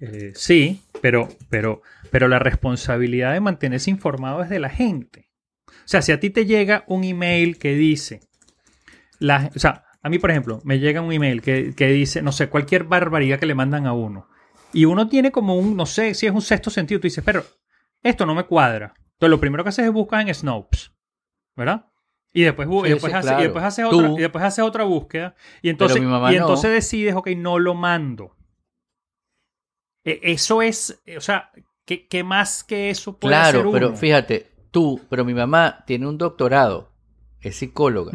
[0.00, 5.30] Eh, sí, pero, pero, pero la responsabilidad de mantenerse informado es de la gente.
[5.68, 8.20] O sea, si a ti te llega un email que dice,
[9.20, 12.48] o sea, a mí, por ejemplo, me llega un email que, que dice, no sé,
[12.48, 14.28] cualquier barbaridad que le mandan a uno.
[14.72, 17.00] Y uno tiene como un, no sé si es un sexto sentido.
[17.00, 17.44] Tú dices, pero
[18.02, 18.94] esto no me cuadra.
[19.12, 20.92] Entonces, lo primero que haces es buscar en Snopes,
[21.56, 21.86] ¿verdad?
[22.32, 23.40] Y después, Sí, y después, sí, hace- claro.
[23.40, 25.34] y después haces otra, y después haces otra búsqueda.
[25.62, 26.28] Y entonces, y no.
[26.28, 28.34] entonces decides, ok, no lo mando.
[30.04, 31.50] E- Eso es, o sea,
[31.84, 33.78] ¿qué, qué más que eso puede hacer Claro, uno?
[33.78, 36.90] pero fíjate, tú, pero mi mamá tiene un doctorado,
[37.40, 38.12] es psicóloga.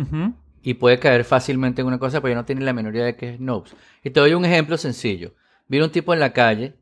[0.61, 3.15] Y puede caer fácilmente en una cosa, pero ella no tiene la menor idea de
[3.15, 3.73] qué es Snopes.
[4.03, 5.33] Y te doy un ejemplo sencillo.
[5.67, 6.75] Viene un tipo en la calle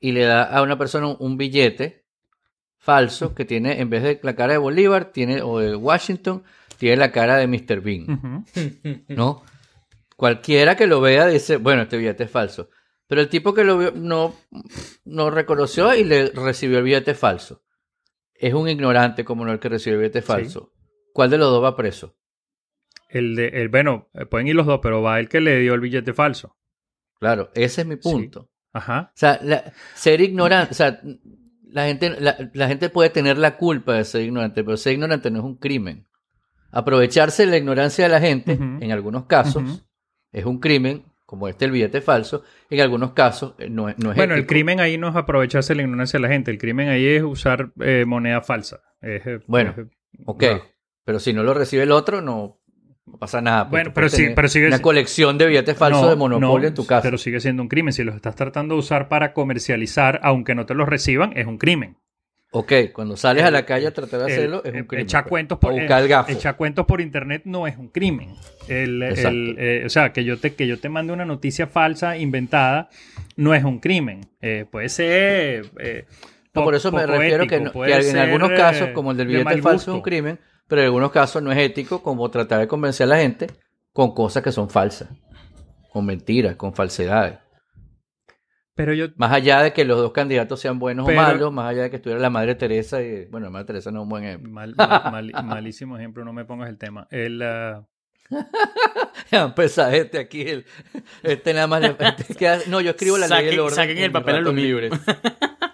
[0.00, 2.01] y le da a una persona un, un billete
[2.82, 6.42] falso que tiene, en vez de la cara de Bolívar, tiene, o de Washington,
[6.78, 7.80] tiene la cara de Mr.
[7.80, 8.44] Bean.
[9.08, 9.44] ¿no?
[10.16, 12.70] Cualquiera que lo vea dice, bueno, este billete es falso.
[13.06, 14.34] Pero el tipo que lo vio no,
[15.04, 17.62] no reconoció y le recibió el billete falso.
[18.34, 20.72] Es un ignorante como no el que recibió el billete falso.
[21.12, 22.16] ¿Cuál de los dos va preso?
[23.08, 25.74] El de, el, bueno, eh, pueden ir los dos, pero va el que le dio
[25.74, 26.56] el billete falso.
[27.20, 28.50] Claro, ese es mi punto.
[28.72, 29.10] Ajá.
[29.14, 31.00] O sea, la- ser ignorante, o sea,
[31.72, 35.30] la gente, la, la gente puede tener la culpa de ser ignorante, pero ser ignorante
[35.30, 36.06] no es un crimen.
[36.70, 39.84] Aprovecharse de la ignorancia de la gente, en algunos casos,
[40.32, 44.10] es un crimen, como este el billete falso, en algunos casos eh, no, es- no
[44.10, 46.50] es Bueno, el crimen ahí no es aprovecharse de la ignorancia de la gente.
[46.50, 48.80] El crimen ahí es usar eh, moneda falsa.
[49.00, 49.86] Es, eh, Bueno, es-
[50.26, 50.62] Ok, no.
[51.04, 52.60] pero si no lo recibe el otro, no,
[53.06, 53.64] no pasa nada.
[53.64, 56.68] porque Bueno, pero sí- pero sigue Una colección de billetes falsos No, de Monopoly no,
[56.68, 57.02] en tu casa.
[57.02, 57.92] Pero sigue siendo un crimen.
[57.92, 61.58] Si los estás tratando de usar para comercializar, aunque no te los reciban, es un
[61.58, 61.96] crimen.
[62.54, 65.06] Ok, cuando sales a la calle a tratar de El- hacerlo, es eh, un crimen.
[65.06, 65.30] echar pues.
[65.30, 66.30] cuentos por buscar el eh, gafo.
[66.32, 68.34] echar cuentos por internet no es un crimen.
[68.68, 72.90] El- eh, o sea, que yo te que yo te mande una noticia falsa inventada
[73.36, 74.20] no es un crimen.
[74.42, 76.04] Eh, puede ser eh,
[76.54, 79.16] No, po- por eso me refiero que, no- en ser, algunos eh, casos, como el
[79.16, 80.38] del de billete falso, es un crimen,
[80.72, 83.48] pero en algunos casos no es ético, como tratar de convencer a la gente
[83.92, 85.10] con cosas que son falsas,
[85.92, 87.38] con mentiras, con falsedades.
[88.74, 91.68] Pero yo Más allá de que los dos candidatos sean buenos Pero- o malos, más
[91.68, 94.08] allá de que estuviera la Madre Teresa y, bueno, la Madre Teresa no es un
[94.08, 94.50] buen ejemplo.
[94.50, 97.06] mal- mal- mal- malísimo ejemplo, no me pongas el tema.
[97.10, 97.38] El
[99.30, 100.64] Ya empezar este aquí, el-
[101.22, 103.76] este nada más le- este queda- no, yo escribo la ley Saquen- del orden.
[103.76, 104.78] saquen el papel aluminio.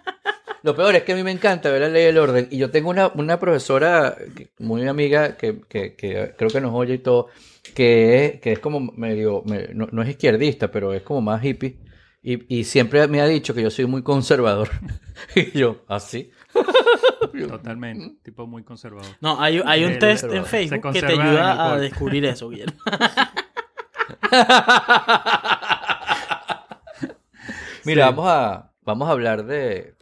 [0.69, 2.47] Lo peor es que a mí me encanta ver la ley del orden.
[2.51, 4.15] Y yo tengo una, una profesora
[4.59, 7.29] muy amiga que, que- que creo que nos oye y todo,
[7.75, 11.43] que es, que es como medio, me- no, no es izquierdista, pero es como más
[11.43, 11.79] hippie.
[12.23, 14.69] Y, y siempre me ha dicho que yo soy muy conservador.
[15.35, 16.31] y yo, ¿ah, así?
[17.49, 19.11] totalmente, tipo muy conservador.
[19.23, 22.79] No, hay, hay un El- test en Facebook que te ayuda a descubrir eso, Guillermo.
[27.85, 28.13] Mira, Sí.
[28.15, 29.95] vamos a vamos a hablar de.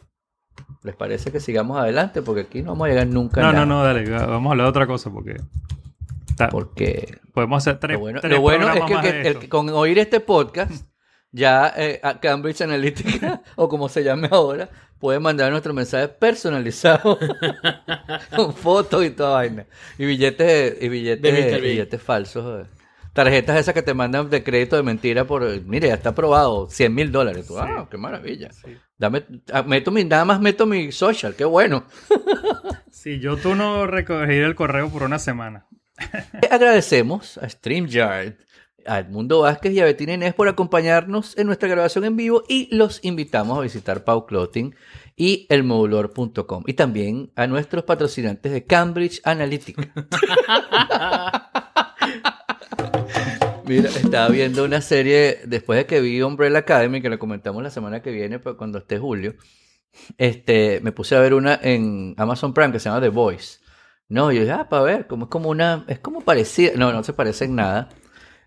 [0.87, 2.21] ¿Les parece que sigamos adelante?
[2.23, 3.65] Porque aquí no vamos a llegar nunca a No, nada.
[3.65, 5.35] no, no, dale, vamos a hablar de otra cosa porque
[6.29, 9.99] está- Porque podemos hacer tres, lo bueno, tres lo bueno es que, el- con oír
[9.99, 10.71] este podcast,
[11.31, 14.69] ya eh, a Cambridge Analytica, o como se llame ahora,
[14.99, 17.19] puede mandar nuestro mensaje personalizado
[18.35, 19.65] con fotos y toda vaina.
[19.97, 22.65] Y billetes, y billetes, billetes falsos.
[23.17, 26.93] Tarjetas esas que te mandan de crédito de mentira por, mire, ya está aprobado, 100
[26.93, 27.47] mil dólares.
[27.47, 27.59] Tú, Sí.
[27.63, 28.51] Ah, qué maravilla.
[28.51, 28.77] Sí.
[28.95, 31.85] Dame, ah, meto mi, nada más meto mi social, qué bueno.
[32.91, 35.65] Sí, yo tú no recogí el correo por una semana.
[36.51, 38.35] Agradecemos a StreamYard,
[38.85, 42.75] a Edmundo Vázquez y a Betina Inés por acompañarnos en nuestra grabación en vivo y
[42.75, 44.75] los invitamos a visitar Pau Clothing
[45.15, 49.91] y elmodulor.com y también a nuestros patrocinantes de Cambridge Analytica.
[53.67, 57.69] Mira, estaba viendo una serie después de que vi Umbrella Academy, que la comentamos la
[57.69, 59.35] semana que viene, cuando esté Julio.
[60.17, 63.59] Este, me puse a ver una en Amazon Prime que se llama The Voice.
[64.09, 67.03] No, yo dije, ah, para ver, como es como una, es como parecida, no, no
[67.03, 67.89] se parece en nada.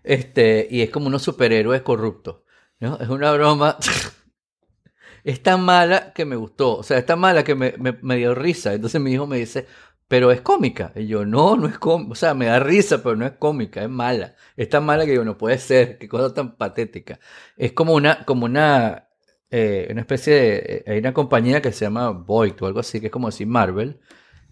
[0.03, 2.37] Este, y es como unos superhéroes corruptos,
[2.79, 2.97] ¿no?
[2.99, 3.77] Es una broma.
[5.23, 8.17] es tan mala que me gustó, o sea, es tan mala que me, me, me
[8.17, 8.73] dio risa.
[8.73, 9.67] Entonces mi hijo me dice,
[10.11, 10.91] pero es cómica.
[10.93, 12.11] Y yo, no, no es cómica.
[12.11, 14.35] O sea, me da risa, pero no es cómica, es mala.
[14.57, 15.97] Es tan mala que yo, no puede ser.
[15.97, 17.17] Qué cosa tan patética.
[17.55, 19.07] Es como una, como una,
[19.49, 22.99] eh, una especie de, eh, hay una compañía que se llama Void o algo así,
[22.99, 24.01] que es como decir Marvel,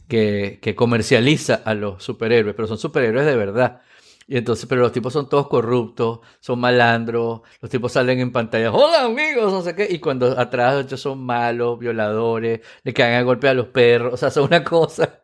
[0.07, 3.81] que, que comercializa a los superhéroes, pero son superhéroes de verdad.
[4.27, 8.71] Y entonces, pero los tipos son todos corruptos, son malandros, los tipos salen en pantalla,
[8.71, 13.23] hola amigos, no sé qué, y cuando atrás ellos son malos, violadores, le caen a
[13.23, 15.23] golpe a los perros, o sea, son una cosa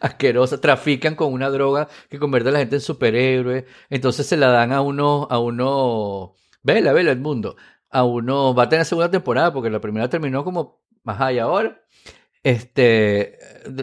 [0.00, 4.48] asquerosa, trafican con una droga que convierte a la gente en superhéroe, entonces se la
[4.48, 7.56] dan a uno, a uno, vela, vela el mundo,
[7.90, 11.80] a uno, va a tener segunda temporada porque la primera terminó como más allá ahora,
[12.42, 13.38] este,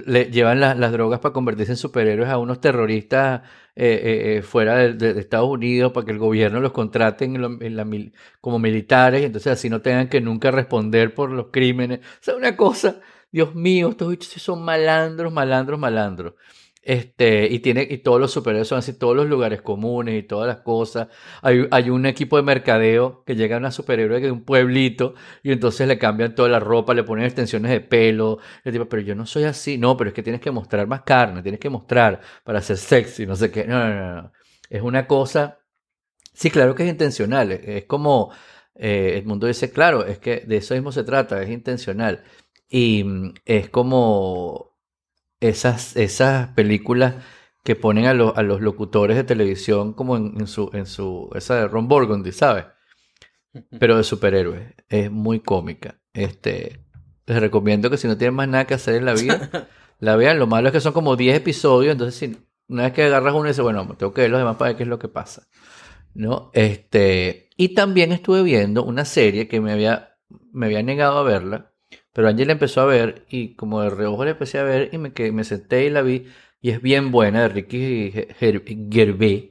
[0.06, 3.42] le llevan la- las drogas para convertirse en superhéroes a unos terroristas
[3.76, 8.60] eh, eh, eh, fuera de, Estados Unidos para que el gobierno los contrate en como
[8.60, 9.22] militares.
[9.22, 12.00] Y entonces así no tengan que nunca responder por los crímenes.
[12.00, 13.02] O sea, una cosa,
[13.34, 16.36] Dios mío, estos bichos son malandros, malandros, malandros.
[16.84, 20.48] Este, y tiene, y todos los superhéroes son así, todos los lugares comunes y todas
[20.48, 21.08] las cosas.
[21.42, 25.52] Hay, hay un equipo de mercadeo que llega a una superhéroe de un pueblito y
[25.52, 28.38] entonces le cambian toda la ropa, le ponen extensiones de pelo.
[28.64, 29.78] El tipo, pero yo no soy así.
[29.80, 33.26] No, pero es que tienes que mostrar más carne, tienes que mostrar para ser sexy,
[33.26, 33.66] no sé qué.
[33.66, 34.22] No, no, no.
[34.24, 34.32] no.
[34.70, 35.60] Es una cosa.
[36.34, 37.52] Sí, claro que es intencional.
[37.52, 38.32] Es es como
[38.76, 42.24] eh, el mundo dice, claro, es que de eso mismo se trata, es intencional.
[42.74, 44.76] Y mm, es como
[45.40, 47.16] esas, esas películas
[47.64, 51.30] que ponen a, los a los locutores de televisión como en, en su, en su,
[51.36, 52.66] esa de Ron Burgundy, ¿sabes?
[53.80, 54.74] Pero de superhéroes.
[54.90, 56.02] Es muy cómica.
[56.14, 56.84] Este,
[57.28, 59.70] les recomiendo que si no tienen más nada que hacer en la vida,
[60.00, 60.40] la vean.
[60.40, 62.38] Lo malo es que son como 10 episodios, entonces si
[62.68, 64.78] una vez que agarras uno y dices, bueno, tengo que ver los demás para ver
[64.78, 65.48] qué es lo que pasa.
[66.16, 66.50] ¿No?
[66.54, 70.18] Este, y también estuve viendo una serie que me había,
[70.52, 71.73] me había negado a verla,
[72.14, 75.12] pero Angela empezó a ver y como de reojo la empecé a ver y me,
[75.32, 76.28] me senté y la vi
[76.62, 79.50] y es bien buena de Ricky Ger- Gervais,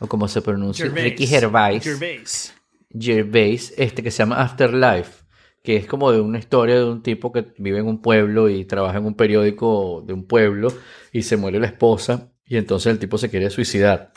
[0.00, 1.82] o como se pronuncia, Ricky Gervais.
[1.82, 2.54] Gervais.
[2.90, 5.24] Gervais, este que se llama Afterlife,
[5.62, 8.64] que es como de una historia de un tipo que vive en un pueblo y
[8.66, 10.68] trabaja en un periódico de un pueblo
[11.12, 14.12] y se muere la esposa y entonces el tipo se quiere suicidar.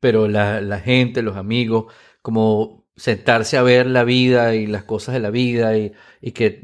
[0.00, 1.92] Pero la, la gente, los amigos,
[2.22, 6.62] como sentarse a ver la vida y las cosas de la vida y, y que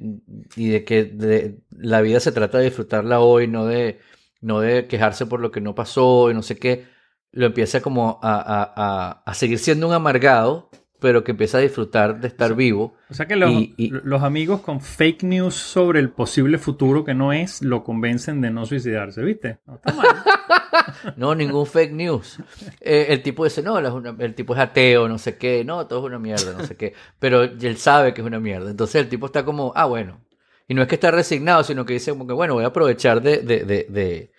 [0.56, 4.00] y de que de- la vida se trata de disfrutarla hoy, no de,
[4.40, 6.86] no de quejarse por lo que no pasó y no sé qué,
[7.32, 10.70] lo empieza como a, a- a- a seguir siendo un amargado,
[11.02, 12.94] pero que empieza a disfrutar de estar vivo.
[13.10, 17.04] O sea que los, Y- y- los amigos con fake news sobre el posible futuro
[17.04, 19.58] que no es, lo convencen de no suicidarse, ¿viste?
[19.66, 20.06] No está mal.
[21.16, 22.38] No, ningún fake news.
[22.80, 26.04] Eh, el tipo dice, no, el tipo es ateo, no sé qué, no, todo es
[26.06, 26.94] una mierda, no sé qué.
[27.18, 28.70] Pero él sabe que es una mierda.
[28.70, 30.20] Entonces el tipo está como, ah, bueno.
[30.68, 33.20] Y no es que está resignado, sino que dice como que, bueno, voy a aprovechar
[33.20, 34.30] de, de, de, de,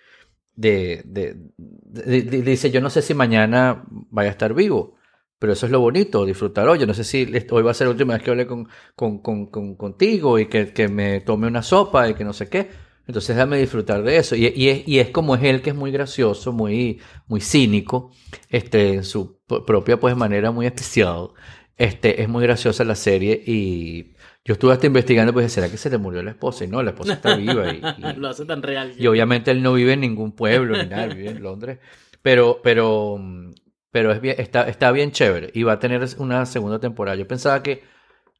[0.56, 4.96] de, de- de- de- dice, yo no sé si mañana vaya a estar vivo.
[5.44, 6.78] Pero eso es lo bonito, disfrutar hoy.
[6.78, 8.66] Yo no sé si hoy va a ser la última vez que hable con,
[8.96, 12.48] con, con, con- contigo y que, que me tome una sopa y que no sé
[12.48, 12.70] qué.
[13.06, 14.36] Entonces déjame disfrutar de eso.
[14.36, 18.10] Y, y es, y es como es él que es muy gracioso, muy, muy cínico,
[18.48, 21.28] este, en su propia pues, manera muy especial.
[21.76, 24.14] Este, es muy graciosa la serie y
[24.46, 26.64] yo estuve hasta investigando, pues, ¿será que se le murió la esposa?
[26.64, 27.70] Y no, la esposa está viva.
[27.70, 28.94] Y, y- Lo hace tan real.
[28.98, 31.80] y obviamente él no vive en ningún pueblo ni nada, vive en Londres.
[32.22, 33.50] Pero, pero, mm,
[33.94, 37.16] pero es bien, está, está bien chévere y va a tener una segunda temporada.
[37.16, 37.84] Yo pensaba que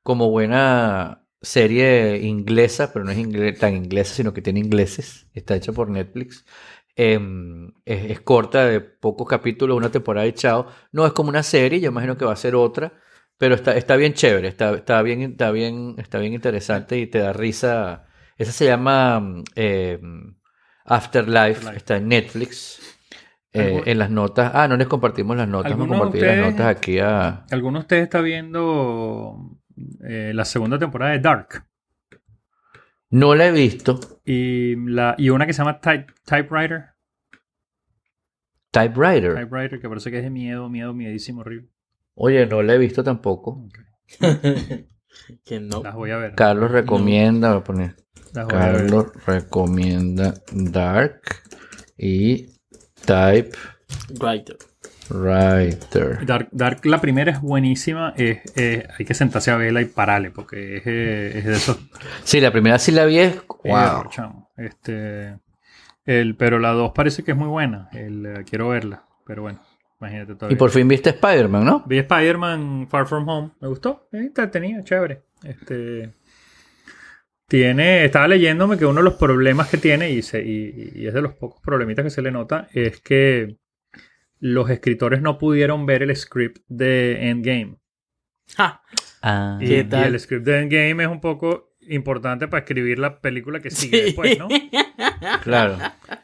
[0.03, 5.57] como buena serie inglesa, pero no es ingle- tan inglesa, sino que tiene ingleses, está
[5.57, 6.45] hecha por Netflix.
[6.97, 10.69] em, es, es corta, de pocos capítulos, una temporada y chao.
[10.93, 12.95] No es como una serie, yo imagino que va a ser otra,
[13.39, 17.19] pero está, está bien chévere, está, está, bien, está, bien, está bien interesante y te
[17.21, 18.07] da risa.
[18.39, 20.01] Esa se llama eh,
[20.85, 21.77] Afterlife, Afterlife.
[21.77, 22.94] está en Netflix.
[23.55, 26.11] Eh, ¿Algún- en las notas, ah, no les compartimos las notas, vamos a ¿Alguno de
[26.21, 27.45] compartir las notas aquí a...
[27.53, 29.59] ¿Alguno de ustedes está viendo
[30.09, 31.65] eh, la segunda temporada de Dark?
[33.11, 36.87] No la he visto, Y, la, y una que se llama Type, Typewriter.
[38.73, 39.35] Typewriter.
[39.37, 41.69] Typewriter, que parece que es de miedo, miedo, miedísimo, horrible.
[42.15, 43.69] Oye, no la he visto tampoco.
[45.45, 45.83] que no.
[45.83, 46.35] Las voy a ver.
[46.35, 47.97] Carlos recomienda, voy a poner.
[48.33, 48.77] Las voy a ver.
[48.81, 51.21] Carlos recomienda Dark
[51.97, 52.54] y
[53.07, 54.57] Typewriter.
[55.11, 56.25] Writer.
[56.25, 58.15] Dark, Dark, la primera es buenísima.
[58.17, 61.79] es- es- hay que sentarse a verla y pararle, porque es, eh, es de esos.
[62.25, 63.37] Sí, la primera sí la vi es...
[63.65, 64.09] Wow.
[64.11, 64.51] chamo.
[64.57, 65.37] Este,
[66.07, 67.89] el, pero la 2 parece que es muy buena.
[67.93, 69.61] El, eh, quiero verla, pero bueno,
[70.01, 70.55] imagínate todavía.
[70.55, 71.83] Y por fin viste Spider-Man, ¿no?
[71.87, 73.51] Vi Spider-Man Far From Home.
[73.61, 74.09] Me gustó.
[74.13, 75.23] Es entretenido, chévere.
[75.43, 76.13] Este.
[77.55, 81.15] Tiene, estaba leyéndome que uno de los problemas que tiene, y, se- y- y es
[81.15, 83.59] de los pocos problemitas que se le nota, es que
[84.41, 87.77] los escritores no pudieron ver el script de Endgame.
[89.23, 90.15] Ah, Y, ¿Qué y tal?
[90.15, 94.39] el script de Endgame es un poco importante para escribir la película que sigue después,
[94.39, 94.49] ¿no?
[95.43, 95.79] claro.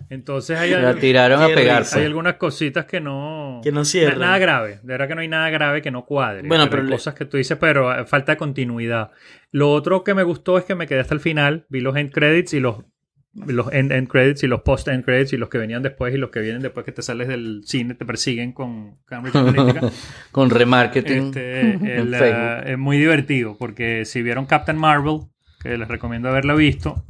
[0.08, 1.98] Entonces hay, La tiraron a Qué pegarse.
[1.98, 3.60] hay algunas cositas que no...
[3.62, 4.20] Que no cierran.
[4.20, 4.80] Nada grave.
[4.82, 6.46] De verdad que no hay nada grave que no cuadre.
[6.46, 9.10] Bueno, pero hay cosas que tú dices, pero eh, falta continuidad.
[9.50, 12.12] Lo otro que me gustó es que me quedé hasta el final, vi los end
[12.12, 12.84] credits y los
[13.32, 16.18] los end, end credits y los post end credits y los que venían después y
[16.18, 18.98] los que vienen después que te sales del cine te persiguen con.
[20.32, 25.20] Con remarketing Este, el, eh, es muy divertido porque si vieron Captain Marvel,
[25.62, 27.04] que les recomiendo haberla visto,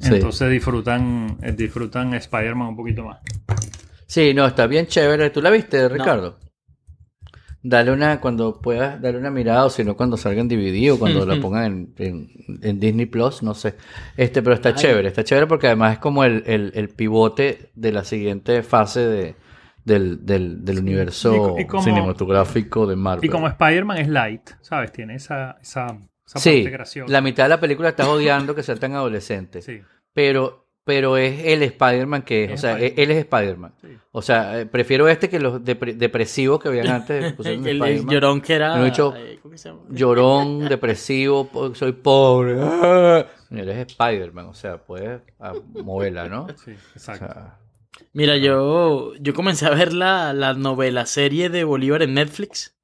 [0.00, 0.14] Sí.
[0.14, 3.18] entonces disfrutan, eh, disfrutan Spider-Man un poquito más.
[4.06, 5.30] Sí, no, está bien chévere.
[5.30, 6.38] ¿Tú la viste, Ricardo?
[7.64, 10.98] Dale una, cuando puedas, dale una mirada, o si no, cuando salga en DVD o
[10.98, 12.28] cuando la pongan en, en-
[12.60, 13.76] en Disney Plus, no sé.
[14.16, 14.74] Este, pero está Ay.
[14.74, 19.00] chévere, está chévere porque además es como el, el- el pivote de la siguiente fase
[19.06, 19.36] de,
[19.84, 23.24] del, del, del universo Y- y como- cinematográfico de Marvel.
[23.24, 24.90] Y como Spider-Man es light, ¿sabes?
[24.90, 25.86] Tiene esa, esa,
[26.34, 29.62] esa sí, parte la mitad de la película estás odiando que sea tan adolescente.
[29.62, 29.80] Sí,
[30.12, 32.50] Pero, pero es el Spider-Man que es.
[32.52, 33.00] Es o sea, Spider-Man.
[33.04, 33.74] él es Spider-Man.
[33.80, 33.88] sí.
[34.14, 37.34] O sea, eh, prefiero este que los depre- depresivos que habían antes.
[37.46, 38.76] el, el llorón que era.
[38.76, 39.82] Lo he dicho- eh, ¿Cómo se llama?
[39.90, 42.56] Llorón, depresivo, po- soy pobre.
[42.60, 43.26] ah.
[43.50, 45.52] Eres Spider-Man, o sea, puedes ah,
[45.84, 46.46] moverla, ¿no?
[46.64, 47.26] Sí, O exacto.
[47.26, 47.58] sea,
[48.14, 52.74] Mira, yo, yo comencé a ver la, la novela serie de Bolívar en Netflix.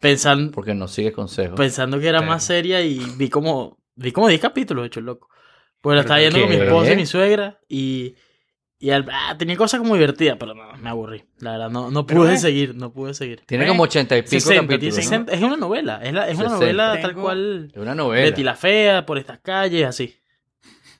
[0.00, 1.56] Pensando, porque no sigues consejos.
[1.58, 2.26] pensando que era Sí.
[2.26, 5.28] más seria y vi como, vi como 10 capítulos, hecho loco.
[5.80, 8.14] Pues la estaba viendo con mi esposa y mi suegra y,
[8.78, 11.24] y al- ah, tenía cosas como divertidas, pero no, me aburrí.
[11.40, 13.42] La verdad, no, no pude seguir, no pude seguir.
[13.46, 13.68] Tiene ¿Eh?
[13.68, 14.96] como ochenta y pico 60, tiene capítulos.
[14.96, 15.02] ¿no?
[15.02, 16.58] 60, es una novela, es, la- es una 60.
[16.60, 18.24] novela tal Tengo- cual Es una novela.
[18.24, 20.14] Betty la Fea, por estas calles, así.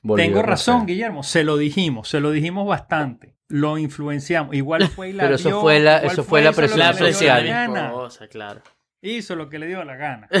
[0.03, 0.85] Bolívar, Tengo no razón, sé.
[0.93, 1.23] Guillermo.
[1.23, 3.35] Se lo dijimos, se lo dijimos bastante.
[3.47, 4.53] Lo influenciamos.
[4.55, 7.47] Igual fue la Pero eso vio, fue la- igual eso fue la presión social.
[7.47, 8.61] esposa, claro.
[9.05, 10.27] Hizo lo que le dio la gana.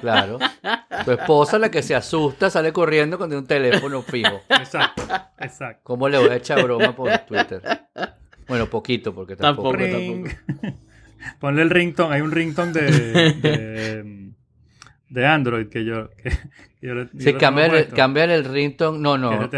[0.00, 0.38] Claro.
[1.04, 4.40] Tu esposa, la que se asusta, sale corriendo con un teléfono fijo.
[4.48, 5.02] Exacto,
[5.38, 5.80] exacto.
[5.82, 7.60] ¿Cómo le voy a echar broma por Twitter?
[8.48, 9.72] Bueno, poquito, porque tampoco.
[9.72, 9.90] Tampoco.
[9.92, 10.28] Ring.
[11.40, 12.14] Ponle el ringtone.
[12.14, 14.32] Hay un ringtone de, de,
[15.08, 16.10] de Android que yo.
[16.10, 18.98] Que, que yo yo Sí, lo cambiar el, cambiar el ringtone.
[18.98, 19.48] No, no.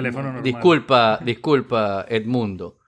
[0.42, 2.78] Disculpa, disculpa, Edmundo.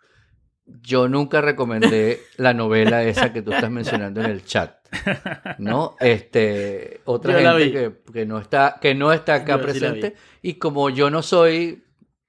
[0.67, 4.76] Yo nunca recomendé la novela esa que tú estás mencionando en el chat.
[5.59, 5.97] ¿No?
[6.01, 9.91] Este, otra Yo gente que, que no está, que no está acá Yo sí la
[9.91, 10.17] presente.
[10.43, 11.85] Y como yo no soy,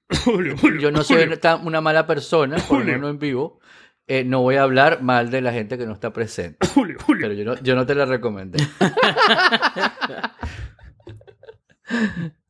[0.26, 1.40] Julio, Julio, yo no soy Julio.
[1.64, 3.60] una mala persona, por menos en vivo,
[4.08, 6.66] eh, no voy a hablar mal de la gente que no está presente.
[6.74, 7.28] Julio, Julio.
[7.28, 8.60] Pero yo no, yo no te la recomendé.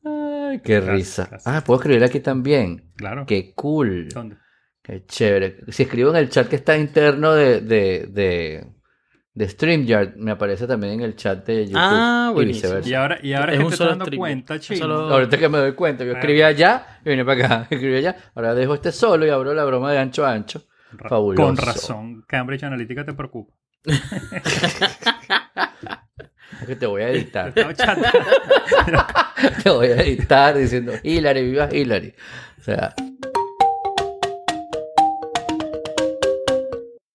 [0.04, 1.26] Ay, qué Gracias, risa.
[1.30, 1.54] gracias.
[1.54, 2.92] Ah, puedo escribir aquí también.
[2.96, 3.26] Claro.
[3.26, 4.08] Qué cool.
[4.08, 4.36] ¿Dónde?
[4.82, 5.58] Qué chévere.
[5.68, 8.66] Si escribo en el chat que está interno de, de, de,
[9.38, 11.78] de StreamYard, me aparece también en el chat de YouTube.
[11.80, 12.74] Ah, y buenísimo.
[12.74, 12.90] viceversa.
[12.90, 14.18] Y ahora, y ahora Es es que un te solo estás dando stream.
[14.18, 14.78] cuenta, chico.
[14.80, 17.66] solo- Ahorita que me doy cuenta, yo escribí allá y vine para acá.
[17.70, 18.16] Escribí allá.
[18.34, 20.64] Ahora dejo este solo y abro la broma de ancho a ancho.
[20.92, 21.46] Ra- Fabuloso.
[21.46, 23.54] Con razón, Cambridge Analytica te preocupa.
[26.60, 27.52] Es que te voy a editar.
[29.62, 32.14] Te voy a editar diciendo Hillary, viva Hillary.
[32.58, 32.94] O sea,